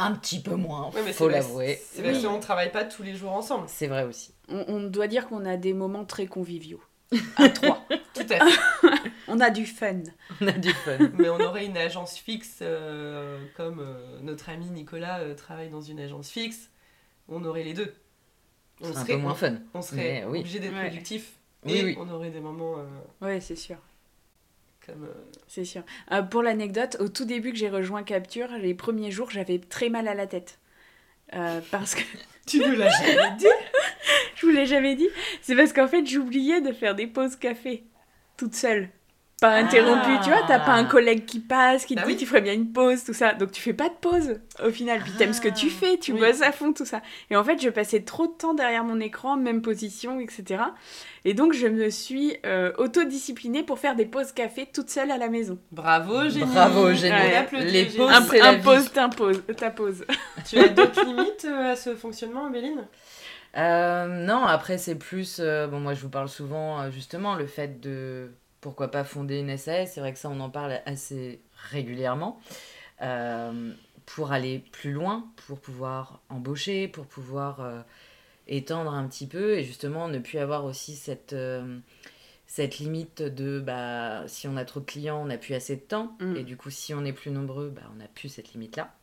un 0.04 0.12
petit 0.12 0.40
peu 0.40 0.54
moins, 0.54 0.90
ouais, 0.90 1.02
mais 1.04 1.12
faut 1.12 1.28
l'avouer. 1.28 1.80
C'est 1.92 2.02
parce 2.02 2.18
Oui. 2.18 2.24
qu'on 2.24 2.40
travaille 2.40 2.70
pas 2.72 2.84
tous 2.84 3.02
les 3.02 3.14
jours 3.14 3.32
ensemble. 3.32 3.64
C'est 3.68 3.86
vrai 3.86 4.04
aussi. 4.04 4.32
On, 4.48 4.64
on 4.68 4.80
doit 4.82 5.06
dire 5.08 5.26
qu'on 5.28 5.44
a 5.44 5.56
des 5.56 5.72
moments 5.72 6.04
très 6.04 6.26
conviviaux. 6.26 6.82
À 7.36 7.48
trois. 7.48 7.82
Tout 8.14 8.22
à 8.30 8.46
fait. 8.48 8.58
On 9.28 9.38
a 9.40 9.50
du 9.50 9.66
fun. 9.66 10.00
On 10.40 10.48
a 10.48 10.52
du 10.52 10.70
fun. 10.72 10.98
Mais 11.18 11.28
on 11.28 11.40
aurait 11.40 11.64
une 11.66 11.76
agence 11.76 12.16
fixe, 12.18 12.58
euh, 12.62 13.38
comme 13.56 13.80
euh, 13.80 14.18
notre 14.22 14.48
ami 14.50 14.66
Nicolas 14.66 15.20
euh, 15.20 15.34
travaille 15.34 15.68
dans 15.70 15.80
une 15.80 16.00
agence 16.00 16.28
fixe, 16.30 16.70
on 17.28 17.42
aurait 17.44 17.62
les 17.64 17.72
deux. 17.74 17.94
On 18.82 18.92
C'est 18.92 18.98
un 18.98 19.04
peu 19.04 19.16
moins 19.16 19.34
fun. 19.34 19.56
on 19.74 19.80
serait 19.82 20.24
oui. 20.26 20.40
obligé 20.40 20.58
d'être 20.58 20.74
Ouais. 20.74 20.88
productif 20.88 21.34
Oui, 21.64 21.72
et 21.76 21.84
oui. 21.84 21.96
on 21.98 22.08
aurait 22.10 22.30
des 22.30 22.40
moments 22.40 22.76
euh, 22.78 23.24
Ouais, 23.26 23.40
c'est 23.40 23.56
sûr. 23.56 23.76
Comme. 24.86 25.04
euh, 25.04 25.24
C'est 25.48 25.64
sûr. 25.64 25.82
Euh, 26.12 26.22
pour 26.22 26.42
l'anecdote, 26.42 26.96
au 27.00 27.08
tout 27.08 27.24
début 27.24 27.52
que 27.52 27.58
j'ai 27.58 27.68
rejoint 27.70 28.02
Capture, 28.02 28.48
les 28.58 28.74
premiers 28.74 29.10
jours, 29.10 29.30
j'avais 29.30 29.58
très 29.58 29.88
mal 29.88 30.08
à 30.08 30.14
la 30.14 30.26
tête. 30.26 30.58
Euh, 31.34 31.60
parce 31.70 31.94
que 31.94 32.02
Tu 32.46 32.58
nous 32.58 32.74
l'as 32.74 32.90
jamais 32.90 33.36
dit 33.38 33.46
je 34.34 34.46
vous 34.46 34.52
l'ai 34.52 34.66
jamais 34.66 34.96
dit, 34.96 35.08
c'est 35.42 35.54
parce 35.54 35.72
qu'en 35.72 35.86
fait 35.86 36.04
j'oubliais 36.06 36.60
de 36.60 36.72
faire 36.72 36.94
des 36.96 37.06
pauses 37.06 37.36
café 37.36 37.84
toute 38.36 38.54
seule. 38.54 38.88
Pas 39.42 39.56
interrompue, 39.56 40.20
tu 40.22 40.30
vois, 40.30 40.42
t'as 40.46 40.60
pas 40.60 40.72
un 40.72 40.84
collègue 40.84 41.24
qui 41.26 41.40
passe, 41.40 41.84
qui 41.84 41.96
te 41.96 42.00
Bah 42.00 42.06
dit 42.06 42.12
oui. 42.12 42.16
tu 42.18 42.26
ferais 42.26 42.40
bien 42.40 42.52
une 42.54 42.72
pause, 42.72 43.02
tout 43.04 43.12
ça. 43.12 43.34
Donc 43.34 43.50
tu 43.52 43.60
fais 43.60 43.72
pas 43.74 43.88
de 43.88 43.94
pause 44.00 44.40
au 44.64 44.70
final, 44.70 45.00
puis 45.02 45.12
t'aimes 45.18 45.32
ce 45.32 45.40
que 45.40 45.48
tu 45.48 45.66
Ah, 45.68 45.78
fais, 45.80 45.98
tu 45.98 46.12
oui. 46.12 46.20
bosses 46.20 46.42
à 46.42 46.52
fond, 46.52 46.72
tout 46.72 46.84
ça. 46.86 47.02
Et 47.28 47.34
en 47.36 47.42
fait, 47.42 47.60
je 47.60 47.68
passais 47.68 48.00
trop 48.02 48.28
de 48.28 48.32
temps 48.32 48.54
derrière 48.54 48.84
mon 48.84 49.00
écran, 49.00 49.36
même 49.36 49.60
position, 49.60 50.20
etc. 50.20 50.62
Et 51.24 51.34
donc 51.34 51.52
je 51.54 51.66
me 51.66 51.90
suis 51.90 52.36
euh, 52.46 52.72
autodisciplinée 52.78 53.64
pour 53.64 53.78
faire 53.80 53.96
des 53.96 54.06
pauses 54.06 54.30
café 54.32 54.66
toute 54.72 54.90
seule 54.90 55.10
à 55.10 55.18
la 55.18 55.28
maison. 55.28 55.58
Bravo, 55.72 56.28
génie 56.28 56.44
Bravo, 56.52 56.92
génie. 56.92 57.12
Ouais. 57.12 57.64
Les 57.64 57.84
pauses, 57.86 58.10
Un, 58.12 58.22
c'est 58.22 58.38
la 58.38 58.54
ta 59.54 59.70
pause. 59.70 60.04
Tu 60.48 60.58
as 60.58 60.68
d'autres 60.68 61.04
limites 61.04 61.44
euh, 61.46 61.72
à 61.72 61.76
ce 61.76 61.94
fonctionnement, 61.96 62.48
Béline? 62.48 62.86
Euh, 63.56 64.06
non, 64.06 64.44
après 64.44 64.78
c'est 64.78 64.94
plus, 64.94 65.38
euh, 65.40 65.66
bon 65.66 65.78
moi 65.78 65.92
je 65.94 66.00
vous 66.00 66.08
parle 66.08 66.28
souvent 66.28 66.80
euh, 66.80 66.90
justement 66.90 67.34
le 67.34 67.46
fait 67.46 67.80
de 67.80 68.30
pourquoi 68.62 68.90
pas 68.90 69.04
fonder 69.04 69.40
une 69.40 69.54
SAS, 69.58 69.92
c'est 69.92 70.00
vrai 70.00 70.14
que 70.14 70.18
ça 70.18 70.30
on 70.30 70.40
en 70.40 70.48
parle 70.48 70.80
assez 70.86 71.42
régulièrement, 71.70 72.40
euh, 73.02 73.74
pour 74.06 74.32
aller 74.32 74.64
plus 74.72 74.92
loin, 74.92 75.30
pour 75.46 75.60
pouvoir 75.60 76.22
embaucher, 76.30 76.88
pour 76.88 77.04
pouvoir 77.06 77.60
euh, 77.60 77.80
étendre 78.46 78.94
un 78.94 79.06
petit 79.08 79.26
peu 79.26 79.58
et 79.58 79.64
justement 79.64 80.08
ne 80.08 80.18
plus 80.20 80.38
avoir 80.38 80.64
aussi 80.64 80.94
cette, 80.94 81.32
euh, 81.32 81.78
cette 82.46 82.78
limite 82.78 83.20
de 83.20 83.60
bah, 83.60 84.22
si 84.28 84.46
on 84.46 84.56
a 84.56 84.64
trop 84.64 84.80
de 84.80 84.84
clients 84.86 85.20
on 85.20 85.26
n'a 85.26 85.38
plus 85.38 85.54
assez 85.54 85.76
de 85.76 85.82
temps 85.82 86.16
Mm. 86.20 86.36
et 86.36 86.44
du 86.44 86.56
coup 86.56 86.70
si 86.70 86.94
on 86.94 87.04
est 87.04 87.12
plus 87.12 87.32
nombreux 87.32 87.68
bah, 87.68 87.82
on 87.92 87.96
n'a 87.96 88.08
plus 88.08 88.28
cette 88.28 88.52
limite 88.52 88.76
là. 88.76 88.94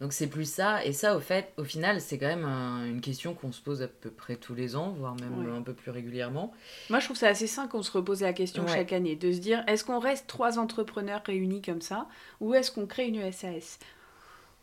Donc 0.00 0.12
c'est 0.12 0.26
plus 0.26 0.44
ça, 0.50 0.84
et 0.84 0.92
ça 0.92 1.16
au 1.16 1.20
fait, 1.20 1.54
au 1.56 1.64
final, 1.64 2.02
c'est 2.02 2.18
quand 2.18 2.26
même 2.26 2.44
un- 2.44 2.84
une 2.84 3.00
question 3.00 3.32
qu'on 3.34 3.50
se 3.50 3.62
pose 3.62 3.80
à 3.82 3.88
peu 3.88 4.10
près 4.10 4.36
tous 4.36 4.54
les 4.54 4.76
ans, 4.76 4.90
voire 4.90 5.14
même 5.14 5.38
Ouais. 5.46 5.56
un 5.56 5.62
peu 5.62 5.72
plus 5.72 5.90
régulièrement. 5.90 6.52
Moi, 6.90 6.98
je 7.00 7.06
trouve 7.06 7.16
ça 7.16 7.28
assez 7.28 7.46
sain 7.46 7.66
qu'on 7.66 7.82
se 7.82 7.90
repose 7.90 8.20
la 8.20 8.34
question 8.34 8.64
Ouais. 8.64 8.72
chaque 8.74 8.92
année, 8.92 9.16
de 9.16 9.32
se 9.32 9.38
dire 9.38 9.64
est-ce 9.66 9.84
qu'on 9.84 9.98
reste 9.98 10.26
trois 10.26 10.58
entrepreneurs 10.58 11.22
réunis 11.24 11.62
comme 11.62 11.80
ça, 11.80 12.08
ou 12.40 12.52
est-ce 12.54 12.70
qu'on 12.70 12.86
crée 12.86 13.06
une 13.08 13.32
SAS 13.32 13.78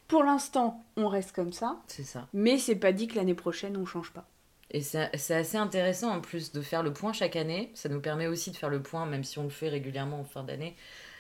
Pour 0.08 0.24
l'instant, 0.24 0.86
on 0.98 1.08
reste 1.08 1.32
comme 1.32 1.52
ça, 1.54 1.78
C'est 1.88 2.04
ça. 2.04 2.28
mais 2.34 2.60
c'est 2.60 2.76
pas 2.76 2.92
dit 2.92 3.08
que 3.08 3.16
l'année 3.16 3.34
prochaine 3.34 3.76
on 3.78 3.86
change 3.88 4.12
pas. 4.12 4.28
Et 4.70 4.82
c'est 4.82 5.10
c'est 5.18 5.36
assez 5.36 5.58
intéressant 5.58 6.12
en 6.16 6.22
plus 6.22 6.52
de 6.52 6.62
faire 6.62 6.84
le 6.84 6.94
point 6.94 7.12
chaque 7.14 7.36
année. 7.36 7.72
Ça 7.74 7.90
nous 7.90 8.02
permet 8.02 8.28
aussi 8.28 8.52
de 8.52 8.56
faire 8.56 8.70
le 8.70 8.82
point, 8.84 9.06
même 9.08 9.24
si 9.24 9.40
on 9.40 9.44
le 9.44 9.50
fait 9.50 9.70
régulièrement 9.70 10.20
en 10.20 10.24
fin 10.24 10.44
d'année. 10.44 10.76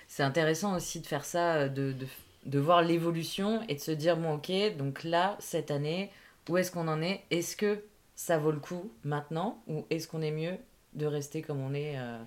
C'est 0.08 0.24
intéressant 0.24 0.76
aussi 0.76 1.00
de 1.02 1.08
faire 1.08 1.24
ça, 1.26 1.68
de, 1.70 1.92
de, 1.94 2.06
de 2.46 2.60
voir 2.60 2.82
l'évolution 2.82 3.62
et 3.70 3.76
de 3.76 3.80
se 3.80 3.92
dire 3.92 4.18
bon, 4.18 4.36
ok, 4.36 4.52
donc 4.78 5.04
là, 5.04 5.36
cette 5.40 5.72
année, 5.72 6.12
où 6.50 6.58
est-ce 6.58 6.72
qu'on 6.72 6.88
en 6.88 7.02
est? 7.02 7.22
Est-ce 7.32 7.56
que 7.56 7.84
ça 8.16 8.38
vaut 8.38 8.52
le 8.52 8.60
coup 8.60 8.92
maintenant? 9.04 9.62
Ou 9.68 9.86
est-ce 9.90 10.08
qu'on 10.08 10.22
est 10.22 10.32
mieux 10.32 10.58
de 10.94 11.06
rester 11.06 11.42
comme 11.42 11.60
on 11.62 11.74
est 11.74 11.98
euh, 11.98 12.22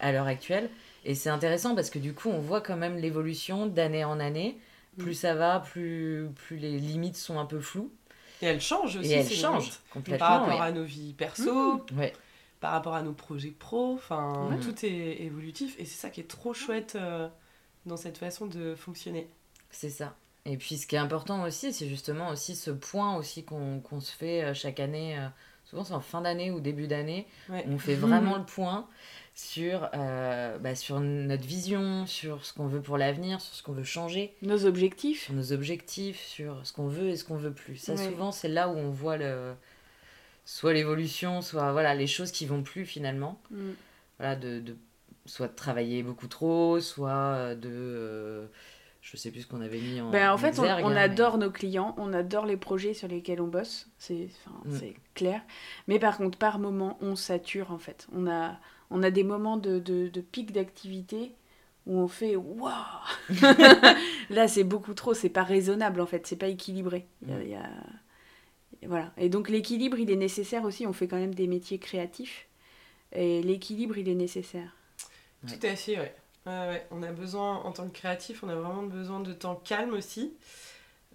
à 0.00 0.12
l'heure 0.12 0.26
actuelle? 0.26 0.70
Et 1.04 1.14
c'est 1.14 1.30
intéressant 1.30 1.74
parce 1.74 1.90
que 1.90 1.98
du 1.98 2.14
coup, 2.14 2.28
on 2.30 2.40
voit 2.40 2.60
quand 2.60 2.76
même 2.76 2.96
l'évolution 2.96 3.66
d'année 3.66 4.04
en 4.04 4.18
année. 4.20 4.58
Plus 4.96 5.14
ça 5.14 5.34
va, 5.34 5.60
plus, 5.60 6.28
plus 6.34 6.56
les 6.56 6.76
limites 6.78 7.16
sont 7.16 7.38
un 7.38 7.44
peu 7.46 7.60
floues. 7.60 7.92
Et 8.42 8.46
elle 8.46 8.60
change 8.60 8.96
aussi. 8.96 9.10
Et 9.12 9.14
elle 9.14 9.24
ces 9.26 9.34
change 9.36 9.64
limites. 9.64 9.80
complètement. 9.92 10.26
Par 10.26 10.40
rapport 10.40 10.58
ouais. 10.60 10.66
à 10.66 10.72
nos 10.72 10.82
vies 10.84 11.12
perso, 11.12 11.84
Ouais. 11.96 12.12
par 12.60 12.72
rapport 12.72 12.94
à 12.96 13.02
nos 13.02 13.12
projets 13.12 13.50
pro, 13.56 13.94
enfin, 13.94 14.50
tout 14.60 14.84
est 14.84 15.22
évolutif 15.22 15.76
et 15.78 15.84
c'est 15.84 15.98
ça 16.00 16.10
qui 16.10 16.20
est 16.20 16.28
trop 16.28 16.52
chouette 16.52 16.96
euh, 16.96 17.28
dans 17.86 17.96
cette 17.96 18.18
façon 18.18 18.46
de 18.46 18.74
fonctionner. 18.74 19.28
C'est 19.70 19.90
ça. 19.90 20.16
Et 20.44 20.56
puis 20.56 20.78
ce 20.78 20.86
qui 20.86 20.94
est 20.96 20.98
important 20.98 21.42
aussi, 21.44 21.72
c'est 21.72 21.88
justement 21.88 22.30
aussi 22.30 22.56
ce 22.56 22.70
point 22.70 23.16
aussi 23.16 23.44
qu'on 23.44 23.80
qu'on 23.80 24.00
se 24.00 24.12
fait 24.12 24.44
euh, 24.44 24.54
chaque 24.54 24.80
année. 24.80 25.18
euh, 25.18 25.28
souvent 25.64 25.84
c'est 25.84 25.92
en 25.94 26.00
fin 26.00 26.22
d'année 26.22 26.50
ou 26.50 26.60
début 26.60 26.86
d'année. 26.86 27.26
Ouais. 27.50 27.64
On 27.68 27.78
fait 27.78 27.94
vraiment 27.96 28.38
le 28.38 28.44
point 28.44 28.86
sur, 29.34 29.88
euh, 29.94 30.58
bah, 30.58 30.74
sur 30.74 30.98
notre 31.00 31.44
vision, 31.44 32.06
sur 32.06 32.44
ce 32.44 32.52
qu'on 32.52 32.66
veut 32.66 32.80
pour 32.80 32.96
l'avenir, 32.98 33.40
sur 33.40 33.54
ce 33.54 33.62
qu'on 33.62 33.72
veut 33.72 33.84
changer, 33.84 34.34
Nos 34.42 34.64
objectifs 34.66 35.24
sur 35.26 35.34
nos 35.34 35.52
objectifs, 35.52 36.20
sur 36.24 36.64
ce 36.66 36.72
qu'on 36.72 36.88
veut 36.88 37.10
et 37.10 37.16
ce 37.16 37.24
qu'on 37.24 37.36
veut 37.36 37.52
plus. 37.52 37.76
Ça 37.76 37.92
Ouais. 37.94 38.04
souvent 38.10 38.32
c'est 38.32 38.48
là 38.48 38.68
où 38.68 38.76
on 38.76 38.90
voit 38.90 39.16
le 39.18 39.54
soit 40.44 40.72
l'évolution, 40.72 41.42
soit 41.42 41.72
voilà 41.72 41.94
les 41.94 42.06
choses 42.06 42.32
qui 42.32 42.46
vont 42.46 42.62
plus 42.62 42.86
finalement. 42.86 43.38
Mm. 43.50 43.70
Voilà 44.18 44.34
de, 44.34 44.60
de 44.60 44.76
soit 45.26 45.48
de 45.48 45.54
travailler 45.54 46.02
beaucoup 46.02 46.26
trop, 46.26 46.80
soit 46.80 47.54
de 47.54 47.68
euh, 47.70 48.46
je 49.10 49.16
sais 49.16 49.30
plus 49.30 49.42
ce 49.42 49.46
qu'on 49.46 49.60
avait 49.62 49.78
mis 49.80 50.00
en 50.00 50.10
Ben, 50.10 50.30
en 50.32 50.36
fait, 50.38 50.58
on, 50.58 50.62
exergue, 50.64 50.84
on 50.84 50.88
hein, 50.88 50.94
mais- 50.94 51.00
adore 51.00 51.38
nos 51.38 51.50
clients, 51.50 51.94
on 51.98 52.12
adore 52.12 52.44
les 52.46 52.56
projets 52.58 52.92
sur 52.94 53.08
lesquels 53.08 53.40
on 53.40 53.46
bosse, 53.48 53.88
c'est 53.98 54.28
enfin, 54.46 54.60
Mm. 54.66 54.78
c'est 54.78 54.94
clair. 55.14 55.40
Mais 55.86 55.98
par 55.98 56.18
contre, 56.18 56.36
par 56.38 56.58
moment, 56.58 56.98
on 57.00 57.16
sature 57.16 57.70
en 57.72 57.78
fait. 57.78 58.06
On 58.14 58.26
a, 58.26 58.58
on 58.90 59.02
a 59.02 59.10
des 59.10 59.24
moments 59.24 59.56
de, 59.56 59.78
de, 59.78 60.08
de 60.08 60.20
pic 60.20 60.52
d'activité 60.52 61.32
où 61.86 61.96
on 61.98 62.08
fait 62.08 62.36
waouh 62.36 62.72
Là, 64.30 64.46
c'est 64.48 64.64
beaucoup 64.64 64.94
trop, 64.94 65.14
c'est 65.14 65.28
pas 65.30 65.42
raisonnable 65.42 66.00
en 66.00 66.06
fait, 66.06 66.26
c'est 66.26 66.36
pas 66.36 66.48
équilibré. 66.48 67.06
Il 67.22 67.28
y 67.30 67.32
a- 67.32 67.36
Mm. 67.38 67.42
il 67.44 67.50
y 67.50 67.54
a- 67.54 67.70
Voilà. 68.86 69.12
Et 69.16 69.28
donc, 69.28 69.48
l'équilibre, 69.48 69.98
il 69.98 70.10
est 70.10 70.16
nécessaire 70.16 70.62
aussi. 70.64 70.86
On 70.86 70.92
fait 70.92 71.08
quand 71.08 71.16
même 71.16 71.34
des 71.34 71.46
métiers 71.48 71.78
créatifs. 71.78 72.46
Et 73.12 73.42
l'équilibre, 73.42 73.96
il 73.98 74.08
est 74.08 74.14
nécessaire. 74.14 74.76
Ouais. 75.42 75.56
Tout 75.58 75.66
à 75.66 75.74
fait, 75.74 75.98
ouais. 75.98 76.14
Ouais, 76.48 76.68
ouais. 76.68 76.86
On 76.90 77.02
a 77.02 77.12
besoin, 77.12 77.56
en 77.56 77.72
tant 77.72 77.86
que 77.88 77.92
créatif, 77.96 78.42
on 78.42 78.48
a 78.48 78.54
vraiment 78.54 78.82
besoin 78.84 79.20
de 79.20 79.32
temps 79.32 79.54
calme 79.56 79.92
aussi. 79.94 80.32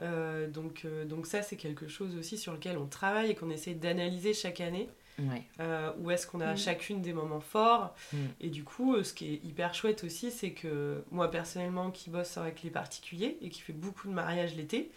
Euh, 0.02 0.48
donc, 0.48 0.82
euh, 0.86 1.06
donc 1.06 1.28
ça, 1.28 1.42
c'est 1.42 1.56
quelque 1.56 1.88
chose 1.88 2.16
aussi 2.18 2.38
sur 2.38 2.54
lequel 2.54 2.78
on 2.78 2.88
travaille 2.88 3.32
et 3.32 3.36
qu'on 3.36 3.50
essaie 3.50 3.74
d'analyser 3.74 4.34
chaque 4.34 4.62
année. 4.62 4.90
Ouais. 5.20 5.44
Euh, 5.60 5.92
où 6.00 6.10
est-ce 6.10 6.26
qu'on 6.26 6.42
a 6.42 6.54
Mm. 6.54 6.58
chacune 6.58 7.02
des 7.02 7.14
moments 7.14 7.40
forts. 7.40 7.94
Mm. 8.12 8.18
Et 8.42 8.50
du 8.50 8.64
coup, 8.64 8.96
euh, 8.96 9.04
ce 9.04 9.14
qui 9.14 9.34
est 9.36 9.46
hyper 9.46 9.76
chouette 9.76 10.04
aussi, 10.04 10.32
c'est 10.32 10.52
que 10.52 11.04
moi, 11.12 11.30
personnellement, 11.30 11.92
qui 11.92 12.10
bosse 12.10 12.36
avec 12.38 12.64
les 12.64 12.72
particuliers 12.72 13.38
et 13.42 13.50
qui 13.50 13.62
fait 13.62 13.74
beaucoup 13.74 14.08
de 14.08 14.14
mariages 14.14 14.56
l'été, 14.56 14.90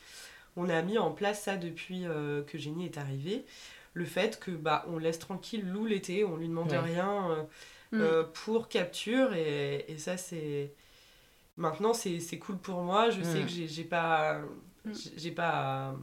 on 0.57 0.71
a 0.71 0.81
mis 0.81 0.97
en 0.97 1.11
place 1.11 1.43
ça 1.43 1.57
depuis 1.57 2.07
euh, 2.07 2.43
que 2.43 2.57
Génie 2.57 2.87
est 2.87 2.97
arrivé. 2.97 3.45
Le 3.93 4.07
fait 4.07 4.41
que 4.41 4.51
bah 4.51 4.85
on 4.89 4.97
laisse 4.99 5.19
tranquille 5.19 5.67
Lou 5.71 5.85
l'été, 5.87 6.25
on 6.25 6.37
lui 6.37 6.49
demande 6.49 6.71
Ouais. 6.71 6.79
rien 6.79 7.47
euh, 7.93 7.97
Mm. 7.97 8.01
euh, 8.01 8.23
pour 8.45 8.69
capture 8.69 9.33
et, 9.35 9.85
et 9.89 9.99
ça 9.99 10.17
c'est 10.17 10.73
maintenant 11.57 11.93
c'est 11.95 12.21
c'est 12.21 12.39
cool 12.39 12.59
pour 12.59 12.83
moi. 12.83 13.11
Je 13.11 13.23
sais 13.23 13.41
Mm. 13.41 13.47
que 13.47 13.49
j'ai 13.51 13.69
j'ai 13.69 13.85
pas 13.85 14.41
Mm. 14.85 14.93
j'ai- 15.17 15.31
pas 15.33 15.95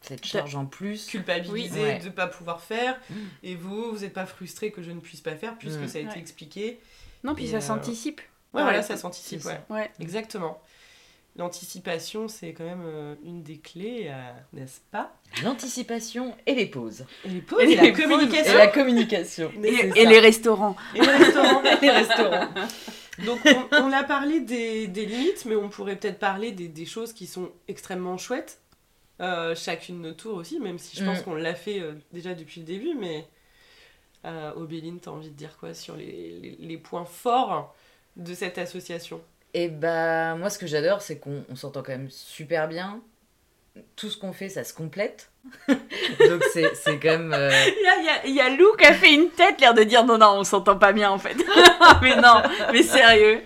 Cette 0.00 0.24
charge 0.26 0.56
en 0.56 0.66
plus. 0.66 1.06
culpabiliser 1.06 1.80
Oui. 1.80 1.86
Ouais. 1.86 1.98
de 1.98 2.08
pas 2.10 2.26
pouvoir 2.26 2.60
faire 2.60 2.98
Mm. 3.10 3.14
et 3.44 3.54
vous 3.56 3.92
vous 3.92 3.98
n'êtes 4.00 4.12
pas 4.14 4.26
frustré 4.26 4.70
que 4.72 4.82
je 4.82 4.90
ne 4.90 5.00
puisse 5.00 5.20
pas 5.20 5.36
faire 5.36 5.56
puisque 5.58 5.80
Mm. 5.80 5.88
ça 5.88 5.98
a 5.98 6.00
été 6.02 6.10
Ouais. 6.14 6.18
expliqué. 6.18 6.80
Non, 7.24 7.34
puis 7.34 7.44
Et, 7.44 7.48
ça 7.50 7.56
euh, 7.58 7.60
s'anticipe. 7.60 8.20
Ouais, 8.20 8.60
Ouais, 8.60 8.62
voilà, 8.64 8.82
ça 8.82 8.96
s'anticipe, 8.96 9.44
ouais. 9.46 9.60
Ouais. 9.70 9.90
Exactement. 10.00 10.60
L'anticipation, 11.36 12.28
c'est 12.28 12.52
quand 12.52 12.64
même 12.64 12.82
euh, 12.84 13.14
une 13.24 13.42
des 13.42 13.56
clés, 13.58 14.08
euh, 14.10 14.32
n'est-ce 14.52 14.80
pas? 14.90 15.14
L'anticipation 15.42 16.36
et 16.46 16.54
les 16.54 16.66
pauses. 16.66 17.06
Et 17.24 17.28
les 17.30 17.40
pauses, 17.40 17.60
Et 17.62 17.64
et, 17.64 17.68
les 17.68 17.76
la 17.76 17.82
pauses. 17.92 18.02
communication. 18.02 18.52
Et 18.52 18.56
la 18.58 18.66
communication. 18.68 19.52
Mais 19.58 19.68
Et, 19.68 19.76
c'est 19.76 19.88
et 20.00 20.04
ça. 20.04 20.10
les 20.10 20.18
restaurants. 20.20 20.76
Et 20.94 21.00
les 21.00 21.06
restaurants. 21.06 21.62
les 21.82 21.90
restaurants. 21.90 22.48
Donc, 23.24 23.40
on, 23.46 23.76
on 23.84 23.92
a 23.92 24.02
parlé 24.04 24.40
des, 24.40 24.88
des 24.88 25.06
limites, 25.06 25.44
mais 25.46 25.56
on 25.56 25.70
pourrait 25.70 25.96
peut-être 25.96 26.18
parler 26.18 26.52
des, 26.52 26.68
des 26.68 26.84
choses 26.86 27.12
qui 27.14 27.26
sont 27.26 27.50
extrêmement 27.66 28.18
chouettes 28.18 28.60
euh, 29.20 29.54
chacune 29.54 30.00
nos 30.02 30.12
tours 30.12 30.36
aussi, 30.36 30.58
même 30.60 30.78
si 30.78 30.96
je 30.98 31.04
pense 31.04 31.20
Mm. 31.20 31.22
qu'on 31.22 31.34
l'a 31.34 31.54
fait 31.54 31.80
euh, 31.80 31.92
déjà 32.12 32.34
depuis 32.34 32.60
le 32.60 32.66
début, 32.66 32.94
mais 32.98 33.26
euh, 34.24 34.52
Obéline, 34.56 35.00
t'as 35.00 35.10
envie 35.12 35.28
de 35.30 35.34
dire 35.36 35.56
quoi 35.58 35.74
sur 35.74 35.96
les, 35.96 36.38
les- 36.40 36.56
les 36.58 36.76
points 36.76 37.04
forts 37.04 37.74
de 38.16 38.34
cette 38.34 38.58
association? 38.58 39.22
Et 39.54 39.68
bah, 39.68 40.34
moi, 40.36 40.48
ce 40.50 40.58
que 40.58 40.66
j'adore, 40.66 41.02
c'est 41.02 41.18
qu'on 41.18 41.44
on 41.50 41.56
s'entend 41.56 41.82
quand 41.82 41.92
même 41.92 42.10
super 42.10 42.68
bien. 42.68 43.00
Tout 43.96 44.10
ce 44.10 44.16
qu'on 44.18 44.32
fait, 44.32 44.48
ça 44.48 44.64
se 44.64 44.74
complète. 44.74 45.30
Donc, 45.68 46.42
c'est 46.52 46.74
c'est 46.74 46.98
quand 46.98 47.08
même. 47.18 47.32
euh, 47.34 47.50
Il 47.66 47.82
y 47.84 47.88
a, 47.88 47.96
il 47.98 48.04
y 48.04 48.08
a- 48.08 48.26
il 48.26 48.34
y 48.34 48.40
a 48.40 48.50
Lou 48.50 48.74
qui 48.78 48.84
a 48.86 48.92
fait 48.94 49.12
une 49.14 49.30
tête, 49.30 49.60
l'air 49.60 49.74
de 49.74 49.82
dire 49.82 50.04
non, 50.04 50.18
non, 50.18 50.34
on 50.38 50.44
s'entend 50.44 50.76
pas 50.78 50.92
bien 50.92 51.10
en 51.10 51.18
fait. 51.18 51.36
mais 52.02 52.16
non, 52.16 52.42
mais 52.72 52.82
sérieux. 52.82 53.42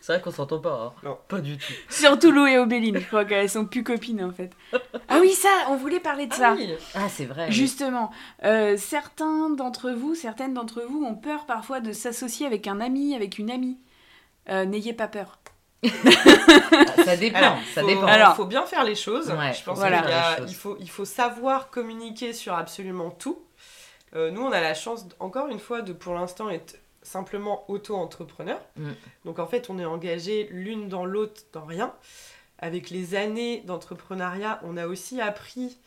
C'est 0.00 0.14
vrai 0.14 0.22
qu'on 0.22 0.30
s'entend 0.30 0.58
pas. 0.60 0.92
hein. 0.96 1.00
Non. 1.02 1.18
Pas 1.28 1.40
du 1.40 1.56
tout. 1.58 1.72
Surtout 1.88 2.30
Lou 2.30 2.46
et 2.46 2.58
Obéline, 2.58 2.98
je 2.98 3.06
crois 3.06 3.24
qu'elles 3.24 3.50
sont 3.50 3.64
plus 3.66 3.82
copines 3.84 4.22
en 4.24 4.32
fait. 4.32 4.50
Ah 5.08 5.18
oui, 5.20 5.32
ça, 5.32 5.48
on 5.68 5.76
voulait 5.76 6.00
parler 6.00 6.26
de 6.26 6.32
ça. 6.34 6.50
Ah 6.50 6.54
oui 6.56 6.72
Ah, 6.94 7.08
c'est 7.08 7.26
vrai. 7.26 7.46
oui. 7.48 7.52
Justement, 7.52 8.10
euh, 8.44 8.76
certains 8.76 9.50
d'entre 9.50 9.90
vous, 9.90 10.14
certaines 10.14 10.54
d'entre 10.54 10.82
vous 10.82 11.04
ont 11.04 11.14
peur 11.14 11.44
parfois 11.46 11.80
de 11.80 11.92
s'associer 11.92 12.46
avec 12.46 12.66
un 12.66 12.80
ami, 12.80 13.14
avec 13.14 13.38
une 13.38 13.50
amie. 13.50 13.78
Euh, 14.50 14.64
N'ayez 14.64 14.92
pas 14.92 15.08
peur. 15.08 15.38
Ah, 15.82 15.88
ça 17.04 17.16
dépend. 17.16 17.38
Alors, 17.38 17.56
ça 17.74 17.80
faut, 17.82 17.86
dépend. 17.86 18.06
Alors- 18.06 18.36
faut 18.36 18.44
bien 18.46 18.66
faire 18.66 18.84
les 18.84 18.94
choses. 18.94 19.30
Ouais, 19.30 19.52
je 19.52 19.62
pense 19.64 19.78
voilà. 19.78 20.02
qu'il 20.02 20.10
a- 20.12 20.40
il, 20.48 20.54
faut, 20.54 20.76
il 20.80 20.90
faut 20.90 21.04
savoir 21.04 21.70
communiquer 21.70 22.32
sur 22.32 22.54
absolument 22.54 23.10
tout. 23.10 23.42
Euh, 24.14 24.30
nous, 24.30 24.42
on 24.42 24.52
a 24.52 24.60
la 24.60 24.74
chance, 24.74 25.06
encore 25.20 25.48
une 25.48 25.60
fois, 25.60 25.82
de 25.82 25.92
pour 25.92 26.14
l'instant 26.14 26.50
être 26.50 26.76
simplement 27.02 27.64
auto-entrepreneur. 27.70 28.60
Mm. 28.76 28.90
Donc 29.24 29.38
en 29.38 29.46
fait, 29.46 29.70
on 29.70 29.78
est 29.78 29.84
engagé 29.84 30.48
l'une 30.50 30.88
dans 30.88 31.04
l'autre 31.06 31.42
dans 31.52 31.64
rien. 31.64 31.94
Avec 32.58 32.90
les 32.90 33.14
années 33.14 33.62
d'entrepreneuriat, 33.64 34.60
on 34.64 34.76
a 34.76 34.86
aussi 34.86 35.20
appris 35.20 35.78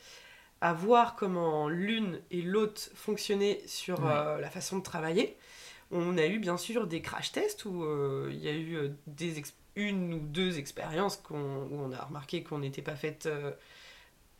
à 0.61 0.73
voir 0.73 1.15
comment 1.15 1.69
l'une 1.69 2.19
et 2.31 2.41
l'autre 2.41 2.81
fonctionnaient 2.95 3.61
sur 3.67 3.99
Ouais. 3.99 4.11
euh, 4.11 4.39
la 4.41 4.49
façon 4.49 4.77
de 4.79 4.83
travailler. 4.83 5.37
On 5.93 6.17
a 6.17 6.25
eu 6.25 6.39
bien 6.39 6.57
sûr 6.57 6.87
des 6.87 7.01
crash 7.01 7.31
tests 7.31 7.65
où 7.65 7.83
euh, 7.83 8.29
il 8.31 8.39
y 8.43 8.49
a 8.49 8.53
eu 8.53 8.75
euh, 8.75 8.89
des 9.07 9.41
une 9.75 10.13
ou 10.13 10.19
deux 10.19 10.59
expériences 10.59 11.21
où 11.29 11.35
on 11.35 11.91
a 11.91 12.03
remarqué 12.03 12.43
qu'on 12.43 12.59
n'était 12.59 12.81
pas 12.83 12.95
fait 12.95 13.27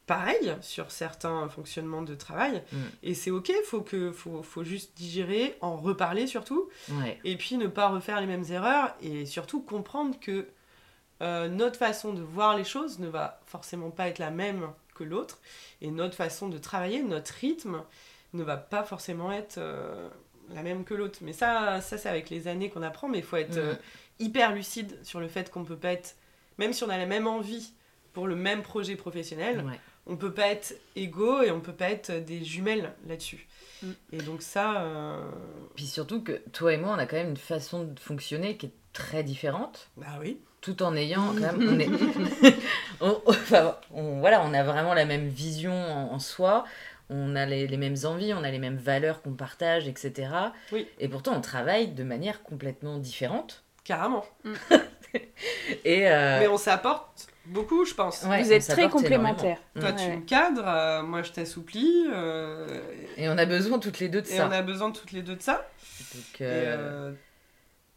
pareil 0.06 0.56
sur 0.62 0.92
certains 0.92 1.48
fonctionnements 1.50 2.02
de 2.02 2.16
travail. 2.16 2.62
Mm. 2.72 2.78
Et 3.04 3.14
c'est 3.14 3.32
ok, 3.32 3.52
faut 3.66 3.82
que 3.82 4.12
faut, 4.12 4.44
faut 4.44 4.64
juste 4.64 4.96
digérer, 4.98 5.56
en 5.62 5.78
reparler 5.78 6.28
surtout, 6.28 6.70
Ouais. 6.90 7.20
et 7.24 7.38
puis 7.38 7.58
ne 7.58 7.68
pas 7.68 7.90
refaire 7.90 8.20
les 8.20 8.28
mêmes 8.28 8.46
erreurs, 8.50 8.94
et 9.02 9.26
surtout 9.26 9.62
comprendre 9.62 10.20
que 10.20 10.48
euh, 11.22 11.48
notre 11.48 11.78
façon 11.78 12.14
de 12.14 12.22
voir 12.22 12.58
les 12.58 12.64
choses 12.66 13.00
ne 13.00 13.08
va 13.08 13.40
forcément 13.46 13.92
pas 13.92 14.08
être 14.08 14.20
la 14.20 14.32
même 14.32 14.68
que 14.96 15.04
l'autre, 15.04 15.40
et 15.82 15.90
notre 15.90 16.16
façon 16.16 16.50
de 16.50 16.58
travailler, 16.58 17.02
notre 17.02 17.34
rythme 17.36 17.82
ne 18.34 18.44
va 18.44 18.58
pas 18.58 18.84
forcément 18.84 19.32
être 19.32 19.58
euh, 19.58 20.10
la 20.54 20.64
même 20.64 20.84
que 20.84 20.94
l'autre. 20.94 21.20
Mais 21.22 21.34
ça, 21.34 21.82
ça 21.82 21.98
c'est 21.98 22.10
avec 22.10 22.30
les 22.30 22.48
années 22.48 22.70
qu'on 22.70 22.84
apprend, 22.84 23.08
mais 23.10 23.20
il 23.20 23.24
faut 23.24 23.38
être 23.38 23.58
euh, 23.58 23.74
Mm. 23.74 24.24
hyper 24.26 24.52
lucide 24.54 24.98
sur 25.04 25.20
le 25.20 25.28
fait 25.28 25.50
qu'on 25.52 25.64
peut 25.64 25.76
pas 25.78 25.92
être, 25.94 26.16
même 26.58 26.74
si 26.74 26.84
on 26.84 26.90
a 26.90 26.98
la 26.98 27.06
même 27.06 27.28
envie 27.28 27.74
pour 28.14 28.28
le 28.28 28.36
même 28.36 28.62
projet 28.62 28.96
professionnel, 28.96 29.64
Ouais. 29.66 29.80
on 30.06 30.16
peut 30.18 30.32
pas 30.34 30.48
être 30.48 30.76
égaux 30.96 31.42
et 31.42 31.50
on 31.52 31.60
peut 31.60 31.74
pas 31.74 31.90
être 31.90 32.12
des 32.12 32.44
jumelles 32.44 32.94
là-dessus. 33.08 33.48
Mm. 33.82 33.88
Et 34.14 34.18
donc 34.18 34.42
ça, 34.44 34.82
euh, 34.84 35.20
Puis 35.76 35.86
surtout 35.88 36.22
que 36.22 36.34
toi 36.52 36.74
et 36.74 36.78
moi, 36.78 36.94
on 36.96 37.00
a 37.00 37.06
quand 37.08 37.16
même 37.18 37.30
une 37.32 37.38
façon 37.38 37.84
de 37.86 38.00
fonctionner 38.00 38.56
qui 38.58 38.68
est 38.68 38.74
très 38.94 39.24
différente. 39.24 39.90
bah 39.98 40.06
oui. 40.22 40.38
tout 40.62 40.82
en 40.84 40.96
ayant 40.96 41.34
quand 41.34 41.58
même 41.58 41.68
on 41.68 41.80
est 41.80 41.90
on, 43.02 43.20
enfin, 43.26 43.76
on- 43.92 44.20
voilà 44.20 44.42
on 44.46 44.54
a 44.54 44.64
vraiment 44.64 44.94
la 44.94 45.04
même 45.06 45.28
vision 45.28 45.74
en, 45.74 46.14
en 46.14 46.20
soi 46.20 46.64
on 47.10 47.36
a 47.36 47.46
les, 47.46 47.68
les 47.68 47.78
mêmes 47.78 47.96
envies 48.06 48.34
on 48.34 48.44
a 48.44 48.50
les 48.52 48.60
mêmes 48.60 48.78
valeurs 48.78 49.22
qu'on 49.22 49.34
partage 49.34 49.88
etc 49.88 50.30
Oui. 50.72 50.88
et 51.00 51.08
pourtant 51.08 51.34
on 51.36 51.42
travaille 51.42 51.90
de 51.90 52.04
manière 52.04 52.44
complètement 52.44 52.98
différente 52.98 53.64
Carrément. 53.84 54.26
et 55.86 56.08
euh, 56.10 56.40
Mais 56.40 56.48
on 56.48 56.58
s'apporte 56.58 57.28
beaucoup, 57.46 57.84
je 57.86 57.94
pense. 57.94 58.24
ouais, 58.24 58.42
vous 58.42 58.54
êtes 58.54 58.66
très 58.66 58.88
complémentaires. 58.90 59.60
Toi, 59.78 59.92
Mm. 59.92 59.96
tu 59.98 60.10
me 60.10 60.22
cadres, 60.22 60.66
euh, 60.66 61.04
moi, 61.04 61.22
je 61.22 61.32
t'assouplis. 61.34 62.06
euh, 62.14 62.80
et 63.18 63.28
on 63.28 63.38
a 63.38 63.46
besoin 63.46 63.80
toutes 63.80 64.00
les 64.00 64.08
deux 64.08 64.22
de 64.22 64.28
et 64.28 64.38
ça 64.38 64.48
on 64.48 64.52
a 64.52 64.62
besoin 64.62 64.92
toutes 64.92 65.12
les 65.12 65.22
deux 65.22 65.36
de 65.36 65.42
ça. 65.42 65.68
Donc, 66.16 66.42
Et, 66.42 66.74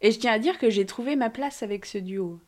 Et 0.00 0.10
je 0.10 0.18
tiens 0.18 0.32
à 0.32 0.38
dire 0.40 0.58
que 0.58 0.70
j'ai 0.70 0.86
trouvé 0.86 1.14
ma 1.16 1.30
place 1.30 1.62
avec 1.62 1.86
ce 1.86 1.98
duo. 1.98 2.40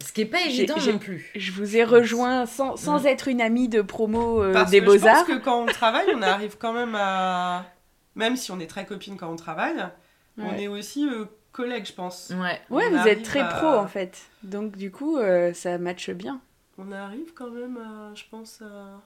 Ce 0.00 0.12
qui 0.12 0.22
est 0.22 0.26
pas 0.26 0.40
évident 0.42 0.74
non 0.78 0.98
plus 0.98 1.30
Je 1.34 1.52
vous 1.52 1.76
ai 1.76 1.84
rejoint 1.84 2.46
sans, 2.46 2.76
sans 2.76 3.06
être 3.06 3.28
une 3.28 3.40
amie 3.40 3.68
de 3.68 3.82
promo 3.82 4.42
euh, 4.42 4.52
parce 4.52 4.70
des 4.70 4.80
que 4.80 4.86
je 4.86 4.90
pense 4.90 5.00
beaux-arts. 5.00 5.26
que 5.26 5.38
quand 5.38 5.62
on 5.62 5.66
travaille, 5.66 6.06
on 6.14 6.22
arrive 6.22 6.56
quand 6.58 6.72
même 6.72 6.94
à. 6.96 7.66
Même 8.14 8.36
si 8.36 8.50
on 8.50 8.60
est 8.60 8.66
très 8.66 8.84
copines 8.84 9.16
quand 9.16 9.30
on 9.32 9.36
travaille, 9.36 9.76
on 10.38 10.54
est 10.54 10.66
aussi 10.68 11.08
euh, 11.08 11.24
collègues, 11.52 11.86
je 11.86 11.92
pense. 11.92 12.30
ouais 12.30 12.60
Ouais, 12.70 12.84
on 12.92 13.00
vous 13.00 13.08
êtes 13.08 13.22
très 13.22 13.40
à- 13.40 13.44
pro 13.46 13.66
en 13.68 13.86
fait. 13.86 14.18
Donc 14.42 14.76
du 14.76 14.90
coup, 14.90 15.18
euh, 15.18 15.52
ça 15.54 15.78
matche 15.78 16.10
bien. 16.10 16.40
On 16.78 16.90
arrive 16.90 17.32
quand 17.34 17.50
même 17.50 17.76
à, 17.78 18.14
je 18.14 18.24
pense, 18.30 18.60
à, 18.62 19.02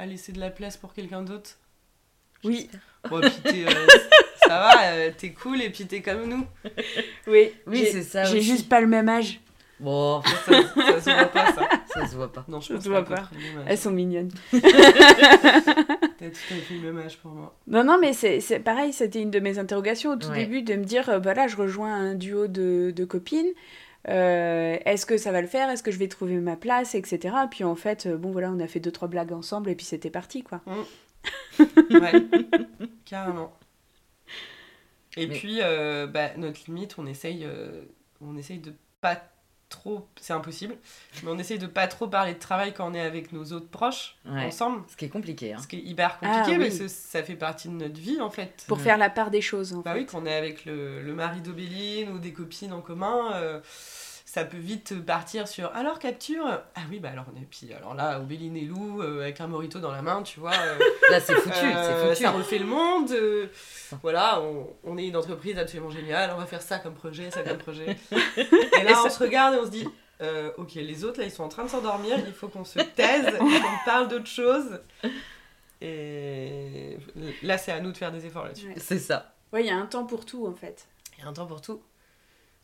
à 0.00 0.06
laisser 0.06 0.32
de 0.32 0.40
la 0.40 0.50
place 0.50 0.76
pour 0.76 0.92
quelqu'un 0.94 1.22
d'autre. 1.22 1.52
Oui, 2.44 2.68
Bon, 3.08 3.20
puis 3.20 3.30
t'es, 3.44 3.64
euh, 3.66 3.86
ça 4.42 4.48
va, 4.58 4.82
euh, 4.92 5.10
t'es 5.16 5.30
cool 5.32 5.62
et 5.62 5.70
puis 5.70 5.86
t'es 5.86 6.02
comme 6.02 6.24
nous. 6.28 6.44
oui, 7.28 7.52
oui 7.68 7.88
c'est 7.90 8.02
ça 8.02 8.24
J'ai 8.24 8.38
aussi. 8.38 8.46
juste 8.48 8.68
pas 8.68 8.80
le 8.80 8.88
même 8.88 9.08
âge. 9.08 9.40
Bon 9.82 10.22
Ça, 10.22 10.52
ça 10.62 11.00
se 11.00 11.10
voit 11.10 11.26
pas, 11.26 11.52
ça. 11.52 11.68
ça 11.86 12.06
se 12.06 12.14
voit 12.16 12.32
pas 12.32 12.44
Non, 12.48 12.60
je 12.60 12.68
Ça 12.68 12.74
pense 12.74 12.84
se 12.84 12.88
voit 12.88 13.04
pas. 13.04 13.28
Elles 13.66 13.78
sont 13.78 13.90
mignonnes. 13.90 14.30
T'as 14.52 14.60
tout 16.30 16.52
à 16.52 16.56
fait 16.56 16.74
le 16.74 16.92
même 16.92 17.04
âge 17.04 17.18
pour 17.18 17.32
moi. 17.32 17.54
Non, 17.66 17.84
non, 17.84 17.98
mais 18.00 18.12
c'est 18.12 18.40
c'est 18.40 18.60
pareil, 18.60 18.92
c'était 18.92 19.20
une 19.20 19.30
de 19.30 19.40
mes 19.40 19.58
interrogations 19.58 20.12
au 20.12 20.16
tout 20.16 20.28
Ouais. 20.28 20.44
début, 20.44 20.62
de 20.62 20.74
me 20.74 20.84
dire, 20.84 21.08
euh, 21.08 21.18
voilà, 21.18 21.48
je 21.48 21.56
rejoins 21.56 21.92
un 21.94 22.14
duo 22.14 22.46
de, 22.46 22.92
de 22.94 23.04
copines, 23.04 23.50
euh, 24.08 24.76
est-ce 24.84 25.04
que 25.06 25.16
ça 25.16 25.32
va 25.32 25.40
le 25.40 25.46
faire, 25.48 25.68
est-ce 25.70 25.82
que 25.82 25.90
je 25.90 25.98
vais 25.98 26.08
trouver 26.08 26.36
ma 26.36 26.56
place, 26.56 26.94
etc. 26.94 27.34
Puis 27.50 27.64
en 27.64 27.74
fait, 27.76 28.06
euh, 28.06 28.16
bon 28.16 28.30
voilà, 28.30 28.50
on 28.50 28.60
a 28.60 28.66
fait 28.68 28.80
deux, 28.80 28.92
trois 28.92 29.08
blagues 29.08 29.32
ensemble 29.32 29.70
et 29.70 29.74
puis 29.74 29.86
c'était 29.86 30.10
parti, 30.10 30.42
quoi. 30.42 30.60
Ouais, 31.58 32.12
carrément. 33.04 33.52
Et 35.16 35.26
Mais- 35.26 35.34
puis, 35.34 35.58
euh, 35.62 36.06
bah, 36.06 36.30
notre 36.36 36.60
limite, 36.66 36.94
on 36.98 37.06
essaye, 37.06 37.44
euh, 37.44 37.82
on 38.20 38.36
essaye 38.36 38.58
de 38.58 38.72
pas 39.00 39.22
trop, 39.72 40.06
c'est 40.20 40.32
impossible, 40.32 40.76
mais 41.22 41.30
on 41.30 41.38
essaye 41.38 41.58
de 41.58 41.66
pas 41.66 41.88
trop 41.88 42.06
parler 42.06 42.34
de 42.34 42.38
travail 42.38 42.72
quand 42.72 42.88
on 42.90 42.94
est 42.94 43.00
avec 43.00 43.32
nos 43.32 43.44
autres 43.52 43.68
proches 43.68 44.16
Ouais. 44.26 44.44
ensemble. 44.46 44.82
ce 44.88 44.96
qui 44.96 45.06
est 45.06 45.08
compliqué 45.08 45.54
hein. 45.54 45.58
Ce 45.60 45.66
qui 45.66 45.76
est 45.76 45.80
hyper 45.82 46.18
compliqué, 46.18 46.52
Ah, 46.54 46.58
mais 46.58 46.70
oui. 46.70 46.72
c'est- 46.72 46.88
ça 46.88 47.22
fait 47.22 47.34
partie 47.36 47.68
de 47.68 47.74
notre 47.74 47.98
vie 47.98 48.20
en 48.20 48.30
fait. 48.30 48.64
Pour 48.68 48.78
Mm. 48.78 48.82
faire 48.82 48.98
la 48.98 49.10
part 49.10 49.30
des 49.30 49.40
choses, 49.40 49.72
en 49.74 49.78
Bah 49.80 49.92
fait. 49.94 50.00
oui, 50.00 50.06
qu'on 50.06 50.24
est 50.26 50.34
avec 50.34 50.64
le, 50.64 51.02
le 51.02 51.14
mari 51.14 51.40
d'Obéline 51.40 52.10
ou 52.10 52.18
des 52.18 52.32
copines 52.32 52.72
en 52.72 52.80
commun, 52.80 53.32
euh, 53.34 53.60
ça 54.34 54.44
peut 54.46 54.56
vite 54.56 55.04
partir 55.04 55.46
sur 55.46 55.70
alors 55.76 55.98
capture? 55.98 56.46
Ah 56.74 56.80
oui, 56.90 57.00
bah 57.00 57.10
alors, 57.12 57.26
et 57.36 57.44
puis 57.44 57.70
alors 57.74 57.92
là, 57.94 58.18
Obéline 58.18 58.56
et 58.56 58.62
Lou 58.62 59.02
euh, 59.02 59.20
avec 59.20 59.40
un 59.42 59.46
morito 59.46 59.78
dans 59.78 59.92
la 59.92 60.00
main, 60.00 60.22
tu 60.22 60.40
vois. 60.40 60.52
euh, 60.54 60.78
là 61.10 61.20
c'est 61.20 61.34
foutu 61.34 61.54
euh, 61.66 61.70
c'est 62.00 62.08
foutu 62.08 62.22
Ça 62.22 62.30
refait 62.30 62.58
le 62.58 62.64
monde. 62.64 63.10
euh, 63.10 63.48
voilà, 64.02 64.40
on, 64.40 64.68
on 64.84 64.96
est 64.96 65.06
une 65.06 65.16
entreprise 65.18 65.58
absolument 65.58 65.90
géniale, 65.90 66.30
on 66.34 66.38
va 66.38 66.46
faire 66.46 66.62
ça 66.62 66.78
comme 66.78 66.94
projet, 66.94 67.30
ça 67.30 67.42
comme 67.42 67.58
projet. 67.58 67.94
et 68.38 68.82
là, 68.84 69.02
on 69.04 69.10
se 69.10 69.18
regarde 69.22 69.54
et 69.54 69.58
on 69.58 69.66
se 69.66 69.70
dit. 69.70 69.86
euh, 70.22 70.50
ok, 70.56 70.74
les 70.76 71.04
autres 71.04 71.18
là 71.20 71.26
ils 71.26 71.30
sont 71.30 71.44
en 71.44 71.48
train 71.48 71.64
de 71.64 71.68
s'endormir, 71.68 72.16
il 72.26 72.32
faut 72.32 72.48
qu'on 72.48 72.64
se 72.64 72.78
taise, 72.78 73.26
qu'on 73.38 73.84
parle 73.84 74.08
d'autre 74.08 74.26
chose. 74.28 74.80
Et 75.80 76.96
là 77.42 77.58
c'est 77.58 77.72
à 77.72 77.80
nous 77.80 77.92
de 77.92 77.96
faire 77.98 78.12
des 78.12 78.24
efforts 78.24 78.44
là-dessus. 78.44 78.68
Ouais. 78.68 78.74
c'est 78.78 78.98
ça 78.98 79.34
Ouais, 79.52 79.62
il 79.62 79.66
y 79.66 79.70
a 79.70 79.76
un 79.76 79.84
temps 79.84 80.06
pour 80.06 80.24
tout, 80.24 80.46
en 80.46 80.54
fait. 80.54 80.86
Il 81.18 81.22
y 81.22 81.26
a 81.26 81.28
un 81.28 81.34
temps 81.34 81.44
pour 81.44 81.60
tout. 81.60 81.82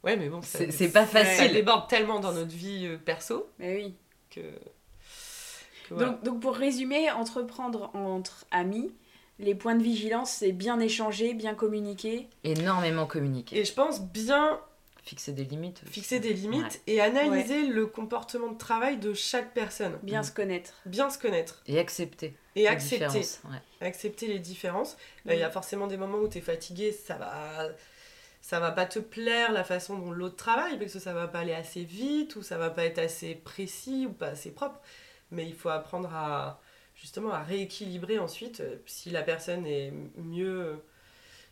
Ouais, 0.04 0.16
mais 0.16 0.28
bon, 0.28 0.40
ça- 0.42 0.58
C'est- 0.58 0.70
c'est 0.70 0.90
pas 0.92 1.06
ça 1.06 1.24
facile. 1.24 1.52
déborde 1.52 1.88
tellement 1.88 2.20
dans 2.20 2.32
notre 2.32 2.52
vie 2.54 2.86
euh, 2.86 2.98
perso 2.98 3.48
Mais 3.58 3.74
oui. 3.76 3.94
que. 4.30 4.40
que 4.40 5.94
voilà. 5.94 6.10
Donc, 6.10 6.22
donc 6.24 6.40
pour 6.40 6.54
résumer, 6.56 7.10
entreprendre 7.10 7.90
entre 7.94 8.44
amis, 8.50 8.92
les 9.40 9.54
points 9.54 9.74
de 9.74 9.82
vigilance, 9.82 10.30
c'est 10.30 10.52
bien 10.52 10.78
échanger, 10.80 11.34
bien 11.34 11.54
communiquer. 11.54 12.28
énormément 12.44 13.06
communiquer 13.06 13.58
Et 13.58 13.64
je 13.64 13.72
pense 13.72 14.00
bien 14.02 14.60
fixer 15.04 15.32
des 15.32 15.44
limites 15.44 15.80
aussi. 15.84 15.92
fixer 15.94 16.20
des 16.20 16.34
limites 16.34 16.62
Ouais. 16.64 16.80
et 16.94 17.00
analyser 17.00 17.66
le 17.66 17.86
comportement 17.86 18.48
de 18.52 18.58
travail 18.58 18.98
de 18.98 19.14
chaque 19.14 19.54
personne. 19.54 19.98
bien 20.02 20.22
se 20.22 20.32
connaître. 20.32 20.74
Bien 20.86 21.08
se 21.08 21.18
connaître 21.18 21.62
et 21.66 21.78
accepter 21.78 22.36
et 22.56 22.62
les 22.62 22.66
accepter. 22.66 23.06
ouais. 23.18 23.86
Accepter 23.86 24.26
les 24.26 24.38
différences. 24.38 24.96
Là, 25.24 25.34
Il 25.34 25.40
y 25.40 25.42
a 25.42 25.50
forcément 25.50 25.86
des 25.86 25.96
moments 25.96 26.18
où 26.18 26.28
tu 26.28 26.38
es 26.38 26.42
fatigué, 26.42 26.92
ça 26.92 27.14
va. 27.14 27.68
Ça 28.48 28.60
va 28.60 28.70
pas 28.72 28.86
te 28.86 28.98
plaire 28.98 29.52
la 29.52 29.62
façon 29.62 29.98
dont 29.98 30.10
l'autre 30.10 30.36
travaille, 30.36 30.78
parce 30.78 30.94
que 30.94 30.98
ça 30.98 31.12
va 31.12 31.28
pas 31.28 31.40
aller 31.40 31.52
assez 31.52 31.84
vite, 31.84 32.34
ou 32.36 32.42
ça 32.42 32.56
va 32.56 32.70
pas 32.70 32.86
être 32.86 32.98
assez 32.98 33.34
précis, 33.34 34.06
ou 34.08 34.12
pas 34.14 34.28
assez 34.28 34.50
propre. 34.52 34.80
Mais 35.30 35.44
il 35.46 35.52
faut 35.54 35.68
apprendre 35.68 36.08
à 36.14 36.58
justement 36.94 37.30
à 37.32 37.42
rééquilibrer 37.42 38.18
ensuite. 38.18 38.60
euh, 38.60 38.76
Si 38.86 39.10
la 39.10 39.20
personne 39.22 39.66
est 39.66 39.92
mieux, 40.16 40.76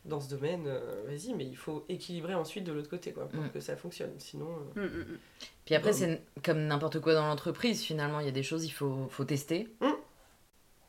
dans 0.07 0.20
ce 0.20 0.30
domaine, 0.30 0.64
euh, 0.68 1.03
vas-y, 1.07 1.34
mais 1.34 1.44
il 1.44 1.57
faut 1.57 1.84
équilibrer 1.90 2.34
ensuite 2.34 2.64
de 2.64 2.72
l'autre 2.72 2.88
côté, 2.88 3.12
quoi, 3.12 3.28
pour 3.28 3.42
Mm. 3.42 3.51
que 3.51 3.61
ça 3.61 3.76
fonctionne. 3.76 4.12
Sinon, 4.18 4.49
euh, 4.78 4.88
Mm, 4.88 5.01
mm. 5.12 5.18
Puis 5.66 5.74
après, 5.74 5.90
Bon. 5.90 5.97
c'est 5.99 6.22
comme 6.42 6.61
n'importe 6.66 7.01
quoi 7.01 7.12
dans 7.12 7.26
l'entreprise, 7.26 7.82
finalement, 7.82 8.20
il 8.20 8.26
y 8.26 8.28
a 8.30 8.32
des 8.32 8.42
choses, 8.44 8.64
il 8.64 8.70
faut, 8.70 9.07
faut 9.11 9.24
tester. 9.24 9.68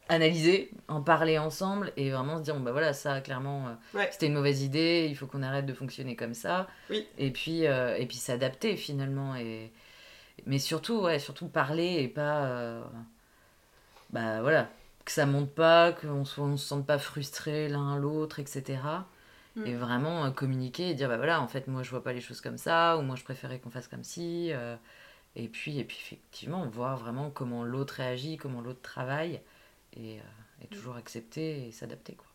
Analyser, 0.09 0.71
en 0.87 1.01
parler 1.01 1.37
ensemble 1.37 1.91
et 1.97 2.11
vraiment 2.11 2.37
se 2.37 2.43
dire, 2.43 2.55
bon, 2.55 2.61
bah 2.61 2.71
voilà, 2.71 2.93
ça, 2.93 3.21
clairement, 3.21 3.67
euh, 3.67 3.97
Ouais. 3.97 4.09
c'était 4.11 4.27
une 4.27 4.33
mauvaise 4.33 4.61
idée, 4.63 5.07
il 5.09 5.15
faut 5.15 5.27
qu'on 5.27 5.43
arrête 5.43 5.65
de 5.65 5.73
fonctionner 5.73 6.15
comme 6.15 6.33
ça. 6.33 6.67
Oui. 6.89 7.05
Et 7.17 7.31
puis, 7.31 7.67
euh, 7.67 7.95
et 7.97 8.05
puis 8.05 8.17
s'adapter, 8.17 8.75
finalement. 8.77 9.35
Et... 9.35 9.71
Mais 10.45 10.59
surtout, 10.59 11.01
ouais, 11.01 11.19
surtout 11.19 11.47
parler 11.47 11.97
et 12.03 12.07
pas. 12.07 12.45
euh, 12.45 12.83
Bah 14.09 14.41
voilà, 14.41 14.69
que 15.05 15.11
ça 15.11 15.25
monte 15.25 15.51
pas, 15.53 15.91
qu'on 15.93 16.25
soit- 16.25 16.45
on 16.45 16.57
se 16.57 16.65
sente 16.65 16.85
pas 16.85 16.97
frustré 16.99 17.67
l'un 17.69 17.97
l'autre, 17.97 18.39
etc. 18.39 19.05
Mm. 19.55 19.65
Et 19.67 19.75
vraiment 19.75 20.31
communiquer 20.31 20.89
et 20.89 20.93
dire, 20.93 21.09
bah 21.09 21.17
voilà, 21.17 21.41
en 21.41 21.47
fait, 21.47 21.67
moi, 21.67 21.83
je 21.83 21.89
vois 21.89 22.03
pas 22.03 22.13
les 22.13 22.21
choses 22.21 22.41
comme 22.41 22.57
ça, 22.57 22.97
ou 22.97 23.01
moi, 23.01 23.15
je 23.15 23.23
préférais 23.23 23.59
qu'on 23.59 23.69
fasse 23.71 23.87
comme 23.87 24.03
ci. 24.03 24.51
euh, 24.53 24.75
et 25.35 25.47
puis, 25.49 25.79
et 25.79 25.83
puis 25.83 25.97
effectivement, 26.01 26.65
voir 26.67 26.97
vraiment 26.97 27.29
comment 27.31 27.63
l'autre 27.63 27.95
réagit, 27.95 28.37
comment 28.37 28.61
l'autre 28.61 28.81
travaille, 28.81 29.41
et, 29.97 30.17
euh, 30.19 30.63
et 30.63 30.67
toujours 30.67 30.95
accepter 30.95 31.67
et 31.67 31.71
s'adapter. 31.71 32.13
Quoi. 32.13 32.25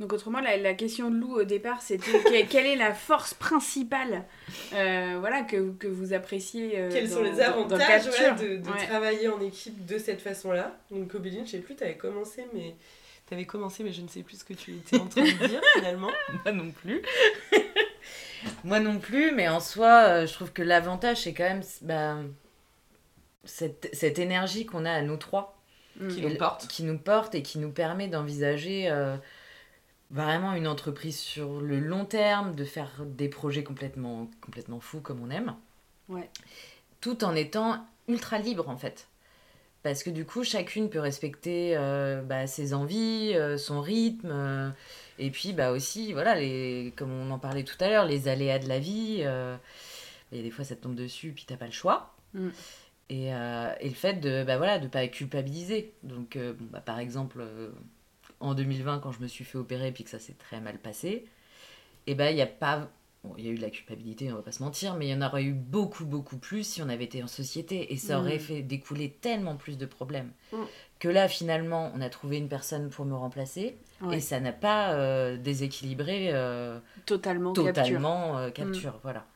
Donc 0.00 0.12
autrement, 0.12 0.40
la, 0.40 0.56
la 0.58 0.74
question 0.74 1.10
de 1.10 1.16
Lou 1.16 1.36
au 1.40 1.44
départ, 1.44 1.80
c'était 1.80 2.10
que- 2.10 2.46
quelle 2.50 2.66
est 2.66 2.76
la 2.76 2.92
force 2.92 3.32
principale 3.32 4.24
euh, 4.74 5.16
voilà, 5.20 5.42
que, 5.42 5.70
que 5.72 5.86
vous 5.86 6.12
appréciez 6.12 6.78
euh, 6.78 6.90
Quels 6.92 7.08
dans- 7.08 7.16
sont 7.16 7.22
les 7.22 7.30
dans- 7.30 7.36
dans 7.66 7.76
avantages 7.76 8.08
voilà, 8.08 8.30
de, 8.32 8.56
de 8.58 8.68
Ouais. 8.70 8.86
travailler 8.86 9.28
en 9.28 9.40
équipe 9.40 9.86
de 9.86 9.96
cette 9.98 10.20
façon-là? 10.20 10.76
Donc, 10.90 11.08
Cobeline, 11.08 11.46
je 11.46 11.52
sais 11.52 11.58
plus, 11.60 11.76
tu 11.76 11.84
avais 11.84 11.96
commencé, 11.96 12.44
mais. 12.52 12.74
T'avais 13.28 13.44
commencé, 13.46 13.82
mais 13.82 13.92
je 13.92 14.02
ne 14.02 14.08
sais 14.08 14.22
plus 14.22 14.38
ce 14.40 14.44
que 14.44 14.52
tu 14.52 14.72
étais 14.76 14.98
en 15.00 15.06
train 15.06 15.22
de 15.24 15.46
dire 15.48 15.60
finalement. 15.74 16.10
Moi 16.44 16.52
non 16.52 16.70
plus. 16.70 17.02
Moi 18.64 18.78
non 18.80 18.98
plus, 19.00 19.32
mais 19.32 19.48
en 19.48 19.58
soi, 19.60 20.26
je 20.26 20.32
trouve 20.32 20.52
que 20.52 20.62
l'avantage, 20.62 21.22
c'est 21.22 21.32
quand 21.34 21.42
même 21.44 21.62
bah, 21.82 22.18
cette, 23.44 23.88
cette 23.92 24.18
énergie 24.18 24.66
qu'on 24.66 24.84
a 24.84 24.92
à 24.92 25.02
nous 25.02 25.16
trois, 25.16 25.55
Mm. 26.00 26.08
Qui 26.08 26.22
nous 26.22 26.36
porte. 26.36 26.68
qui 26.68 26.82
nous 26.82 26.98
porte 26.98 27.34
et 27.34 27.42
qui 27.42 27.58
nous 27.58 27.70
permet 27.70 28.08
d'envisager 28.08 28.90
euh, 28.90 29.16
vraiment 30.10 30.52
une 30.54 30.68
entreprise 30.68 31.18
sur 31.18 31.60
le 31.60 31.80
long 31.80 32.04
terme, 32.04 32.54
de 32.54 32.64
faire 32.64 32.90
des 33.04 33.28
projets 33.28 33.64
complètement, 33.64 34.30
complètement 34.40 34.80
fous 34.80 35.00
comme 35.00 35.22
on 35.22 35.30
aime, 35.30 35.54
Ouais. 36.08 36.28
tout 37.00 37.24
en 37.24 37.34
étant 37.34 37.84
ultra 38.08 38.38
libre 38.38 38.68
en 38.68 38.76
fait. 38.76 39.08
Parce 39.82 40.02
que 40.02 40.10
du 40.10 40.24
coup, 40.24 40.42
chacune 40.42 40.90
peut 40.90 40.98
respecter 40.98 41.76
euh, 41.76 42.20
bah, 42.20 42.48
ses 42.48 42.74
envies, 42.74 43.32
euh, 43.34 43.56
son 43.56 43.80
rythme, 43.80 44.30
euh, 44.32 44.70
et 45.18 45.30
puis 45.30 45.52
bah 45.52 45.70
aussi, 45.70 46.12
voilà, 46.12 46.34
les, 46.34 46.92
comme 46.96 47.12
on 47.12 47.30
en 47.30 47.38
parlait 47.38 47.62
tout 47.62 47.76
à 47.78 47.88
l'heure, 47.88 48.04
les 48.04 48.26
aléas 48.26 48.58
de 48.58 48.68
la 48.68 48.80
vie. 48.80 49.24
et 50.32 50.42
des 50.42 50.50
fois, 50.50 50.64
ça 50.64 50.74
te 50.74 50.82
tombe 50.82 50.96
dessus, 50.96 51.32
puis 51.34 51.44
t'as 51.46 51.56
pas 51.56 51.66
le 51.66 51.72
choix. 51.72 52.14
Mm. 52.34 52.48
Et, 53.08 53.32
euh, 53.34 53.72
et 53.80 53.88
le 53.88 53.94
fait 53.94 54.14
de 54.14 54.42
bah, 54.44 54.56
voilà, 54.56 54.78
de 54.78 54.88
pas 54.88 55.06
culpabiliser. 55.08 55.92
Donc, 56.02 56.36
euh, 56.36 56.52
bon, 56.54 56.66
bah, 56.70 56.80
par 56.80 56.98
exemple, 56.98 57.38
euh, 57.40 57.70
en 58.40 58.54
2020, 58.54 58.98
quand 58.98 59.12
je 59.12 59.20
me 59.20 59.28
suis 59.28 59.44
fait 59.44 59.58
opérer, 59.58 59.92
puis 59.92 60.04
que 60.04 60.10
ça 60.10 60.18
s'est 60.18 60.34
très 60.34 60.60
mal 60.60 60.78
passé, 60.78 61.26
et 62.06 62.14
ben 62.14 62.30
il 62.30 62.36
y 62.36 62.42
a 62.42 62.46
pas 62.46 62.88
Bon, 63.24 63.34
il 63.38 63.44
y 63.44 63.48
a 63.48 63.50
eu 63.50 63.56
de 63.56 63.62
la 63.62 63.70
culpabilité, 63.70 64.30
on 64.30 64.36
va 64.36 64.42
pas 64.42 64.52
se 64.52 64.62
mentir, 64.62 64.94
mais 64.94 65.08
il 65.08 65.10
y 65.10 65.14
en 65.14 65.20
aurait 65.26 65.42
eu 65.42 65.52
beaucoup, 65.52 66.04
beaucoup 66.04 66.36
plus 66.36 66.62
si 66.64 66.80
on 66.80 66.88
avait 66.88 67.02
été 67.04 67.24
en 67.24 67.26
société. 67.26 67.92
Et 67.92 67.96
ça 67.96 68.20
aurait 68.20 68.36
Mm. 68.36 68.40
fait 68.40 68.62
découler 68.62 69.10
tellement 69.10 69.56
plus 69.56 69.76
de 69.76 69.84
problèmes. 69.86 70.30
Mm. 70.52 70.56
Que 71.00 71.08
là, 71.08 71.26
finalement, 71.26 71.90
on 71.96 72.00
a 72.02 72.08
trouvé 72.08 72.36
une 72.36 72.48
personne 72.48 72.88
pour 72.88 73.04
me 73.04 73.16
remplacer. 73.16 73.78
Ouais. 74.00 74.18
Et 74.18 74.20
ça 74.20 74.38
n'a 74.38 74.52
pas 74.52 74.92
euh, 74.92 75.36
déséquilibré 75.38 76.32
Totalement, 77.04 77.52
capture. 77.52 77.74
totalement 77.74 78.50
capture. 78.52 79.00
Voilà. 79.02 79.26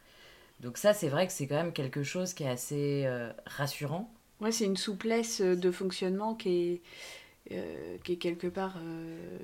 Donc 0.61 0.77
ça, 0.79 0.93
c'est 0.93 1.09
vrai 1.09 1.27
que 1.27 1.33
c'est 1.33 1.47
quand 1.47 1.57
même 1.57 1.73
quelque 1.73 2.03
chose 2.03 2.35
qui 2.35 2.45
est 2.45 2.49
assez 2.51 3.05
euh, 3.07 3.33
rassurant. 3.47 4.13
Ouais, 4.41 4.53
c'est 4.53 4.65
une 4.67 4.77
souplesse 4.77 5.41
euh, 5.41 5.57
de 5.57 5.71
fonctionnement 5.71 6.35
qui 6.35 6.49
est, 7.51 7.53
euh, 7.55 7.97
qui 8.05 8.13
est 8.13 8.17
quelque 8.17 8.47
part 8.47 8.77
euh, 8.79 9.39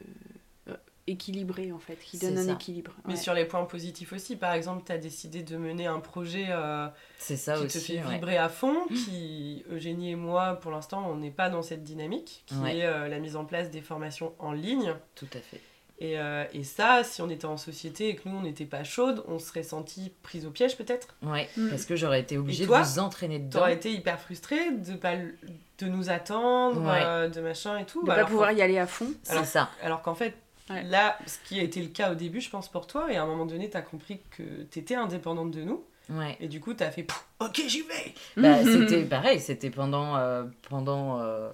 équilibrée 1.09 1.71
en 1.71 1.79
fait, 1.79 1.97
qui 1.97 2.19
donne 2.19 2.37
un 2.37 2.45
ça. 2.47 2.53
équilibre. 2.55 2.93
Mais 3.07 3.15
sur 3.17 3.33
les 3.33 3.45
points 3.45 3.65
positifs 3.65 4.13
aussi, 4.13 4.35
par 4.37 4.53
exemple, 4.55 4.83
tu 4.85 4.91
as 4.93 4.99
décidé 4.99 5.43
de 5.45 5.57
mener 5.57 5.87
un 5.87 6.01
projet 6.01 6.47
euh, 6.49 6.89
ça 7.19 7.55
qui 7.55 7.65
aussi. 7.65 7.79
te 7.79 7.85
fait 7.85 8.05
ouais. 8.05 8.15
vibrer 8.15 8.37
à 8.39 8.49
fond, 8.49 8.87
qui, 8.89 9.65
Eugénie 9.71 10.11
et 10.11 10.17
moi, 10.17 10.55
pour 10.57 10.73
l'instant, 10.73 11.09
on 11.09 11.17
n'est 11.17 11.31
pas 11.31 11.49
dans 11.49 11.63
cette 11.63 11.85
dynamique, 11.85 12.43
qui 12.47 12.57
Ouais. 12.57 12.79
est 12.79 12.85
euh, 12.87 13.07
la 13.09 13.21
mise 13.21 13.37
en 13.37 13.45
place 13.45 13.71
des 13.71 13.83
formations 13.83 14.35
en 14.41 14.51
ligne. 14.53 14.95
Tout 15.15 15.29
à 15.33 15.39
fait. 15.39 15.61
Et, 15.99 16.19
euh, 16.19 16.45
et 16.53 16.63
ça, 16.63 17.03
si 17.05 17.23
on 17.23 17.31
était 17.31 17.47
en 17.47 17.57
société 17.57 18.11
et 18.11 18.17
que 18.17 18.29
nous, 18.29 18.37
on 18.37 18.43
n'était 18.43 18.67
pas 18.67 18.85
chaude, 18.85 19.25
on 19.29 19.39
serait 19.39 19.63
senti 19.63 20.13
prise 20.23 20.45
au 20.45 20.51
piège 20.51 20.77
peut-être. 20.77 21.17
Ouais, 21.23 21.49
Mm. 21.57 21.71
parce 21.71 21.87
que 21.87 21.97
j'aurais 21.97 22.21
été 22.21 22.37
obligée 22.37 22.67
toi, 22.67 22.83
de 22.83 22.87
vous 22.87 22.99
entraîner 22.99 23.39
dedans. 23.39 23.61
T'aurais 23.61 23.75
été 23.75 23.91
hyper 23.93 24.21
frustrée 24.21 24.73
de 24.73 24.93
pas 24.95 25.15
de 25.17 25.87
nous 25.87 26.11
attendre, 26.11 26.83
Ouais. 26.83 27.01
euh, 27.03 27.29
de 27.31 27.41
machin 27.41 27.79
et 27.79 27.85
tout. 27.87 28.03
De 28.03 28.07
pas 28.07 28.15
alors 28.15 28.29
pouvoir 28.29 28.51
qu'en- 28.51 28.57
y 28.57 28.63
aller 28.63 28.79
à 28.79 28.87
fond. 28.87 29.11
C'est 29.23 29.33
alors- 29.33 29.45
ça. 29.47 29.71
Alors 29.83 30.03
qu'en 30.03 30.15
fait, 30.15 30.35
Ouais. 30.69 30.83
là, 30.83 31.17
ce 31.27 31.39
qui 31.49 31.59
a 31.61 31.63
été 31.63 31.81
le 31.81 31.89
cas 31.89 32.13
au 32.13 32.15
début, 32.15 32.41
je 32.41 32.51
pense, 32.51 32.69
pour 32.69 32.87
toi, 32.87 33.11
et 33.13 33.17
à 33.17 33.23
un 33.23 33.27
moment 33.27 33.47
donné, 33.47 33.71
t'as 33.71 33.83
compris 33.83 34.21
que 34.37 34.43
t'étais 34.71 34.97
indépendante 34.97 35.51
de 35.53 35.63
nous, 35.63 35.83
Ouais. 36.09 36.37
et 36.39 36.47
du 36.49 36.61
coup, 36.61 36.73
t'as 36.75 36.91
fait 36.91 37.07
Ok, 37.41 37.61
j'y 37.67 37.83
vais 37.83 38.15
Bah, 38.37 38.59
c'était 38.65 39.05
pareil, 39.05 39.41
c'était 39.41 39.71
pendant, 39.71 40.17
euh, 40.17 40.45
pendant 40.69 41.21
euh, 41.21 41.51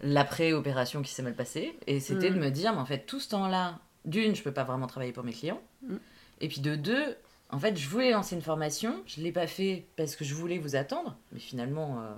l'après-opération 0.00 1.02
qui 1.02 1.12
s'est 1.12 1.22
mal 1.22 1.34
passée. 1.34 1.76
Et 1.86 2.00
c'était 2.00 2.30
Mm. 2.30 2.34
de 2.34 2.38
me 2.40 2.50
dire, 2.50 2.72
mais 2.72 2.80
en 2.80 2.84
fait, 2.86 3.06
tout 3.06 3.20
ce 3.20 3.28
temps-là, 3.30 3.78
d'une, 4.04 4.34
je 4.34 4.42
peux 4.42 4.52
pas 4.52 4.64
vraiment 4.64 4.86
travailler 4.86 5.12
pour 5.12 5.24
mes 5.24 5.32
clients. 5.32 5.60
Mm. 5.86 5.96
Et 6.40 6.48
puis 6.48 6.60
de 6.60 6.74
deux, 6.74 7.16
en 7.50 7.58
fait, 7.58 7.76
je 7.78 7.88
voulais 7.88 8.10
lancer 8.10 8.34
une 8.34 8.42
formation. 8.42 9.02
Je 9.06 9.20
l'ai 9.20 9.30
pas 9.32 9.46
fait 9.46 9.86
parce 9.96 10.16
que 10.16 10.24
je 10.24 10.34
voulais 10.34 10.58
vous 10.58 10.74
attendre. 10.74 11.16
Mais 11.32 11.38
finalement, 11.38 12.00
euh, 12.00 12.10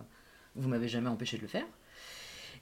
vous 0.56 0.68
m'avez 0.68 0.88
jamais 0.88 1.08
empêché 1.10 1.36
de 1.36 1.42
le 1.42 1.48
faire. 1.48 1.66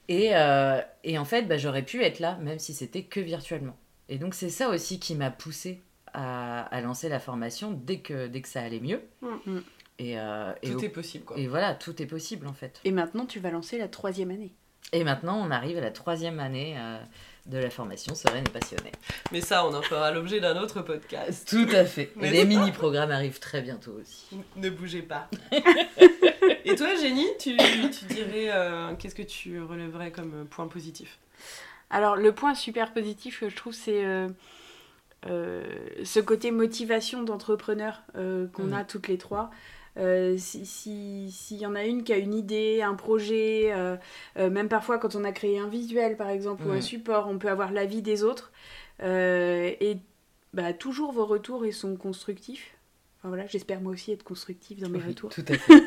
Et, 0.08 0.30
euh, 0.34 0.80
et 1.04 1.16
en 1.18 1.24
fait, 1.24 1.42
bah, 1.42 1.58
j'aurais 1.58 1.82
pu 1.84 2.02
être 2.02 2.18
là, 2.18 2.36
même 2.42 2.58
si 2.58 2.74
c'était 2.74 3.04
que 3.04 3.20
virtuellement. 3.20 3.76
Et 4.08 4.18
donc, 4.18 4.34
c'est 4.34 4.50
ça 4.50 4.68
aussi 4.68 4.98
qui 4.98 5.14
m'a 5.14 5.30
poussé 5.30 5.80
à, 6.14 6.62
à 6.62 6.80
lancer 6.80 7.08
la 7.08 7.20
formation 7.20 7.72
dès 7.72 7.98
que, 8.00 8.26
dès 8.26 8.40
que 8.42 8.48
ça 8.48 8.60
allait 8.62 8.80
mieux. 8.80 9.00
Mm. 9.22 9.58
Et, 9.98 10.18
euh, 10.18 10.52
et 10.62 10.70
Tout 10.70 10.84
est 10.84 10.88
possible, 10.88 11.24
quoi. 11.24 11.38
et 11.38 11.46
voilà, 11.46 11.74
tout 11.74 12.00
est 12.02 12.06
possible 12.06 12.46
en 12.48 12.54
fait. 12.54 12.80
Et 12.84 12.90
maintenant, 12.90 13.24
tu 13.26 13.38
vas 13.38 13.50
lancer 13.50 13.78
la 13.78 13.88
troisième 13.88 14.30
année. 14.30 14.52
Et 14.92 15.04
maintenant, 15.04 15.38
on 15.38 15.50
arrive 15.50 15.78
à 15.78 15.80
la 15.80 15.90
troisième 15.92 16.40
année 16.40 16.74
euh, 16.76 16.98
de 17.46 17.56
la 17.58 17.70
formation 17.70 18.14
Sereine 18.14 18.44
et 18.46 18.50
Passionnée. 18.50 18.90
Mais 19.30 19.40
ça, 19.40 19.64
on 19.66 19.72
en 19.74 19.80
fera 19.80 20.10
l'objet 20.10 20.40
d'un 20.40 20.56
autre 20.60 20.82
podcast. 20.82 21.48
Tout 21.48 21.68
à 21.74 21.84
fait. 21.84 22.10
Mais 22.16 22.28
Et 22.28 22.30
les 22.32 22.44
mini-programmes 22.44 23.10
arrivent 23.12 23.38
très 23.38 23.62
bientôt 23.62 23.92
aussi. 23.92 24.26
Ne 24.56 24.70
bougez 24.70 25.02
pas. 25.02 25.28
et 26.64 26.74
toi, 26.74 26.94
Génie, 26.96 27.28
tu, 27.38 27.56
tu 27.56 28.04
dirais 28.06 28.50
euh, 28.50 28.94
qu'est-ce 28.98 29.14
que 29.14 29.22
tu 29.22 29.62
relèverais 29.62 30.10
comme 30.10 30.46
point 30.50 30.66
positif? 30.66 31.18
Alors, 31.90 32.16
le 32.16 32.32
point 32.32 32.54
super 32.54 32.92
positif 32.92 33.40
que 33.40 33.48
je 33.48 33.56
trouve, 33.56 33.74
c'est 33.74 34.02
ce 35.26 36.20
côté 36.20 36.50
motivation 36.50 37.22
d'entrepreneur 37.22 38.02
euh, 38.16 38.46
qu'on 38.48 38.64
Mhm. 38.64 38.72
a 38.72 38.84
toutes 38.84 39.08
les 39.08 39.18
trois. 39.18 39.50
Euh, 39.98 40.36
si- 40.38 40.64
si- 40.66 41.30
S'il 41.32 41.58
y 41.58 41.66
en 41.66 41.74
a 41.74 41.84
une 41.84 42.02
qui 42.04 42.12
a 42.12 42.16
une 42.18 42.34
idée, 42.34 42.82
un 42.82 42.94
projet, 42.94 43.72
euh, 43.74 43.96
euh, 44.38 44.50
même 44.50 44.68
parfois 44.68 44.98
quand 44.98 45.14
on 45.16 45.24
a 45.24 45.32
créé 45.32 45.58
un 45.58 45.68
visuel 45.68 46.16
par 46.16 46.30
exemple 46.30 46.66
ou 46.66 46.72
un 46.72 46.80
support, 46.80 47.28
on 47.28 47.38
peut 47.38 47.48
avoir 47.50 47.72
l'avis 47.72 48.02
des 48.02 48.24
autres. 48.24 48.52
Euh, 49.02 49.72
et 49.80 49.98
bah, 50.54 50.72
toujours 50.72 51.12
vos 51.12 51.26
retours 51.26 51.66
ils 51.66 51.72
sont 51.74 51.96
constructifs. 51.96 52.74
Enfin 53.18 53.28
voilà, 53.28 53.46
j'espère 53.46 53.80
moi 53.80 53.92
aussi 53.92 54.12
être 54.12 54.24
constructive 54.24 54.80
dans 54.80 54.88
mes 54.88 54.98
Oui, 54.98 55.04
retours. 55.08 55.30
Tout 55.30 55.44
à 55.48 55.56
fait. 55.56 55.86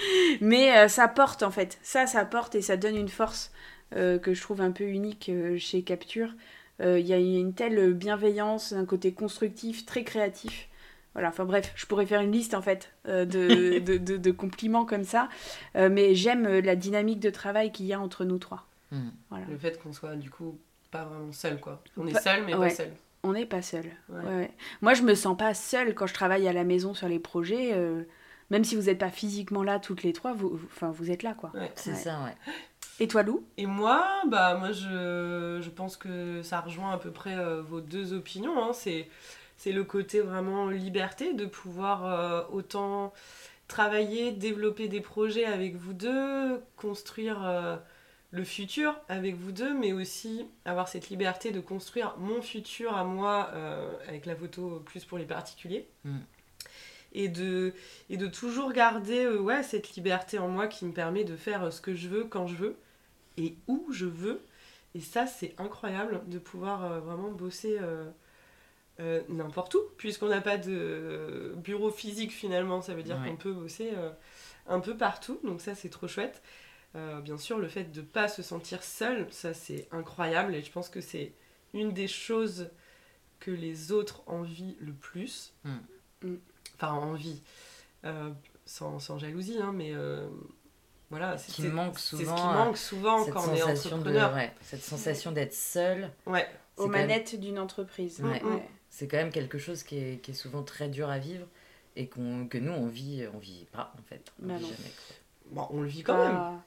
Mais 0.40 0.76
euh, 0.76 0.88
ça 0.88 1.08
porte 1.08 1.42
en 1.42 1.50
fait, 1.50 1.78
ça, 1.82 2.06
ça 2.06 2.24
porte 2.24 2.54
et 2.54 2.62
ça 2.62 2.76
donne 2.76 2.96
une 2.96 3.08
force 3.08 3.52
euh, 3.94 4.18
que 4.18 4.34
je 4.34 4.40
trouve 4.42 4.60
un 4.60 4.72
peu 4.72 4.84
unique 4.84 5.28
euh, 5.28 5.58
chez 5.58 5.82
Capture. 5.82 6.34
Euh, 6.80 6.98
Il 6.98 7.06
y 7.06 7.12
a 7.12 7.18
une 7.18 7.54
telle 7.54 7.92
bienveillance, 7.94 8.72
un 8.72 8.84
côté 8.84 9.12
constructif, 9.12 9.86
très 9.86 10.04
créatif. 10.04 10.68
Voilà, 11.14 11.28
enfin 11.30 11.46
bref, 11.46 11.72
je 11.76 11.86
pourrais 11.86 12.04
faire 12.04 12.20
une 12.20 12.32
liste 12.32 12.52
en 12.52 12.60
fait 12.60 12.92
euh, 13.08 13.24
de, 13.24 13.78
de, 13.84 13.96
de- 13.96 14.16
de 14.18 14.30
compliments 14.30 14.84
comme 14.84 15.04
ça. 15.04 15.28
Euh, 15.76 15.88
mais 15.90 16.14
j'aime 16.14 16.46
la 16.58 16.76
dynamique 16.76 17.20
de 17.20 17.30
travail 17.30 17.72
qu'il 17.72 17.86
y 17.86 17.92
a 17.94 18.00
entre 18.00 18.24
nous 18.24 18.38
trois. 18.38 18.66
Mm. 18.92 19.08
Voilà. 19.30 19.46
Le 19.50 19.56
fait 19.56 19.82
qu'on 19.82 19.92
soit 19.94 20.14
du 20.16 20.30
coup 20.30 20.58
pas 20.90 21.04
vraiment 21.04 21.32
seul, 21.32 21.58
quoi. 21.58 21.82
On 21.96 22.06
est 22.06 22.20
seul, 22.20 22.44
mais 22.44 22.54
ouais. 22.54 22.68
pas 22.68 22.74
seul. 22.74 22.92
On 23.22 23.32
n'est 23.32 23.46
pas 23.46 23.62
seul. 23.62 23.86
Ouais. 24.10 24.20
Ouais, 24.22 24.36
ouais. 24.36 24.50
Moi, 24.82 24.92
je 24.94 25.02
me 25.02 25.14
sens 25.14 25.36
pas 25.36 25.52
seule 25.54 25.94
quand 25.94 26.06
je 26.06 26.14
travaille 26.14 26.46
à 26.46 26.52
la 26.52 26.64
maison 26.64 26.92
sur 26.94 27.08
les 27.08 27.18
projets. 27.18 27.70
euh, 27.72 28.02
même 28.50 28.62
si 28.62 28.76
vous 28.76 28.82
n'êtes 28.82 28.98
pas 28.98 29.10
physiquement 29.10 29.64
là 29.64 29.80
toutes 29.80 30.04
les 30.04 30.12
trois, 30.12 30.32
vous, 30.32 30.50
vous- 30.50 30.66
enfin, 30.70 30.90
vous 30.92 31.10
êtes 31.10 31.24
là 31.24 31.34
quoi. 31.34 31.50
Ouais. 31.54 31.72
C'est 31.74 31.90
Ouais. 31.90 31.96
ça, 31.96 32.20
ouais. 32.22 32.52
Et 32.98 33.08
toi, 33.08 33.22
Lou 33.22 33.44
Et 33.58 33.66
moi, 33.66 34.22
bah 34.26 34.54
moi 34.54 34.72
je, 34.72 35.60
je 35.60 35.70
pense 35.70 35.96
que 35.96 36.42
ça 36.42 36.60
rejoint 36.60 36.92
à 36.92 36.98
peu 36.98 37.10
près 37.10 37.36
euh, 37.36 37.60
vos 37.62 37.80
deux 37.80 38.12
opinions. 38.14 38.62
hein. 38.62 38.72
C'est, 38.72 39.08
c'est 39.56 39.72
le 39.72 39.84
côté 39.84 40.20
vraiment 40.20 40.68
liberté 40.70 41.34
de 41.34 41.44
pouvoir 41.46 42.06
euh, 42.06 42.42
autant 42.50 43.12
travailler, 43.68 44.32
développer 44.32 44.88
des 44.88 45.00
projets 45.00 45.44
avec 45.44 45.76
vous 45.76 45.92
deux, 45.92 46.60
construire, 46.76 47.44
euh, 47.44 47.76
le 48.30 48.44
futur 48.44 48.96
avec 49.08 49.34
vous 49.36 49.52
deux, 49.52 49.74
mais 49.74 49.92
aussi 49.92 50.46
avoir 50.64 50.88
cette 50.88 51.08
liberté 51.08 51.52
de 51.52 51.60
construire 51.60 52.14
mon 52.18 52.42
futur 52.42 52.96
à 52.96 53.04
moi 53.04 53.50
euh, 53.54 53.90
avec 54.08 54.26
la 54.26 54.36
photo 54.36 54.82
plus 54.84 55.04
pour 55.04 55.18
les 55.18 55.24
particuliers. 55.24 55.86
Mm. 56.04 56.18
Et, 57.12 57.28
de, 57.28 57.72
et 58.10 58.16
de 58.16 58.26
toujours 58.26 58.72
garder 58.72 59.24
euh, 59.24 59.38
ouais, 59.38 59.62
cette 59.62 59.94
liberté 59.94 60.38
en 60.38 60.48
moi 60.48 60.66
qui 60.66 60.84
me 60.84 60.92
permet 60.92 61.24
de 61.24 61.36
faire 61.36 61.72
ce 61.72 61.80
que 61.80 61.94
je 61.94 62.08
veux, 62.08 62.24
quand 62.24 62.46
je 62.46 62.56
veux, 62.56 62.76
et 63.36 63.56
où 63.66 63.86
je 63.90 64.06
veux. 64.06 64.40
Et 64.94 65.00
ça, 65.00 65.26
c'est 65.26 65.54
incroyable 65.58 66.22
de 66.28 66.38
pouvoir 66.38 66.84
euh, 66.84 67.00
vraiment 67.00 67.30
bosser 67.30 67.76
euh, 67.80 68.10
euh, 69.00 69.20
n'importe 69.28 69.74
où, 69.74 69.80
puisqu'on 69.98 70.28
n'a 70.28 70.40
pas 70.40 70.56
de 70.56 71.52
bureau 71.56 71.90
physique 71.90 72.32
finalement. 72.32 72.80
Ça 72.80 72.94
veut 72.94 73.02
dire 73.02 73.18
Ouais. 73.20 73.28
qu'on 73.28 73.36
peut 73.36 73.52
bosser 73.52 73.90
euh, 73.94 74.10
un 74.66 74.80
peu 74.80 74.96
partout. 74.96 75.38
Donc 75.44 75.60
ça, 75.60 75.74
c'est 75.74 75.90
trop 75.90 76.08
chouette. 76.08 76.42
Euh, 76.94 77.20
bien 77.20 77.36
sûr, 77.36 77.58
le 77.58 77.68
fait 77.68 77.84
de 77.92 78.00
ne 78.00 78.06
pas 78.06 78.26
se 78.28 78.42
sentir 78.42 78.82
seul, 78.82 79.26
ça, 79.30 79.52
c'est 79.52 79.86
incroyable. 79.92 80.54
Et 80.54 80.62
je 80.62 80.72
pense 80.72 80.88
que 80.88 81.02
c'est 81.02 81.34
une 81.74 81.92
des 81.92 82.08
choses 82.08 82.70
que 83.38 83.50
les 83.50 83.92
autres 83.92 84.22
envient 84.26 84.76
le 84.80 84.92
plus. 84.94 85.52
Mm. 85.64 85.70
Mm. 86.22 86.36
Enfin, 86.76 86.92
envie. 86.92 87.42
Sans, 88.64 88.98
sans 89.00 89.18
jalousie, 89.18 89.58
hein, 89.60 89.72
mais 89.74 89.92
voilà. 91.10 91.36
Qui 91.36 91.62
c'est- 91.62 91.68
manque 91.68 91.98
ce 91.98 92.16
qui 92.16 92.24
manque 92.24 92.76
souvent 92.76 93.24
cette 93.24 93.34
quand 93.34 93.48
on 93.48 93.54
est 93.54 93.58
sensation 93.58 93.90
de, 93.90 93.94
entrepreneur. 94.00 94.34
ouais, 94.34 94.52
cette 94.62 94.82
sensation 94.82 95.32
d'être 95.32 95.54
seul, 95.54 96.10
Ouais. 96.26 96.46
Aux 96.76 96.88
même- 96.88 97.02
manettes 97.08 97.38
d'une 97.40 97.58
entreprise. 97.58 98.20
Ouais. 98.20 98.42
C'est 98.90 99.08
quand 99.08 99.16
même 99.18 99.30
quelque 99.32 99.58
chose 99.58 99.82
qui 99.82 99.98
est, 99.98 100.22
qui 100.22 100.30
est 100.32 100.34
souvent 100.34 100.62
très 100.62 100.88
dur 100.88 101.08
à 101.10 101.18
vivre 101.18 101.46
et 101.96 102.08
qu'on, 102.08 102.46
que 102.48 102.58
nous 102.58 102.72
on 102.72 102.86
vit, 102.86 103.24
on 103.34 103.38
vit 103.38 103.66
pas 103.72 103.92
en 103.98 104.02
fait. 104.02 104.32
On 104.42 104.46
Bah 104.48 104.56
vit 104.56 104.62
non. 104.62 104.68
jamais, 104.68 104.90
quoi. 104.90 105.16
Bon, 105.50 105.68
on 105.70 105.80
le 105.82 105.88
vit 105.88 106.02
quand 106.02 106.18
même. 106.18 106.60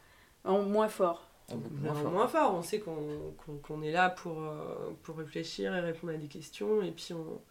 En 0.46 0.62
moins 0.64 0.88
fort. 0.88 1.26
Moins 1.52 1.92
en 1.92 1.96
fort. 1.96 2.12
moins 2.12 2.28
fort. 2.28 2.54
On 2.56 2.62
sait 2.62 2.80
qu'on 2.80 3.34
qu'on- 3.46 3.58
qu'on 3.58 3.82
est 3.82 3.92
là 3.92 4.10
pour, 4.10 4.42
euh, 4.42 4.92
pour 5.04 5.18
réfléchir 5.18 5.76
et 5.76 5.80
répondre 5.80 6.14
à 6.14 6.18
des 6.18 6.28
questions. 6.28 6.82
Et 6.84 6.92
puis, 6.92 7.10
on, 7.14 7.42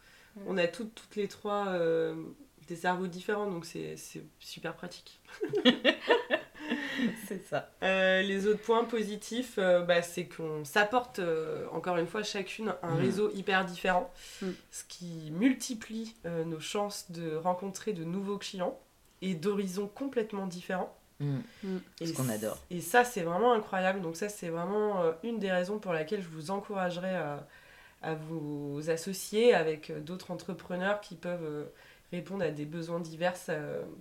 on 0.46 0.56
a 0.56 0.66
toutes, 0.68 0.94
toutes 0.94 1.16
les 1.16 1.26
trois 1.28 1.66
euh, 1.68 2.14
des 2.68 2.76
cerveaux 2.76 3.08
différents. 3.08 3.50
Donc, 3.50 3.66
c'est 3.66 3.96
c'est 3.96 4.22
super 4.38 4.74
pratique. 4.74 5.20
c'est 7.26 7.46
ça. 7.48 7.70
Euh, 7.82 8.22
les 8.22 8.46
autres 8.46 8.60
points 8.60 8.84
positifs, 8.84 9.54
euh, 9.58 9.82
bah, 9.82 10.02
c'est 10.02 10.24
qu'on 10.26 10.64
s'apporte, 10.64 11.18
euh, 11.18 11.66
encore 11.72 11.96
une 11.96 12.06
fois, 12.06 12.22
chacune 12.22 12.74
un 12.82 12.94
Mm. 12.94 12.98
réseau 12.98 13.30
hyper 13.34 13.64
différent. 13.64 14.10
Mm. 14.42 14.46
Ce 14.70 14.84
qui 14.84 15.30
multiplie 15.32 16.14
nos 16.24 16.60
chances 16.60 17.10
de 17.10 17.36
rencontrer 17.36 17.92
de 17.92 18.04
nouveaux 18.04 18.38
clients 18.38 18.78
et 19.22 19.34
d'horizons 19.34 19.88
complètement 19.88 20.46
différents. 20.46 20.94
Mm. 21.20 21.38
Et 22.00 22.06
Ce 22.06 22.12
qu'on 22.12 22.28
adore. 22.28 22.58
Et 22.70 22.80
ça, 22.80 23.04
c'est 23.04 23.22
vraiment 23.22 23.52
incroyable. 23.52 24.00
Donc 24.00 24.16
ça, 24.16 24.28
c'est 24.28 24.48
vraiment 24.48 25.02
une 25.22 25.38
des 25.38 25.50
raisons 25.50 25.78
pour 25.78 25.92
laquelle 25.92 26.22
je 26.22 26.28
vous 26.28 26.50
encouragerais 26.50 27.16
à, 27.16 27.46
à 28.02 28.14
vous 28.14 28.80
associer 28.88 29.54
avec 29.54 29.92
d'autres 30.04 30.30
entrepreneurs 30.30 31.00
qui 31.00 31.16
peuvent 31.16 31.66
répondre 32.12 32.44
à 32.44 32.50
des 32.50 32.64
besoins 32.64 33.00
divers 33.00 33.34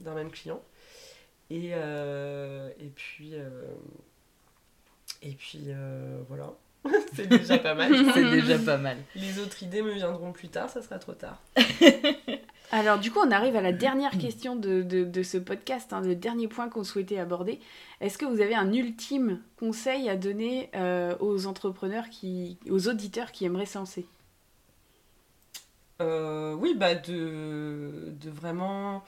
d'un 0.02 0.14
même 0.14 0.30
client. 0.32 0.62
Et, 1.50 1.72
euh, 1.74 2.70
et 2.80 2.90
puis, 2.90 3.32
euh, 3.34 3.68
et 5.22 5.32
puis 5.32 5.66
euh, 5.68 6.22
voilà. 6.28 6.54
c'est 7.14 7.28
déjà 7.28 7.58
pas 7.58 7.74
mal. 7.74 7.94
C'est 8.14 8.30
déjà 8.30 8.58
pas 8.60 8.78
mal. 8.78 8.98
Les 9.16 9.40
autres 9.40 9.62
idées 9.64 9.82
me 9.82 9.92
viendront 9.92 10.32
plus 10.32 10.50
tard, 10.50 10.70
ça 10.70 10.82
sera 10.82 11.00
trop 11.00 11.14
tard. 11.14 11.42
Alors 12.72 13.00
du 13.00 13.12
coup, 13.12 13.20
on 13.20 13.32
arrive 13.32 13.56
à 13.56 13.62
la 13.62 13.72
dernière 13.72 14.12
question 14.20 14.56
de, 14.56 14.82
de, 14.82 15.04
de 15.04 15.24
ce 15.24 15.38
podcast, 15.38 15.94
hein, 15.94 16.02
le 16.02 16.16
dernier 16.16 16.48
point 16.48 16.70
qu'on 16.70 16.84
souhaitait 16.84 17.20
aborder. 17.20 17.60
Est-ce 18.02 18.18
que 18.18 18.26
vous 18.26 18.42
avez 18.42 18.56
un 18.56 18.72
ultime 18.74 19.42
conseil 19.58 20.10
à 20.10 20.18
donner 20.18 20.70
euh, 20.76 21.16
aux 21.20 21.48
entrepreneurs, 21.48 22.10
qui, 22.10 22.58
aux 22.70 22.88
auditeurs 22.88 23.32
qui 23.32 23.46
aimeraient 23.46 23.66
se 23.66 23.78
lancer? 23.78 24.06
Euh, 26.02 26.54
oui, 26.54 26.76
bah 26.76 26.94
de, 26.94 28.14
de, 28.22 28.30
vraiment, 28.30 29.04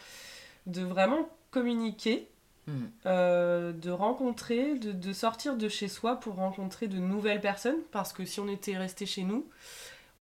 de 0.65 0.81
vraiment 0.81 1.29
communiquer, 1.51 2.27
Mm. 2.67 2.71
euh, 3.07 3.71
de 3.71 3.89
rencontrer, 3.89 4.75
de, 4.77 4.91
de 4.91 5.13
sortir 5.13 5.57
de 5.57 5.67
chez 5.69 5.87
soi 5.87 6.17
pour 6.17 6.35
rencontrer 6.35 6.87
de 6.87 6.97
nouvelles 6.99 7.41
personnes. 7.41 7.79
Parce 7.91 8.13
que 8.13 8.25
si 8.25 8.39
on 8.39 8.47
était 8.47 8.77
resté 8.77 9.05
chez 9.07 9.23
nous, 9.23 9.47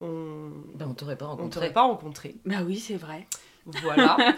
on 0.00 0.50
Ben, 0.74 0.86
on 0.88 0.94
t'aurait 0.94 1.16
pas 1.16 1.24
on 1.26 1.30
rencontré. 1.30 1.50
t'aurait 1.50 1.72
pas 1.72 1.82
rencontré. 1.82 2.36
Bah 2.44 2.58
oui, 2.64 2.78
c'est 2.78 2.96
vrai. 2.96 3.26
Voilà. 3.66 4.16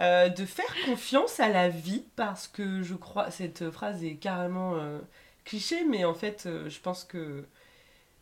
Euh, 0.00 0.28
de 0.28 0.44
faire 0.46 0.72
confiance 0.86 1.40
à 1.40 1.48
la 1.48 1.68
vie, 1.68 2.04
parce 2.14 2.46
que 2.46 2.82
je 2.84 2.94
crois, 2.94 3.32
cette 3.32 3.68
phrase 3.72 4.04
est 4.04 4.14
carrément 4.14 4.76
euh, 4.76 5.00
cliché, 5.44 5.82
mais 5.84 6.04
en 6.04 6.14
fait, 6.14 6.44
euh, 6.46 6.68
je 6.70 6.78
pense 6.78 7.02
que 7.02 7.44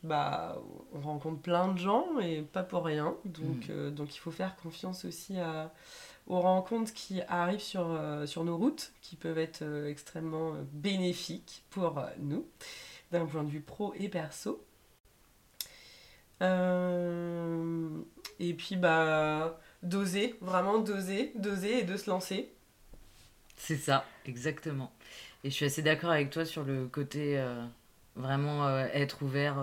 bah, 0.02 0.56
on 0.94 1.00
rencontre 1.00 1.42
plein 1.42 1.68
de 1.68 1.76
gens 1.78 2.06
et 2.18 2.40
pas 2.40 2.62
pour 2.62 2.86
rien. 2.86 3.14
Donc, 3.26 3.66
Mm. 3.68 3.70
euh, 3.72 3.90
donc 3.90 4.14
il 4.16 4.18
faut 4.18 4.30
faire 4.30 4.56
confiance 4.56 5.04
aussi 5.04 5.38
à, 5.38 5.70
aux 6.26 6.40
rencontres 6.40 6.92
qui 6.92 7.22
arrivent 7.28 7.60
sur, 7.60 7.86
euh, 7.88 8.26
sur 8.26 8.44
nos 8.44 8.56
routes, 8.56 8.92
qui 9.00 9.16
peuvent 9.16 9.38
être 9.38 9.62
euh, 9.62 9.88
extrêmement 9.88 10.54
euh, 10.54 10.62
bénéfiques 10.72 11.64
pour 11.70 12.02
nous, 12.18 12.46
d'un 13.12 13.26
point 13.26 13.44
de 13.44 13.50
vue 13.50 13.60
pro 13.60 13.94
et 13.96 14.08
perso. 14.08 14.62
Et 18.38 18.52
puis, 18.52 18.76
bah, 18.76 19.58
d'oser, 19.82 20.34
vraiment 20.42 20.78
d'oser, 20.78 21.32
d'oser 21.36 21.78
et 21.78 21.82
de 21.84 21.96
se 21.96 22.10
lancer. 22.10 22.52
C'est 23.56 23.78
ça, 23.78 24.04
exactement. 24.26 24.92
Et 25.44 25.50
je 25.50 25.54
suis 25.54 25.64
assez 25.64 25.80
d'accord 25.80 26.10
avec 26.10 26.28
toi 26.30 26.44
sur 26.44 26.64
le 26.64 26.86
côté 26.88 27.42
vraiment 28.16 28.68
être 28.78 29.22
ouvert 29.22 29.56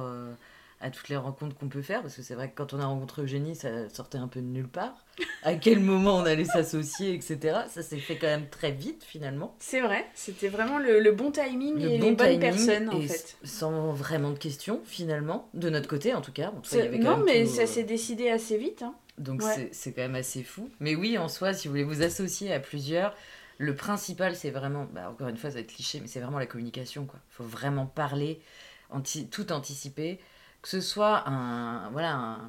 à 0.84 0.90
toutes 0.92 1.08
les 1.10 1.16
rencontres 1.16 1.56
qu'on 1.56 1.70
peut 1.70 1.82
faire, 1.82 2.02
parce 2.02 2.16
que 2.16 2.22
c'est 2.22 2.36
vrai 2.36 2.50
que 2.50 2.56
quand 2.56 2.74
on 2.74 2.80
a 2.80 2.86
rencontré 2.86 3.22
Eugénie, 3.24 3.56
ça 3.56 3.88
sortait 3.90 4.18
un 4.18 4.28
peu 4.28 4.42
de 4.42 4.46
nulle 4.46 4.68
part. 4.68 5.06
À 5.44 5.56
quel 5.56 5.80
moment 5.80 6.18
on 6.18 6.26
allait 6.26 6.44
s'associer, 6.46 7.14
etc. 7.14 7.60
Ça 7.70 7.82
s'est 7.82 7.98
fait 7.98 8.18
quand 8.18 8.28
même 8.28 8.50
très 8.50 8.72
vite 8.72 9.04
finalement. 9.04 9.56
C'est 9.60 9.80
vrai, 9.82 10.06
c'était 10.14 10.50
vraiment 10.50 10.80
le, 10.80 11.00
le 11.00 11.12
bon 11.14 11.32
timing 11.32 11.76
Le 11.80 11.90
et 11.90 11.98
bon 12.00 12.10
les 12.10 12.16
bonnes 12.16 12.40
personnes 12.40 12.90
en 12.90 13.00
fait. 13.02 13.38
Sans 13.44 13.94
vraiment 13.94 14.32
de 14.32 14.38
questions 14.38 14.82
finalement, 14.84 15.48
de 15.54 15.70
notre 15.70 15.88
côté 15.88 16.14
en 16.14 16.22
tout 16.22 16.34
cas. 16.34 16.50
En 16.50 16.60
tout 16.62 16.70
cas, 16.70 16.78
il 16.78 16.80
y 16.80 16.82
C'est- 16.82 16.88
avait 16.88 17.00
quand 17.00 17.18
Non, 17.18 17.18
même 17.18 17.26
mais 17.26 17.44
tout- 17.46 17.56
ça 17.56 17.66
s'est 17.66 17.84
décidé 17.84 18.30
assez 18.30 18.58
vite. 18.58 18.82
hein. 18.84 18.94
Donc 19.18 19.42
Ouais. 19.42 19.70
c'est- 19.72 19.94
quand 19.94 20.02
même 20.02 20.16
assez 20.16 20.44
fou. 20.44 20.70
Mais 20.82 20.96
oui, 20.96 21.18
en 21.18 21.30
soi, 21.30 21.54
si 21.54 21.68
vous 21.68 21.74
voulez 21.74 21.84
vous 21.84 22.02
associer 22.02 22.52
à 22.52 22.60
plusieurs, 22.60 23.16
le 23.60 23.74
principal, 23.76 24.36
c'est 24.36 24.50
vraiment, 24.50 24.86
bah, 24.92 25.10
encore 25.12 25.28
une 25.30 25.38
fois, 25.38 25.50
ça 25.52 25.56
va 25.56 25.60
être 25.62 25.74
cliché, 25.74 26.00
mais 26.02 26.08
c'est 26.08 26.20
vraiment 26.20 26.40
la 26.40 26.48
communication. 26.48 27.08
Il 27.14 27.34
faut 27.36 27.44
vraiment 27.44 27.86
parler, 27.86 28.42
anti- 28.90 29.28
tout 29.30 29.52
anticiper. 29.54 30.20
Que 30.64 30.70
ce 30.70 30.80
soit 30.80 31.26
un, 31.28 32.40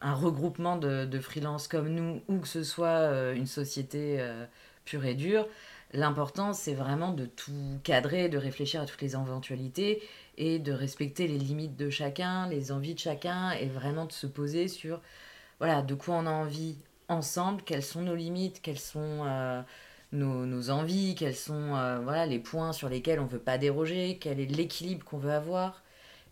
regroupement 0.00 0.76
de, 0.76 1.04
de 1.04 1.20
freelance 1.20 1.68
comme 1.68 1.90
nous, 1.90 2.22
ou 2.28 2.38
que 2.38 2.48
ce 2.48 2.64
soit 2.64 2.88
euh, 2.88 3.34
une 3.34 3.46
société 3.46 4.16
euh, 4.18 4.46
pure 4.86 5.04
et 5.04 5.14
dure, 5.14 5.46
l'important, 5.92 6.54
c'est 6.54 6.72
vraiment 6.72 7.12
de 7.12 7.26
tout 7.26 7.78
cadrer, 7.84 8.30
de 8.30 8.38
réfléchir 8.38 8.80
à 8.80 8.86
toutes 8.86 9.02
les 9.02 9.12
éventualités 9.14 10.02
et 10.38 10.58
de 10.58 10.72
respecter 10.72 11.28
les 11.28 11.36
limites 11.36 11.76
de 11.76 11.90
chacun, 11.90 12.48
les 12.48 12.72
envies 12.72 12.94
de 12.94 12.98
chacun, 12.98 13.50
et 13.52 13.66
vraiment 13.66 14.06
de 14.06 14.12
se 14.12 14.26
poser 14.26 14.66
sur 14.66 15.02
voilà, 15.58 15.82
de 15.82 15.94
quoi 15.94 16.14
on 16.14 16.26
a 16.26 16.30
envie 16.30 16.78
ensemble, 17.08 17.60
quelles 17.62 17.82
sont 17.82 18.00
nos 18.00 18.14
limites, 18.14 18.62
quelles 18.62 18.78
sont 18.78 19.26
euh, 19.26 19.60
nos, 20.12 20.70
envies, 20.70 21.14
quels 21.14 21.36
sont 21.36 21.72
voilà, 22.02 22.24
les 22.24 22.38
points 22.38 22.72
sur 22.72 22.88
lesquels 22.88 23.20
on 23.20 23.24
ne 23.24 23.28
veut 23.28 23.38
pas 23.38 23.58
déroger, 23.58 24.16
quel 24.18 24.40
est 24.40 24.46
l'équilibre 24.46 25.04
qu'on 25.04 25.18
veut 25.18 25.32
avoir, 25.32 25.82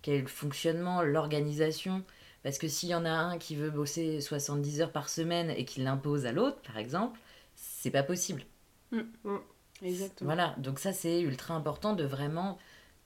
quel 0.09 0.17
est 0.17 0.23
le 0.23 0.27
fonctionnement, 0.27 1.03
l'organisation. 1.03 2.03
Parce 2.43 2.57
que 2.57 2.67
s'il 2.67 2.89
y 2.89 2.95
en 2.95 3.05
a 3.05 3.11
un 3.11 3.37
qui 3.37 3.57
veut 3.57 3.69
bosser 3.69 4.23
70 4.23 4.81
heures 4.81 4.93
par 4.93 5.11
semaine 5.11 5.51
et 5.51 5.67
qui 5.67 5.83
l'impose 5.83 6.25
à 6.25 6.33
l'autre, 6.33 6.57
par 6.63 6.79
exemple, 6.79 7.21
c'est 7.55 7.91
pas 7.91 8.03
possible. 8.03 8.43
Exactement. 9.83 10.29
Voilà, 10.33 10.55
donc 10.57 10.79
ça 10.79 10.95
c'est 10.95 11.21
ultra 11.21 11.53
important 11.53 11.93
de 11.93 12.05
vraiment 12.05 12.57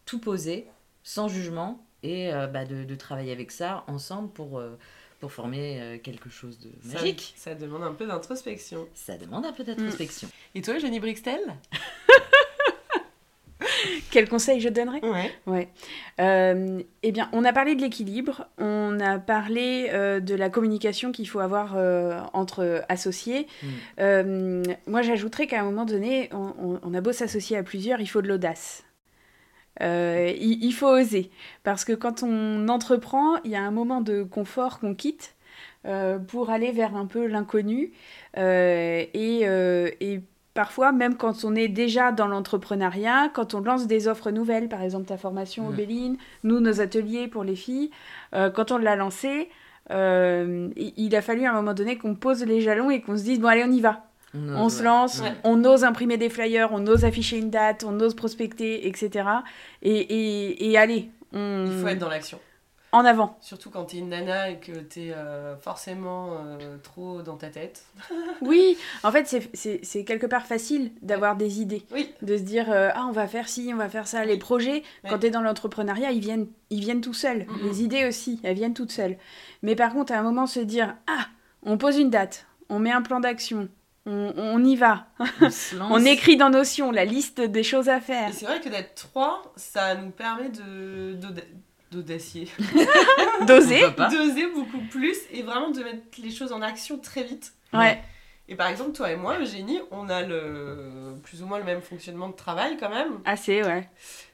tout 0.06 0.20
poser 0.20 0.68
sans 1.02 1.26
jugement 1.26 1.84
et 2.04 2.32
euh, 2.32 2.46
bah, 2.46 2.64
de, 2.64 2.84
de 2.84 2.94
travailler 2.94 3.32
avec 3.32 3.50
ça 3.50 3.82
ensemble 3.88 4.30
pour, 4.30 4.60
euh, 4.60 4.78
pour 5.18 5.32
former 5.32 5.80
euh, 5.80 5.98
quelque 5.98 6.30
chose 6.30 6.60
de 6.60 6.70
magique. 6.84 7.34
Ça, 7.36 7.56
demande 7.56 7.82
un 7.82 7.94
peu 7.94 8.06
d'introspection. 8.06 8.86
Ça 8.94 9.16
demande 9.18 9.44
un 9.44 9.52
peu 9.52 9.64
d'introspection. 9.64 10.28
Et 10.54 10.62
toi, 10.62 10.78
Jenny 10.78 11.00
Brixtel? 11.00 11.40
Quel 14.10 14.28
conseil 14.28 14.60
je 14.60 14.68
donnerais? 14.68 15.00
Ouais. 15.04 15.30
Ouais. 15.46 15.68
Euh, 16.20 16.82
eh 17.02 17.12
bien, 17.12 17.28
on 17.32 17.44
a 17.44 17.52
parlé 17.52 17.74
de 17.74 17.80
l'équilibre, 17.80 18.46
on 18.58 18.98
a 19.00 19.18
parlé 19.18 19.88
euh, 19.92 20.20
de 20.20 20.34
la 20.34 20.50
communication 20.50 21.12
qu'il 21.12 21.28
faut 21.28 21.40
avoir 21.40 21.74
euh, 21.76 22.20
entre 22.32 22.84
associés. 22.88 23.46
Mm. 23.62 24.62
Moi, 24.86 25.02
j'ajouterais 25.02 25.46
qu'à 25.46 25.60
un 25.60 25.64
moment 25.64 25.84
donné, 25.84 26.30
on, 26.32 26.94
a 26.94 27.00
beau 27.00 27.12
s'associer 27.12 27.56
à 27.56 27.62
plusieurs, 27.62 28.00
il 28.00 28.06
faut 28.06 28.22
de 28.22 28.28
l'audace. 28.28 28.84
Il, 29.80 30.58
il 30.62 30.72
faut 30.72 30.88
oser. 30.88 31.30
Parce 31.64 31.84
que 31.84 31.92
quand 31.92 32.22
on 32.22 32.68
entreprend, 32.68 33.36
il 33.44 33.50
y 33.50 33.56
a 33.56 33.62
un 33.62 33.70
moment 33.70 34.00
de 34.00 34.22
confort 34.22 34.78
qu'on 34.78 34.94
quitte 34.94 35.34
pour 36.28 36.50
aller 36.50 36.70
vers 36.72 36.94
un 36.94 37.06
peu 37.06 37.26
l'inconnu. 37.26 37.92
Et, 38.36 39.10
et 39.14 40.20
parfois, 40.54 40.92
même 40.92 41.16
quand 41.16 41.44
on 41.44 41.54
est 41.54 41.68
déjà 41.68 42.12
dans 42.12 42.26
l'entrepreneuriat, 42.28 43.30
quand 43.32 43.54
on 43.54 43.60
lance 43.60 43.86
des 43.86 44.08
offres 44.08 44.30
nouvelles, 44.30 44.68
par 44.68 44.82
exemple 44.82 45.06
ta 45.06 45.16
formation 45.16 45.66
au 45.66 45.70
Mm. 45.72 45.76
Béline, 45.76 46.16
nous, 46.44 46.60
nos 46.60 46.80
ateliers 46.80 47.28
pour 47.28 47.44
les 47.44 47.56
filles, 47.56 47.90
euh, 48.34 48.50
quand 48.50 48.70
on 48.70 48.78
l'a 48.78 48.96
lancé, 48.96 49.48
euh, 49.90 50.68
il 50.76 51.14
a 51.16 51.22
fallu 51.22 51.44
à 51.46 51.50
un 51.50 51.54
moment 51.54 51.74
donné 51.74 51.98
qu'on 51.98 52.14
pose 52.14 52.44
les 52.44 52.60
jalons 52.60 52.90
et 52.90 53.00
qu'on 53.00 53.16
se 53.16 53.22
dise, 53.24 53.40
bon 53.40 53.48
allez, 53.48 53.64
on 53.66 53.72
y 53.72 53.80
va. 53.80 54.06
On 54.34 54.70
se 54.70 54.82
lance, 54.82 55.20
Ouais. 55.20 55.32
on 55.44 55.62
ose 55.66 55.84
imprimer 55.84 56.16
des 56.16 56.30
flyers, 56.30 56.70
on 56.72 56.86
ose 56.86 57.04
afficher 57.04 57.36
une 57.36 57.50
date, 57.50 57.84
on 57.86 58.00
ose 58.00 58.14
prospecter, 58.14 58.86
etc. 58.88 59.28
Et, 59.82 59.90
et, 59.98 60.70
et 60.70 60.78
allez, 60.78 61.10
on... 61.34 61.66
Il 61.66 61.78
faut 61.82 61.88
être 61.88 61.98
dans 61.98 62.08
l'action. 62.08 62.38
En 62.92 63.04
avant. 63.06 63.38
Surtout 63.40 63.70
quand 63.70 63.84
t'es 63.86 63.96
une 63.98 64.10
nana 64.10 64.50
et 64.50 64.58
que 64.58 64.72
t'es 64.72 65.12
euh, 65.16 65.56
forcément 65.56 66.32
euh, 66.32 66.76
trop 66.82 67.22
dans 67.22 67.36
ta 67.36 67.48
tête. 67.48 67.84
Oui, 68.42 68.76
en 69.02 69.10
fait, 69.12 69.26
c'est- 69.54 70.04
quelque 70.04 70.26
part 70.26 70.46
facile 70.46 70.90
d'avoir 71.00 71.36
des 71.36 71.60
idées. 71.60 71.84
Oui, 71.92 72.12
de 72.22 72.36
se 72.36 72.42
dire 72.42 72.70
euh, 72.70 72.90
ah 72.94 73.06
on 73.08 73.12
va 73.12 73.26
faire 73.28 73.48
ci, 73.48 73.70
on 73.72 73.76
va 73.76 73.88
faire 73.88 74.06
ça. 74.06 74.24
Les 74.24 74.36
projets, 74.36 74.82
quand 75.04 75.12
Ouais. 75.14 75.18
tu 75.20 75.26
es 75.26 75.30
dans 75.30 75.40
l'entrepreneuriat, 75.42 76.10
ils 76.12 76.20
viennent, 76.20 76.48
ils 76.70 76.80
viennent 76.80 77.00
tout 77.00 77.14
seuls. 77.14 77.46
Les 77.62 77.82
idées 77.82 78.04
aussi, 78.06 78.40
elles 78.42 78.56
viennent 78.56 78.74
toutes 78.74 78.92
seules. 78.92 79.16
Mais 79.62 79.74
par 79.76 79.92
contre, 79.92 80.12
à 80.12 80.18
un 80.18 80.22
moment, 80.22 80.46
se 80.46 80.60
dire 80.60 80.94
ah 81.06 81.26
on 81.64 81.78
pose 81.78 81.96
une 81.98 82.10
date, 82.10 82.46
on 82.68 82.78
met 82.80 82.90
un 82.90 83.02
plan 83.02 83.20
d'action, 83.20 83.68
on, 84.06 84.32
on 84.36 84.64
y 84.64 84.74
va, 84.76 85.06
On, 85.80 85.98
écrit 86.04 86.36
dans 86.36 86.50
Notion 86.50 86.90
la 86.90 87.04
liste 87.04 87.40
des 87.40 87.62
choses 87.62 87.88
à 87.88 88.00
faire. 88.00 88.30
c'est 88.34 88.46
vrai 88.46 88.60
que 88.60 88.68
d'être 88.68 88.94
trois, 88.96 89.52
ça 89.56 89.94
nous 89.94 90.10
permet 90.10 90.48
de 90.48 91.14
d'audacier. 91.92 92.48
Doser. 93.46 93.82
D'oser 94.10 94.46
beaucoup 94.54 94.80
plus 94.90 95.16
et 95.32 95.42
vraiment 95.42 95.70
de 95.70 95.82
mettre 95.82 96.02
les 96.22 96.30
choses 96.30 96.52
en 96.52 96.62
action 96.62 96.98
très 96.98 97.22
vite. 97.24 97.52
Ouais, 97.72 98.00
Et 98.48 98.54
par 98.54 98.68
exemple, 98.68 98.92
toi 98.92 99.10
et 99.10 99.16
moi, 99.16 99.38
Eugénie, 99.38 99.80
on 99.90 100.08
a 100.08 100.22
le 100.22 101.14
plus 101.22 101.42
ou 101.42 101.46
moins 101.46 101.58
le 101.58 101.64
même 101.64 101.80
fonctionnement 101.80 102.28
de 102.28 102.34
travail 102.34 102.76
quand 102.78 102.90
même. 102.90 103.20
assez, 103.24 103.62
ouais. 103.62 103.88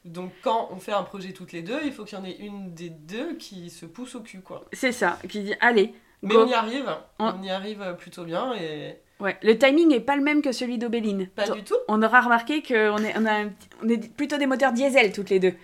Donc 0.04 0.32
quand 0.42 0.68
on 0.72 0.76
fait 0.76 0.92
un 0.92 1.02
projet 1.02 1.32
toutes 1.32 1.52
les 1.52 1.62
deux, 1.62 1.78
il 1.84 1.92
faut 1.92 2.04
qu'il 2.04 2.18
y 2.18 2.20
en 2.20 2.24
ait 2.24 2.36
une 2.38 2.74
des 2.74 2.90
deux 2.90 3.34
qui 3.36 3.70
se 3.70 3.86
pousse 3.86 4.14
au 4.14 4.20
cul, 4.20 4.40
quoi. 4.40 4.64
C'est 4.72 4.92
ça, 4.92 5.18
qui 5.28 5.40
dit 5.42 5.54
allez. 5.60 5.94
Mais 6.22 6.34
go. 6.34 6.42
on 6.44 6.48
y 6.48 6.54
arrive, 6.54 6.90
On- 7.20 7.32
on 7.38 7.42
y 7.42 7.50
arrive 7.50 7.94
plutôt 7.98 8.24
bien 8.24 8.54
et 8.54 8.96
Ouais. 9.20 9.36
Le 9.42 9.58
timing 9.58 9.92
est 9.92 9.98
pas 10.00 10.14
le 10.14 10.22
même 10.22 10.42
que 10.42 10.52
celui 10.52 10.78
d'Aubéline. 10.78 11.26
pas 11.34 11.48
du 11.50 11.64
tout. 11.64 11.74
On 11.88 12.00
aura 12.02 12.20
remarqué 12.20 12.62
qu'on 12.62 12.98
est, 12.98 13.14
on 13.18 13.26
a 13.26 13.46
on 13.82 13.88
est 13.88 14.12
plutôt 14.14 14.36
des 14.38 14.46
moteurs 14.46 14.72
diesel 14.72 15.12
toutes 15.12 15.30
les 15.30 15.40
deux. 15.40 15.54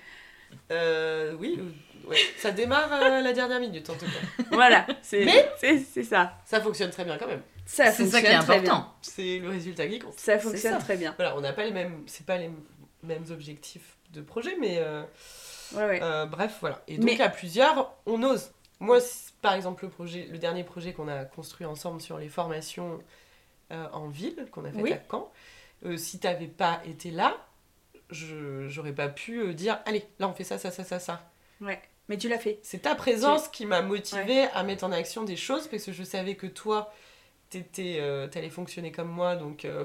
Euh, 0.71 1.35
oui, 1.39 1.59
euh, 1.61 2.09
ouais. 2.09 2.17
ça 2.39 2.51
démarre 2.51 2.93
à 2.93 3.21
la 3.21 3.33
dernière 3.33 3.61
minute 3.61 3.89
en 3.91 3.95
tout 3.95 4.07
cas. 4.07 4.45
Voilà, 4.53 4.87
c'est 5.03 5.25
Mais- 5.25 5.51
c'est- 5.59 5.79
c'est 5.81 6.05
ça. 6.05 6.39
Ça 6.47 6.61
fonctionne 6.61 6.91
très 6.91 7.05
bien 7.05 7.19
quand 7.19 7.27
même. 7.27 7.43
Ça 7.67 7.91
C'est 7.93 8.07
ça 8.07 8.21
qui 8.21 8.27
est 8.27 8.31
fonctionne 8.35 8.43
très 8.57 8.61
bien. 8.61 8.73
important. 8.73 8.95
C'est 9.03 9.39
le 9.39 9.49
résultat 9.51 9.87
qui 9.87 9.99
compte. 9.99 10.19
Ça 10.19 10.39
fonctionne 10.39 10.75
ça. 10.75 10.79
très 10.79 10.97
bien. 10.97 11.15
Voilà, 11.17 11.37
on 11.37 11.41
n'a 11.41 11.53
pas 11.53 11.65
les 11.65 11.71
mêmes, 11.71 12.03
c'est 12.07 12.27
pas 12.27 12.37
les 12.39 12.51
mêmes 13.03 13.25
objectifs 13.31 13.97
de 14.13 14.21
projet, 14.21 14.57
mais 14.61 14.77
euh, 14.79 15.03
Ouais, 15.75 15.85
ouais. 15.87 16.01
euh, 16.03 16.27
bref, 16.27 16.57
voilà. 16.61 16.83
Et 16.89 16.97
donc 16.99 17.05
Mais- 17.05 17.21
à 17.21 17.29
plusieurs, 17.29 17.93
on 18.07 18.23
ose. 18.23 18.51
Moi, 18.81 18.99
par 19.41 19.55
exemple, 19.55 19.85
le 19.85 19.91
projet, 19.91 20.29
le 20.31 20.37
dernier 20.39 20.63
projet 20.65 20.93
qu'on 20.93 21.09
a 21.09 21.25
construit 21.25 21.67
ensemble 21.67 22.01
sur 22.01 22.19
les 22.19 22.29
formations 22.29 23.01
euh, 23.73 23.87
en 23.93 24.09
ville 24.09 24.47
qu'on 24.53 24.65
a 24.67 24.71
fait 24.73 24.83
Oui. 24.83 24.93
à 24.93 24.99
Caen, 25.11 25.33
euh, 25.87 25.97
si 25.97 26.19
t'avais 26.19 26.49
pas 26.49 26.83
été 26.85 27.11
là, 27.11 27.35
j'aurais 28.11 28.93
pas 28.93 29.09
pu 29.09 29.41
euh, 29.41 29.53
dire 29.53 29.79
allez, 29.87 30.05
là 30.19 30.29
on 30.29 30.35
fait 30.35 30.45
ça, 30.45 30.59
ça, 30.59 30.71
ça, 30.71 30.85
ça, 30.85 30.99
ça. 30.99 31.31
Ouais. 31.61 31.81
Mais 32.09 32.19
tu 32.19 32.29
l'as 32.29 32.39
fait. 32.39 32.59
C'est 32.63 32.83
ta 32.83 32.95
présence 32.95 33.49
qui 33.49 33.65
m'a 33.67 33.81
motivée 33.81 34.43
à 34.55 34.63
mettre 34.63 34.85
en 34.85 34.93
action 34.93 35.23
des 35.25 35.37
choses 35.37 35.69
parce 35.69 35.85
que 35.85 35.93
je 35.93 36.03
savais 36.05 36.35
que 36.35 36.47
toi, 36.47 36.93
t'étais, 37.51 37.97
euh, 38.01 38.27
t'allais 38.27 38.51
fonctionner 38.51 38.93
comme 38.93 39.09
moi, 39.09 39.37
donc 39.37 39.65
euh, 39.65 39.85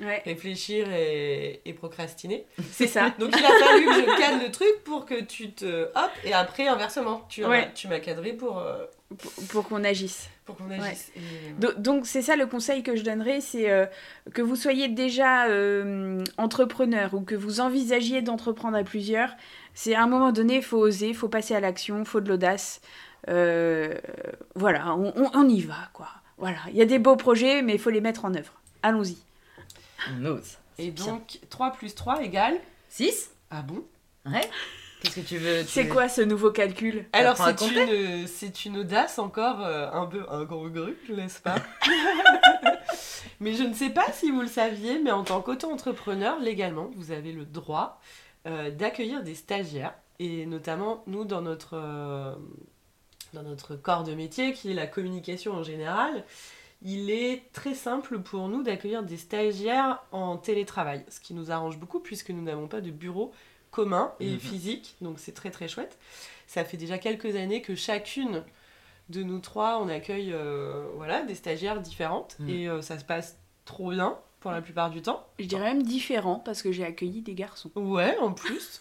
Ouais. 0.00 0.22
réfléchir 0.24 0.90
et, 0.92 1.60
et 1.64 1.72
procrastiner. 1.72 2.46
C'est 2.72 2.88
ça. 2.88 3.10
Donc 3.20 3.32
il 3.38 3.44
a 3.44 3.48
fallu 3.48 3.84
que 3.86 3.92
je 4.10 4.18
cadre 4.18 4.42
le 4.44 4.50
truc 4.50 4.82
pour 4.82 5.06
que 5.06 5.20
tu 5.22 5.52
te... 5.52 5.84
Hop, 5.94 6.10
et 6.24 6.32
après 6.32 6.66
inversement, 6.66 7.24
tu, 7.28 7.44
Ouais. 7.44 7.70
tu 7.76 7.86
m'as 7.86 8.00
cadré 8.00 8.32
pour, 8.32 8.58
euh, 8.58 8.86
pour, 9.16 9.32
pour 9.50 9.68
qu'on 9.68 9.84
agisse. 9.84 10.28
Pour 10.44 10.56
qu'on 10.56 10.70
agisse. 10.70 11.10
Et- 11.16 11.52
Do- 11.58 11.72
Donc 11.78 12.06
c'est 12.06 12.22
ça 12.22 12.36
le 12.36 12.46
conseil 12.46 12.82
que 12.82 12.96
je 12.96 13.02
donnerais, 13.02 13.40
c'est 13.40 13.70
euh, 13.70 13.86
que 14.34 14.42
vous 14.42 14.56
soyez 14.56 14.88
déjà 14.88 15.46
euh, 15.46 16.22
entrepreneur 16.38 17.14
ou 17.14 17.20
que 17.22 17.34
vous 17.34 17.60
envisagiez 17.60 18.20
d'entreprendre 18.22 18.76
à 18.76 18.84
plusieurs, 18.84 19.30
c'est 19.74 19.94
à 19.94 20.02
un 20.02 20.06
moment 20.06 20.32
donné, 20.32 20.56
il 20.56 20.62
faut 20.62 20.78
oser, 20.78 21.08
il 21.08 21.14
faut 21.16 21.28
passer 21.28 21.54
à 21.54 21.60
l'action, 21.60 21.98
il 22.00 22.04
faut 22.06 22.20
de 22.20 22.28
l'audace. 22.28 22.80
Euh, 23.28 23.94
voilà, 24.54 24.94
on, 24.96 25.12
on- 25.16 25.30
on 25.34 25.48
y 25.48 25.62
va, 25.62 25.88
quoi. 25.92 26.08
Voilà, 26.36 26.58
il 26.68 26.76
y 26.76 26.82
a 26.82 26.86
des 26.86 26.98
beaux 26.98 27.16
projets, 27.16 27.62
mais 27.62 27.74
il 27.74 27.78
faut 27.78 27.90
les 27.90 28.00
mettre 28.00 28.24
en 28.24 28.34
œuvre. 28.34 28.52
Allons-y. 28.82 29.16
On 30.20 30.24
ose. 30.26 30.58
Et 30.78 30.90
donc 30.90 31.38
3 31.48 31.72
plus 31.72 31.94
3 31.94 32.22
égale... 32.22 32.58
6 32.90 33.30
Ah 33.50 33.62
bon? 33.62 33.82
Ouais. 34.26 34.48
Qu'est-ce 35.04 35.16
que 35.20 35.26
tu 35.26 35.36
veux 35.36 35.60
tu 35.62 35.68
C'est 35.68 35.82
veux- 35.84 35.92
quoi 35.92 36.08
ce 36.08 36.22
nouveau 36.22 36.50
calcul 36.50 37.04
Alors 37.12 37.38
à 37.40 37.54
c'est 37.56 37.66
une, 37.66 38.26
c'est 38.26 38.64
une 38.64 38.78
audace 38.78 39.18
encore 39.18 39.60
euh, 39.62 39.90
un 39.92 40.06
peu 40.06 40.24
incongrue, 40.30 40.96
n'est-ce 41.10 41.40
pas 41.42 41.56
Mais 43.40 43.52
je 43.52 43.64
ne 43.64 43.74
sais 43.74 43.90
pas 43.90 44.10
si 44.12 44.30
vous 44.30 44.40
le 44.40 44.46
saviez, 44.46 44.98
mais 45.02 45.10
en 45.10 45.22
tant 45.24 45.42
qu'auto-entrepreneur, 45.42 46.38
légalement, 46.40 46.90
vous 46.96 47.10
avez 47.10 47.32
le 47.32 47.44
droit 47.44 48.00
euh, 48.46 48.70
d'accueillir 48.70 49.22
des 49.22 49.34
stagiaires. 49.34 49.94
Et 50.20 50.46
notamment, 50.46 51.02
nous, 51.06 51.24
dans 51.24 51.42
notre, 51.42 51.74
euh, 51.74 52.34
dans 53.34 53.42
notre 53.42 53.76
corps 53.76 54.04
de 54.04 54.14
métier, 54.14 54.52
qui 54.54 54.70
est 54.70 54.74
la 54.74 54.86
communication 54.86 55.52
en 55.52 55.62
général, 55.62 56.24
il 56.82 57.10
est 57.10 57.50
très 57.52 57.74
simple 57.74 58.20
pour 58.20 58.48
nous 58.48 58.62
d'accueillir 58.62 59.02
des 59.02 59.16
stagiaires 59.16 60.02
en 60.12 60.36
télétravail, 60.38 61.04
ce 61.10 61.20
qui 61.20 61.34
nous 61.34 61.50
arrange 61.50 61.78
beaucoup 61.78 62.00
puisque 62.00 62.30
nous 62.30 62.42
n'avons 62.42 62.68
pas 62.68 62.80
de 62.80 62.90
bureau 62.90 63.32
commun 63.74 64.12
et 64.20 64.30
Mhm. 64.32 64.38
physique, 64.38 64.94
donc 65.00 65.18
c'est 65.18 65.32
très 65.34 65.50
très 65.50 65.66
chouette. 65.68 65.98
Ça 66.46 66.64
fait 66.64 66.76
déjà 66.76 66.98
quelques 66.98 67.34
années 67.36 67.60
que 67.62 67.74
chacune 67.74 68.42
de 69.08 69.22
nous 69.22 69.40
trois, 69.40 69.80
on 69.82 69.88
accueille 69.88 70.32
euh, 70.32 70.86
voilà, 70.96 71.22
des 71.22 71.34
stagiaires 71.34 71.80
différentes 71.80 72.36
Mhm. 72.38 72.48
et 72.48 72.68
euh, 72.68 72.82
ça 72.82 72.98
se 72.98 73.04
passe 73.04 73.36
trop 73.64 73.90
bien 73.90 74.16
pour 74.40 74.50
la 74.52 74.60
plupart 74.62 74.90
du 74.90 75.02
temps. 75.02 75.26
Je 75.38 75.46
dirais 75.46 75.64
même 75.74 75.82
différent, 75.82 76.36
parce 76.44 76.62
que 76.62 76.70
j'ai 76.70 76.84
accueilli 76.84 77.20
des 77.22 77.34
garçons. 77.34 77.70
Ouais, 77.74 78.16
en 78.18 78.32
plus. 78.32 78.80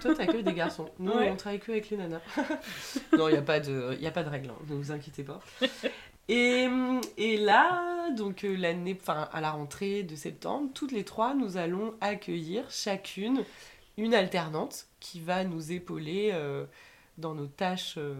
Toi, 0.00 0.14
t'accueilles 0.14 0.42
des 0.42 0.54
garçons. 0.54 0.88
Nous, 0.98 1.12
Ouais. 1.12 1.30
on 1.30 1.36
travaille 1.36 1.60
que 1.60 1.70
avec 1.72 1.88
les 1.90 1.96
nanas. 1.96 2.20
non, 3.16 3.28
il 3.28 3.32
n'y 3.32 3.38
a, 3.38 3.42
pas 3.42 3.60
de- 3.60 3.96
y 4.00 4.06
a 4.06 4.10
pas 4.10 4.22
de 4.24 4.28
règle, 4.30 4.50
hein, 4.50 4.56
ne 4.68 4.74
vous 4.74 4.92
inquiétez 4.92 5.22
pas. 5.22 5.40
Et, 6.28 6.66
et 7.18 7.36
là, 7.36 8.08
donc 8.16 8.44
euh, 8.44 8.56
l'année, 8.56 8.96
enfin 9.00 9.28
à 9.32 9.40
la 9.42 9.50
rentrée 9.50 10.02
de 10.02 10.16
septembre, 10.16 10.70
toutes 10.74 10.92
les 10.92 11.04
trois, 11.04 11.34
nous 11.34 11.56
allons 11.58 11.94
accueillir 12.00 12.64
chacune 12.70 13.44
une 13.96 14.14
alternante 14.14 14.86
qui 15.00 15.20
va 15.20 15.44
nous 15.44 15.72
épauler 15.72 16.30
euh, 16.32 16.64
dans 17.18 17.34
nos 17.34 17.46
tâches 17.46 17.94
euh, 17.98 18.14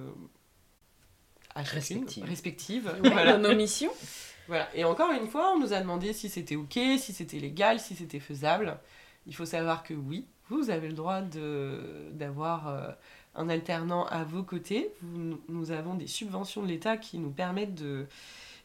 Respectives. 1.57 2.25
respectives. 2.25 2.87
Ouais, 3.03 3.11
Voilà. 3.11 3.37
Dans 3.37 3.49
nos 3.51 3.57
missions. 3.57 3.93
Voilà. 4.47 4.69
Et 4.75 4.85
encore 4.85 5.11
une 5.11 5.27
fois, 5.27 5.55
on 5.55 5.59
nous 5.59 5.73
a 5.73 5.81
demandé 5.81 6.13
si 6.13 6.29
c'était 6.29 6.55
ok, 6.57 6.75
si 6.99 7.15
c'était 7.15 7.39
légal, 7.39 7.81
si 7.81 7.95
c'était 7.95 8.21
faisable. 8.21 8.79
Il 9.27 9.35
faut 9.35 9.47
savoir 9.47 9.83
que 9.83 9.95
oui, 9.95 10.27
vous 10.51 10.69
avez 10.69 10.89
le 10.89 10.93
droit 10.93 11.23
de 11.23 11.81
d'avoir 12.13 12.69
euh, 12.69 12.91
un 13.37 13.49
alternant 13.49 14.05
à 14.05 14.23
vos 14.23 14.43
côtés. 14.43 14.91
Vous- 15.01 15.41
nous 15.49 15.71
avons 15.71 15.95
des 15.95 16.07
subventions 16.07 16.61
de 16.63 16.67
l'État 16.69 16.99
qui 16.99 17.17
nous 17.19 17.31
permettent 17.31 17.75
de, 17.75 18.07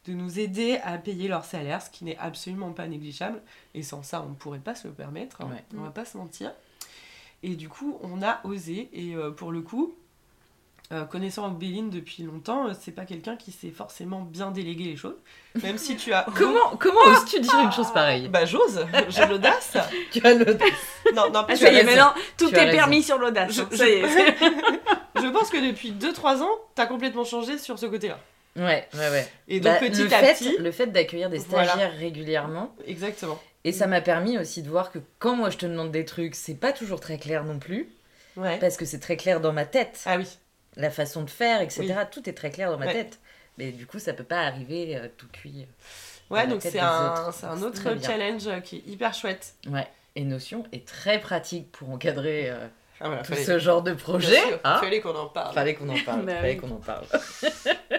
de 0.05 0.11
nous 0.11 0.37
aider 0.41 0.81
à 0.83 0.97
payer 0.97 1.29
leur 1.29 1.45
salaire, 1.45 1.81
ce 1.81 1.89
qui 1.89 2.03
n'est 2.03 2.17
absolument 2.17 2.73
pas 2.73 2.85
négligeable. 2.89 3.41
Et 3.73 3.81
sans 3.81 4.03
ça, 4.03 4.21
on 4.21 4.31
ne 4.31 4.35
pourrait 4.35 4.59
pas 4.59 4.75
se 4.75 4.85
le 4.89 4.93
permettre. 4.93 5.45
Ouais. 5.45 5.63
On 5.77 5.81
va 5.83 5.91
pas 5.91 6.03
se 6.03 6.17
mentir. 6.17 6.51
Et 7.43 7.55
du 7.55 7.69
coup, 7.69 7.97
on 8.01 8.21
a 8.21 8.39
osé. 8.43 8.89
Et 8.93 9.15
euh, 9.15 9.31
pour 9.31 9.51
le 9.51 9.61
coup, 9.61 9.93
euh, 10.91 11.05
connaissant 11.05 11.47
Béline 11.49 11.89
depuis 11.89 12.23
longtemps, 12.23 12.67
euh, 12.67 12.71
c'est 12.79 12.91
pas 12.91 13.05
quelqu'un 13.05 13.35
qui 13.37 13.51
sait 13.51 13.69
forcément 13.69 14.21
bien 14.21 14.51
déléguer 14.51 14.85
les 14.85 14.95
choses. 14.95 15.15
Même 15.63 15.77
si 15.77 15.95
tu 15.95 16.11
as. 16.13 16.25
Comment, 16.35 16.75
comment 16.79 17.01
oses-tu 17.07 17.39
dire 17.39 17.59
une 17.59 17.71
chose 17.71 17.91
pareille 17.93 18.27
Bah, 18.27 18.45
j'ose, 18.45 18.85
j'ai 19.09 19.25
l'audace. 19.27 19.77
Tu 20.11 20.25
as 20.25 20.33
le. 20.33 20.57
Non, 21.15 21.29
non, 21.31 21.45
Ah, 21.47 21.55
ça 21.55 21.71
y 21.71 21.75
est, 21.77 21.83
maintenant, 21.83 22.13
tout 22.37 22.49
Tu 22.49 22.55
est 22.55 22.71
permis 22.71 23.03
sur 23.03 23.17
l'audace. 23.17 23.51
Je- 23.53 23.61
hein, 23.61 23.67
ça 23.71 23.87
y 23.87 23.91
est. 23.93 24.03
Je 25.21 25.27
pense 25.27 25.49
que 25.49 25.57
depuis 25.65 25.91
2-3 25.91 26.41
ans, 26.41 26.49
t'as 26.75 26.85
complètement 26.87 27.23
changé 27.25 27.57
sur 27.57 27.77
ce 27.77 27.85
côté-là. 27.85 28.17
Ouais, 28.59 28.87
ouais, 28.93 29.09
ouais. 29.09 29.27
Et 29.47 29.59
donc, 29.59 29.73
Bah, 29.73 29.79
petit 29.79 30.03
le, 30.03 30.13
à 30.13 30.19
fait, 30.19 30.33
petit. 30.35 30.57
le 30.57 30.71
fait 30.71 30.87
d'accueillir 30.87 31.29
des 31.29 31.37
Voilà. 31.39 31.69
stagiaires 31.69 31.93
régulièrement, 31.97 32.75
Exactement. 32.85 33.39
et 33.63 33.71
ça 33.71 33.87
m'a 33.87 34.01
permis 34.01 34.37
aussi 34.37 34.61
de 34.61 34.69
voir 34.69 34.91
que 34.91 34.99
quand 35.19 35.35
moi 35.35 35.49
je 35.49 35.57
te 35.57 35.65
demande 35.65 35.91
des 35.91 36.05
trucs, 36.05 36.35
c'est 36.35 36.55
pas 36.55 36.73
toujours 36.73 36.99
très 36.99 37.17
clair 37.17 37.43
non 37.45 37.57
plus, 37.59 37.89
Ouais. 38.37 38.57
parce 38.59 38.77
que 38.77 38.85
c'est 38.85 38.99
très 38.99 39.17
clair 39.17 39.39
dans 39.41 39.53
ma 39.53 39.65
tête, 39.65 40.01
Ah 40.05 40.17
oui. 40.17 40.27
la 40.75 40.89
façon 40.91 41.23
de 41.23 41.29
faire, 41.29 41.61
etc. 41.61 41.93
Tout 42.11 42.29
est 42.29 42.33
très 42.33 42.51
clair 42.51 42.69
dans 42.71 42.77
ma 42.77 42.85
Ouais. 42.87 42.93
tête. 42.93 43.19
Mais 43.57 43.71
du 43.71 43.85
coup, 43.85 43.99
ça 43.99 44.13
peut 44.13 44.23
pas 44.23 44.41
arriver 44.41 44.95
euh, 44.95 45.07
tout 45.17 45.27
cuit. 45.31 45.65
dans 46.29 46.35
Ouais, 46.37 46.47
donc 46.47 46.61
c'est 46.61 46.79
un, 46.79 47.31
c'est 47.33 47.45
un 47.47 47.61
autre 47.63 47.93
bien. 47.93 48.07
challenge 48.07 48.47
euh, 48.47 48.59
qui 48.61 48.77
est 48.77 48.83
hyper 48.89 49.13
chouette. 49.13 49.55
Ouais. 49.67 49.87
Et 50.15 50.23
Notion 50.23 50.63
est 50.71 50.87
très 50.87 51.19
pratique 51.19 51.71
pour 51.71 51.89
encadrer 51.89 52.49
euh, 52.49 52.67
Ah 53.01 53.07
voilà, 53.07 53.21
tout 53.23 53.33
fallait, 53.33 53.43
ce 53.43 53.59
genre 53.59 53.81
de 53.81 53.91
bien 53.91 54.01
projet. 54.01 54.37
sûr, 54.39 54.59
hein. 54.63 54.77
fallait 54.79 55.01
qu'on 55.01 55.15
en 55.15 55.27
parle. 55.27 55.53
Fallait 55.53 55.75
qu'on 55.75 55.89
en 55.89 55.99
parle. 56.05 56.25
Bah 56.25 56.35
fallait 56.35 56.51
oui. 56.51 56.57
qu'on 56.57 56.71
en 56.71 56.79
parle. 56.79 57.05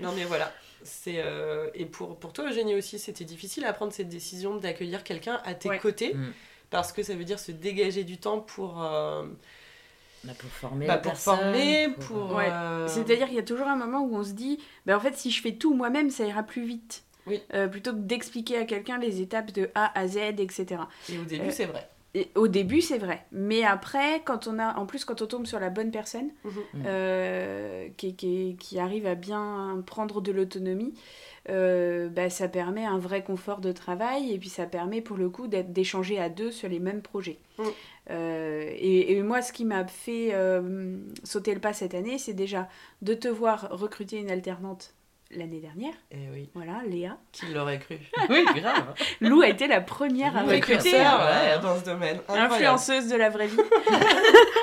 Non 0.00 0.12
mais 0.12 0.24
voilà. 0.24 0.52
C'est 0.82 1.16
euh, 1.18 1.68
et 1.74 1.84
pour, 1.86 2.18
pour 2.18 2.32
toi, 2.32 2.48
Eugénie 2.48 2.74
aussi, 2.74 2.98
c'était 2.98 3.24
difficile 3.24 3.64
à 3.66 3.72
prendre 3.72 3.92
cette 3.92 4.08
décision 4.08 4.56
d'accueillir 4.56 5.04
quelqu'un 5.04 5.40
à 5.44 5.54
tes 5.54 5.68
Ouais. 5.68 5.78
côtés, 5.78 6.14
Mm. 6.14 6.32
parce 6.70 6.92
que 6.92 7.02
ça 7.02 7.14
veut 7.14 7.24
dire 7.24 7.38
se 7.38 7.52
dégager 7.52 8.02
du 8.04 8.16
temps 8.18 8.40
pour, 8.40 8.82
euh, 8.82 9.24
Bah, 10.24 10.32
pour 10.38 10.50
former 10.50 10.86
bah, 10.86 10.96
pour 10.98 11.12
personne, 11.12 11.36
former, 11.38 11.88
pour, 11.98 12.04
pour. 12.06 12.30
euh, 12.32 12.36
Ouais. 12.36 12.48
euh, 12.50 12.88
C'est-à-dire 12.88 13.26
qu'il 13.26 13.36
y 13.36 13.40
a 13.40 13.42
toujours 13.42 13.66
un 13.68 13.76
moment 13.76 14.00
où 14.00 14.16
on 14.16 14.24
se 14.24 14.32
dit, 14.32 14.58
bah, 14.86 14.96
en 14.96 15.00
fait, 15.00 15.16
si 15.16 15.30
je 15.30 15.40
fais 15.42 15.52
tout 15.52 15.74
moi-même, 15.74 16.10
ça 16.10 16.24
ira 16.24 16.42
plus 16.42 16.64
vite. 16.64 17.04
Oui. 17.26 17.42
Euh, 17.52 17.68
plutôt 17.68 17.92
que 17.92 17.98
d'expliquer 17.98 18.56
à 18.56 18.64
quelqu'un 18.64 18.98
les 18.98 19.20
étapes 19.20 19.52
de 19.52 19.70
A 19.74 19.98
à 19.98 20.08
Z, 20.08 20.16
etc. 20.38 20.82
Et 21.10 21.18
au 21.18 21.24
début, 21.24 21.48
Euh, 21.48 21.52
c'est 21.52 21.66
vrai. 21.66 21.86
Et 22.14 22.28
au 22.34 22.48
début, 22.48 22.80
c'est 22.80 22.98
vrai. 22.98 23.24
Mais 23.30 23.62
après, 23.62 24.20
quand 24.24 24.48
on 24.48 24.58
a, 24.58 24.76
en 24.76 24.84
plus, 24.84 25.04
quand 25.04 25.22
on 25.22 25.26
tombe 25.26 25.46
sur 25.46 25.60
la 25.60 25.70
bonne 25.70 25.90
personne, 25.92 26.30
Mhm. 26.44 26.50
Mm. 26.74 26.82
euh, 26.86 27.88
qui, 27.96 28.16
qui, 28.16 28.56
qui 28.58 28.78
arrive 28.80 29.06
à 29.06 29.14
bien 29.14 29.82
prendre 29.86 30.20
de 30.20 30.32
l'autonomie, 30.32 30.92
euh, 31.48 32.08
bah, 32.08 32.28
ça 32.28 32.48
permet 32.48 32.84
un 32.84 32.98
vrai 32.98 33.22
confort 33.22 33.60
de 33.60 33.70
travail 33.72 34.32
et 34.32 34.38
puis 34.38 34.48
ça 34.48 34.66
permet 34.66 35.00
pour 35.00 35.16
le 35.16 35.30
coup 35.30 35.46
d'être- 35.46 35.72
d'échanger 35.72 36.18
à 36.18 36.28
deux 36.28 36.50
sur 36.50 36.68
les 36.68 36.80
mêmes 36.80 37.00
projets. 37.02 37.38
Mm. 37.58 37.62
Euh, 38.10 38.70
et, 38.74 39.12
et 39.12 39.22
moi, 39.22 39.40
ce 39.40 39.52
qui 39.52 39.64
m'a 39.64 39.86
fait 39.86 40.30
euh, 40.32 40.96
sauter 41.22 41.54
le 41.54 41.60
pas 41.60 41.72
cette 41.72 41.94
année, 41.94 42.18
c'est 42.18 42.34
déjà 42.34 42.68
de 43.02 43.14
te 43.14 43.28
voir 43.28 43.68
recruter 43.70 44.16
une 44.18 44.30
alternante 44.30 44.94
l'année 45.30 45.60
dernière. 45.60 45.94
Et 46.10 46.18
Eh 46.26 46.30
oui, 46.32 46.50
Voilà, 46.54 46.82
Léa. 46.86 47.16
qui 47.32 47.46
l'aurait 47.52 47.78
cru? 47.78 47.98
Oui, 48.28 48.44
grave. 48.56 48.94
Lou 49.20 49.40
a 49.42 49.48
été 49.48 49.66
la 49.68 49.80
première 49.80 50.36
à 50.36 50.42
recruter. 50.42 50.92
Ouais, 50.92 51.58
dans 51.62 51.78
ce 51.78 51.84
domaine. 51.84 52.16
Incroyable. 52.28 52.52
Influenceuse 52.54 53.08
de 53.08 53.16
la 53.16 53.30
vraie 53.30 53.46
vie. 53.46 53.56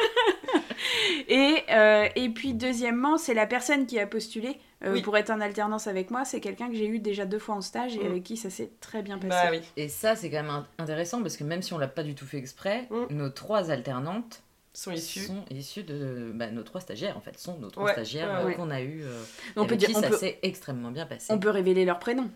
et, 1.27 1.63
euh, 1.71 2.07
et 2.15 2.29
puis 2.29 2.53
deuxièmement, 2.53 3.17
c'est 3.17 3.33
la 3.33 3.47
personne 3.47 3.85
qui 3.85 3.99
a 3.99 4.07
postulé 4.07 4.57
euh, 4.83 4.93
Oui. 4.93 5.01
pour 5.01 5.17
être 5.17 5.29
en 5.31 5.41
alternance 5.41 5.87
avec 5.87 6.11
moi. 6.11 6.23
C'est 6.25 6.39
quelqu'un 6.39 6.69
que 6.69 6.75
j'ai 6.75 6.87
eu 6.87 6.99
déjà 6.99 7.25
deux 7.25 7.39
fois 7.39 7.55
en 7.55 7.61
stage 7.61 7.95
et 7.95 8.03
Mm. 8.03 8.07
avec 8.07 8.23
qui 8.23 8.37
ça 8.37 8.49
s'est 8.49 8.71
très 8.79 9.01
bien 9.01 9.17
passé. 9.17 9.29
Bah 9.29 9.49
oui. 9.51 9.61
Et 9.75 9.89
ça, 9.89 10.15
c'est 10.15 10.29
quand 10.29 10.41
même 10.43 10.49
in- 10.51 10.67
intéressant 10.77 11.21
parce 11.21 11.35
que 11.37 11.43
même 11.43 11.61
si 11.61 11.73
on 11.73 11.77
l'a 11.77 11.87
pas 11.87 12.03
du 12.03 12.15
tout 12.15 12.25
fait 12.25 12.37
exprès, 12.37 12.87
Mm. 12.89 13.15
nos 13.15 13.29
trois 13.29 13.71
alternantes 13.71 14.43
Sont 14.77 14.91
issus. 14.91 15.21
sont 15.25 15.43
issues 15.49 15.81
de 15.81 16.31
bah, 16.35 16.51
nos 16.51 16.61
trois 16.61 16.81
stagiaires 16.81 17.17
en 17.17 17.21
fait, 17.21 17.35
sont 17.39 17.57
nos 17.57 17.71
trois 17.71 17.85
Ouais, 17.85 17.91
stagiaires 17.93 18.27
ouais, 18.29 18.35
euh, 18.41 18.45
ouais. 18.45 18.53
qu'on 18.53 18.69
a 18.69 18.79
eu. 18.79 19.01
euh, 19.03 19.23
on, 19.55 19.65
peut 19.65 19.75
dire, 19.75 19.89
qui 19.89 19.95
on, 19.95 20.01
ça 20.01 20.09
peut, 20.09 20.17
s'est 20.17 20.37
extrêmement 20.43 20.91
bien 20.91 21.07
passé. 21.07 21.33
on 21.33 21.39
peut 21.39 21.49
révéler 21.49 21.83
leur 21.83 21.97
prénom. 21.97 22.29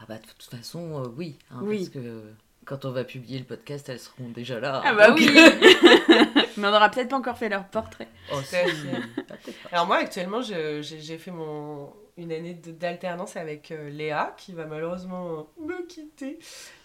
Ah 0.00 0.04
bah 0.08 0.16
de 0.18 0.26
toute 0.26 0.42
façon, 0.42 1.04
euh, 1.04 1.08
oui, 1.16 1.38
hein, 1.52 1.60
Oui. 1.62 1.78
parce 1.78 1.90
que 1.90 2.22
quand 2.64 2.84
on 2.84 2.90
va 2.90 3.04
publier 3.04 3.38
le 3.38 3.44
podcast, 3.44 3.88
elles 3.88 4.00
seront 4.00 4.28
déjà 4.30 4.58
là. 4.58 4.82
Ah 4.84 4.92
bah 4.92 5.10
Donc, 5.10 5.18
oui 5.18 5.28
Mais 6.56 6.66
on 6.66 6.70
n'aura 6.72 6.90
peut-être 6.90 7.08
pas 7.10 7.16
encore 7.18 7.38
fait 7.38 7.48
leur 7.48 7.68
portrait. 7.68 8.08
oh. 8.32 8.40
Ah. 8.52 9.34
Alors 9.70 9.86
moi 9.86 9.98
actuellement 9.98 10.42
j'ai 10.42 10.82
fait 11.18 11.30
mon 11.30 11.92
une 12.16 12.32
année 12.32 12.54
d'alternance 12.54 13.36
avec 13.36 13.70
euh, 13.70 13.88
Léa 13.88 14.34
qui 14.36 14.52
va 14.52 14.66
malheureusement 14.66 15.48
me 15.60 15.86
quitter 15.86 16.38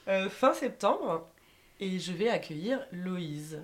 euh, 0.07 0.29
fin 0.29 0.53
septembre 0.53 1.27
et 1.79 1.99
je 1.99 2.13
vais 2.13 2.29
accueillir 2.29 2.79
Loïse 2.91 3.59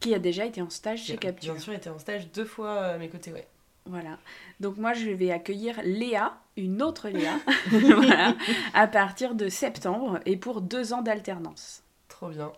Qui 0.00 0.14
a 0.14 0.18
déjà 0.18 0.44
été 0.44 0.60
en 0.62 0.70
stage 0.70 1.04
chez 1.04 1.16
Capture. 1.16 1.54
bien 1.54 1.62
sûr 1.62 1.72
été 1.72 1.88
en 1.90 1.98
stage 1.98 2.30
deux 2.32 2.44
fois 2.44 2.80
à 2.80 2.98
mes 2.98 3.08
côtés 3.08 3.32
ouais. 3.32 3.46
Voilà. 3.86 4.18
Donc 4.58 4.78
moi, 4.78 4.94
je 4.94 5.10
vais 5.10 5.30
accueillir 5.30 5.80
Léa, 5.84 6.36
une 6.56 6.82
autre 6.82 7.08
Léa, 7.08 7.38
voilà, 7.70 8.34
à 8.74 8.88
partir 8.88 9.36
de 9.36 9.48
septembre 9.48 10.18
et 10.26 10.36
pour 10.36 10.60
deux 10.60 10.92
ans 10.92 11.02
d'alternance. 11.02 11.84
Trop 12.08 12.30
bien. 12.30 12.52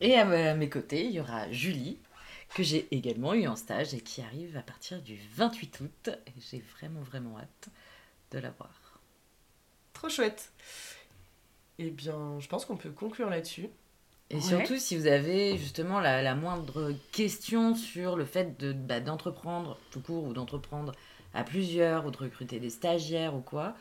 Et 0.00 0.16
à, 0.16 0.28
à 0.50 0.54
mes 0.54 0.68
côtés, 0.68 1.04
il 1.04 1.12
y 1.12 1.20
aura 1.20 1.50
Julie, 1.52 1.98
que 2.54 2.64
j'ai 2.64 2.88
également 2.90 3.34
eu 3.34 3.46
en 3.46 3.54
stage 3.56 3.94
et 3.94 4.00
qui 4.00 4.20
arrive 4.20 4.56
à 4.56 4.62
partir 4.62 5.00
du 5.00 5.18
28 5.36 5.80
août. 5.80 6.10
Et 6.26 6.32
j'ai 6.50 6.64
vraiment, 6.76 7.00
vraiment 7.00 7.38
hâte 7.38 7.68
de 8.32 8.38
la 8.40 8.50
voir. 8.50 9.00
Trop 9.92 10.08
chouette. 10.08 10.52
Eh 11.78 11.90
bien 11.90 12.38
je 12.40 12.48
pense 12.48 12.64
qu'on 12.64 12.76
peut 12.76 12.90
conclure 12.90 13.30
là-dessus. 13.30 13.68
Et 14.30 14.36
Ouais. 14.36 14.40
surtout, 14.40 14.78
si 14.78 14.96
vous 14.96 15.06
avez 15.06 15.56
justement 15.58 16.00
la, 16.00 16.22
la 16.22 16.34
moindre 16.34 16.92
question 17.12 17.74
sur 17.74 18.16
le 18.16 18.24
fait 18.24 18.58
de, 18.58 18.72
bah, 18.72 19.00
d'entreprendre 19.00 19.78
tout 19.90 20.00
court 20.00 20.24
ou 20.24 20.32
d'entreprendre 20.32 20.92
à 21.34 21.44
plusieurs 21.44 22.06
ou 22.06 22.10
de 22.10 22.16
recruter 22.16 22.58
des 22.58 22.70
stagiaires 22.70 23.34
ou 23.34 23.40
quoi, 23.40 23.74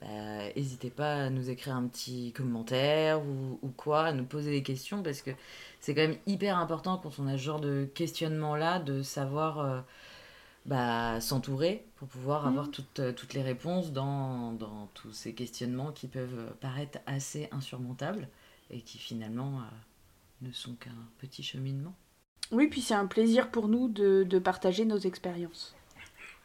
bah, 0.00 0.08
n'hésitez 0.56 0.90
pas 0.90 1.24
à 1.26 1.30
nous 1.30 1.50
écrire 1.50 1.76
un 1.76 1.86
petit 1.88 2.32
commentaire 2.32 3.22
ou, 3.22 3.58
ou 3.62 3.68
quoi, 3.70 4.06
à 4.06 4.12
nous 4.12 4.24
poser 4.24 4.50
des 4.52 4.62
questions 4.62 5.02
parce 5.02 5.22
que 5.22 5.30
c'est 5.80 5.94
quand 5.94 6.02
même 6.02 6.18
hyper 6.26 6.58
important 6.58 6.98
quand 6.98 7.18
on 7.18 7.26
a 7.28 7.32
ce 7.38 7.42
genre 7.42 7.60
de 7.60 7.88
questionnement-là 7.94 8.80
de 8.80 9.02
savoir 9.02 9.60
euh, 9.60 9.80
bah, 10.66 11.20
s'entourer 11.20 11.84
pour 11.96 12.08
pouvoir 12.08 12.46
avoir 12.46 12.70
toutes, 12.70 13.00
euh, 13.00 13.12
toutes 13.12 13.34
les 13.34 13.42
réponses 13.42 13.92
dans, 13.92 14.52
dans 14.52 14.88
tous 14.94 15.12
ces 15.12 15.34
questionnements 15.34 15.92
qui 15.92 16.06
peuvent 16.08 16.54
paraître 16.60 16.98
assez 17.06 17.48
insurmontables 17.52 18.28
et 18.72 18.80
qui 18.80 18.98
finalement 18.98 19.60
euh, 19.60 20.46
ne 20.46 20.52
sont 20.52 20.74
qu'un 20.74 20.90
petit 21.18 21.42
cheminement. 21.42 21.94
Oui, 22.50 22.68
puis 22.68 22.82
c'est 22.82 22.94
un 22.94 23.06
plaisir 23.06 23.50
pour 23.50 23.68
nous 23.68 23.88
de, 23.88 24.24
de 24.24 24.38
partager 24.38 24.84
nos 24.84 24.98
expériences. 24.98 25.74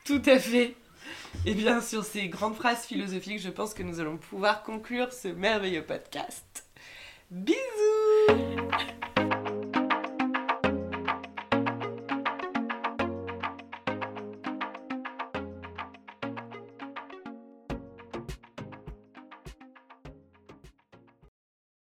Tout 0.06 0.22
à 0.26 0.40
fait. 0.40 0.76
Et 1.46 1.54
bien 1.54 1.82
sur 1.82 2.04
ces 2.04 2.30
grandes 2.30 2.56
phrases 2.56 2.86
philosophiques, 2.86 3.40
je 3.40 3.50
pense 3.50 3.74
que 3.74 3.84
nous 3.84 4.00
allons 4.00 4.18
pouvoir 4.18 4.64
conclure 4.64 5.12
ce 5.12 5.28
merveilleux 5.28 5.86
podcast. 5.86 6.66
Bisous 7.32 7.58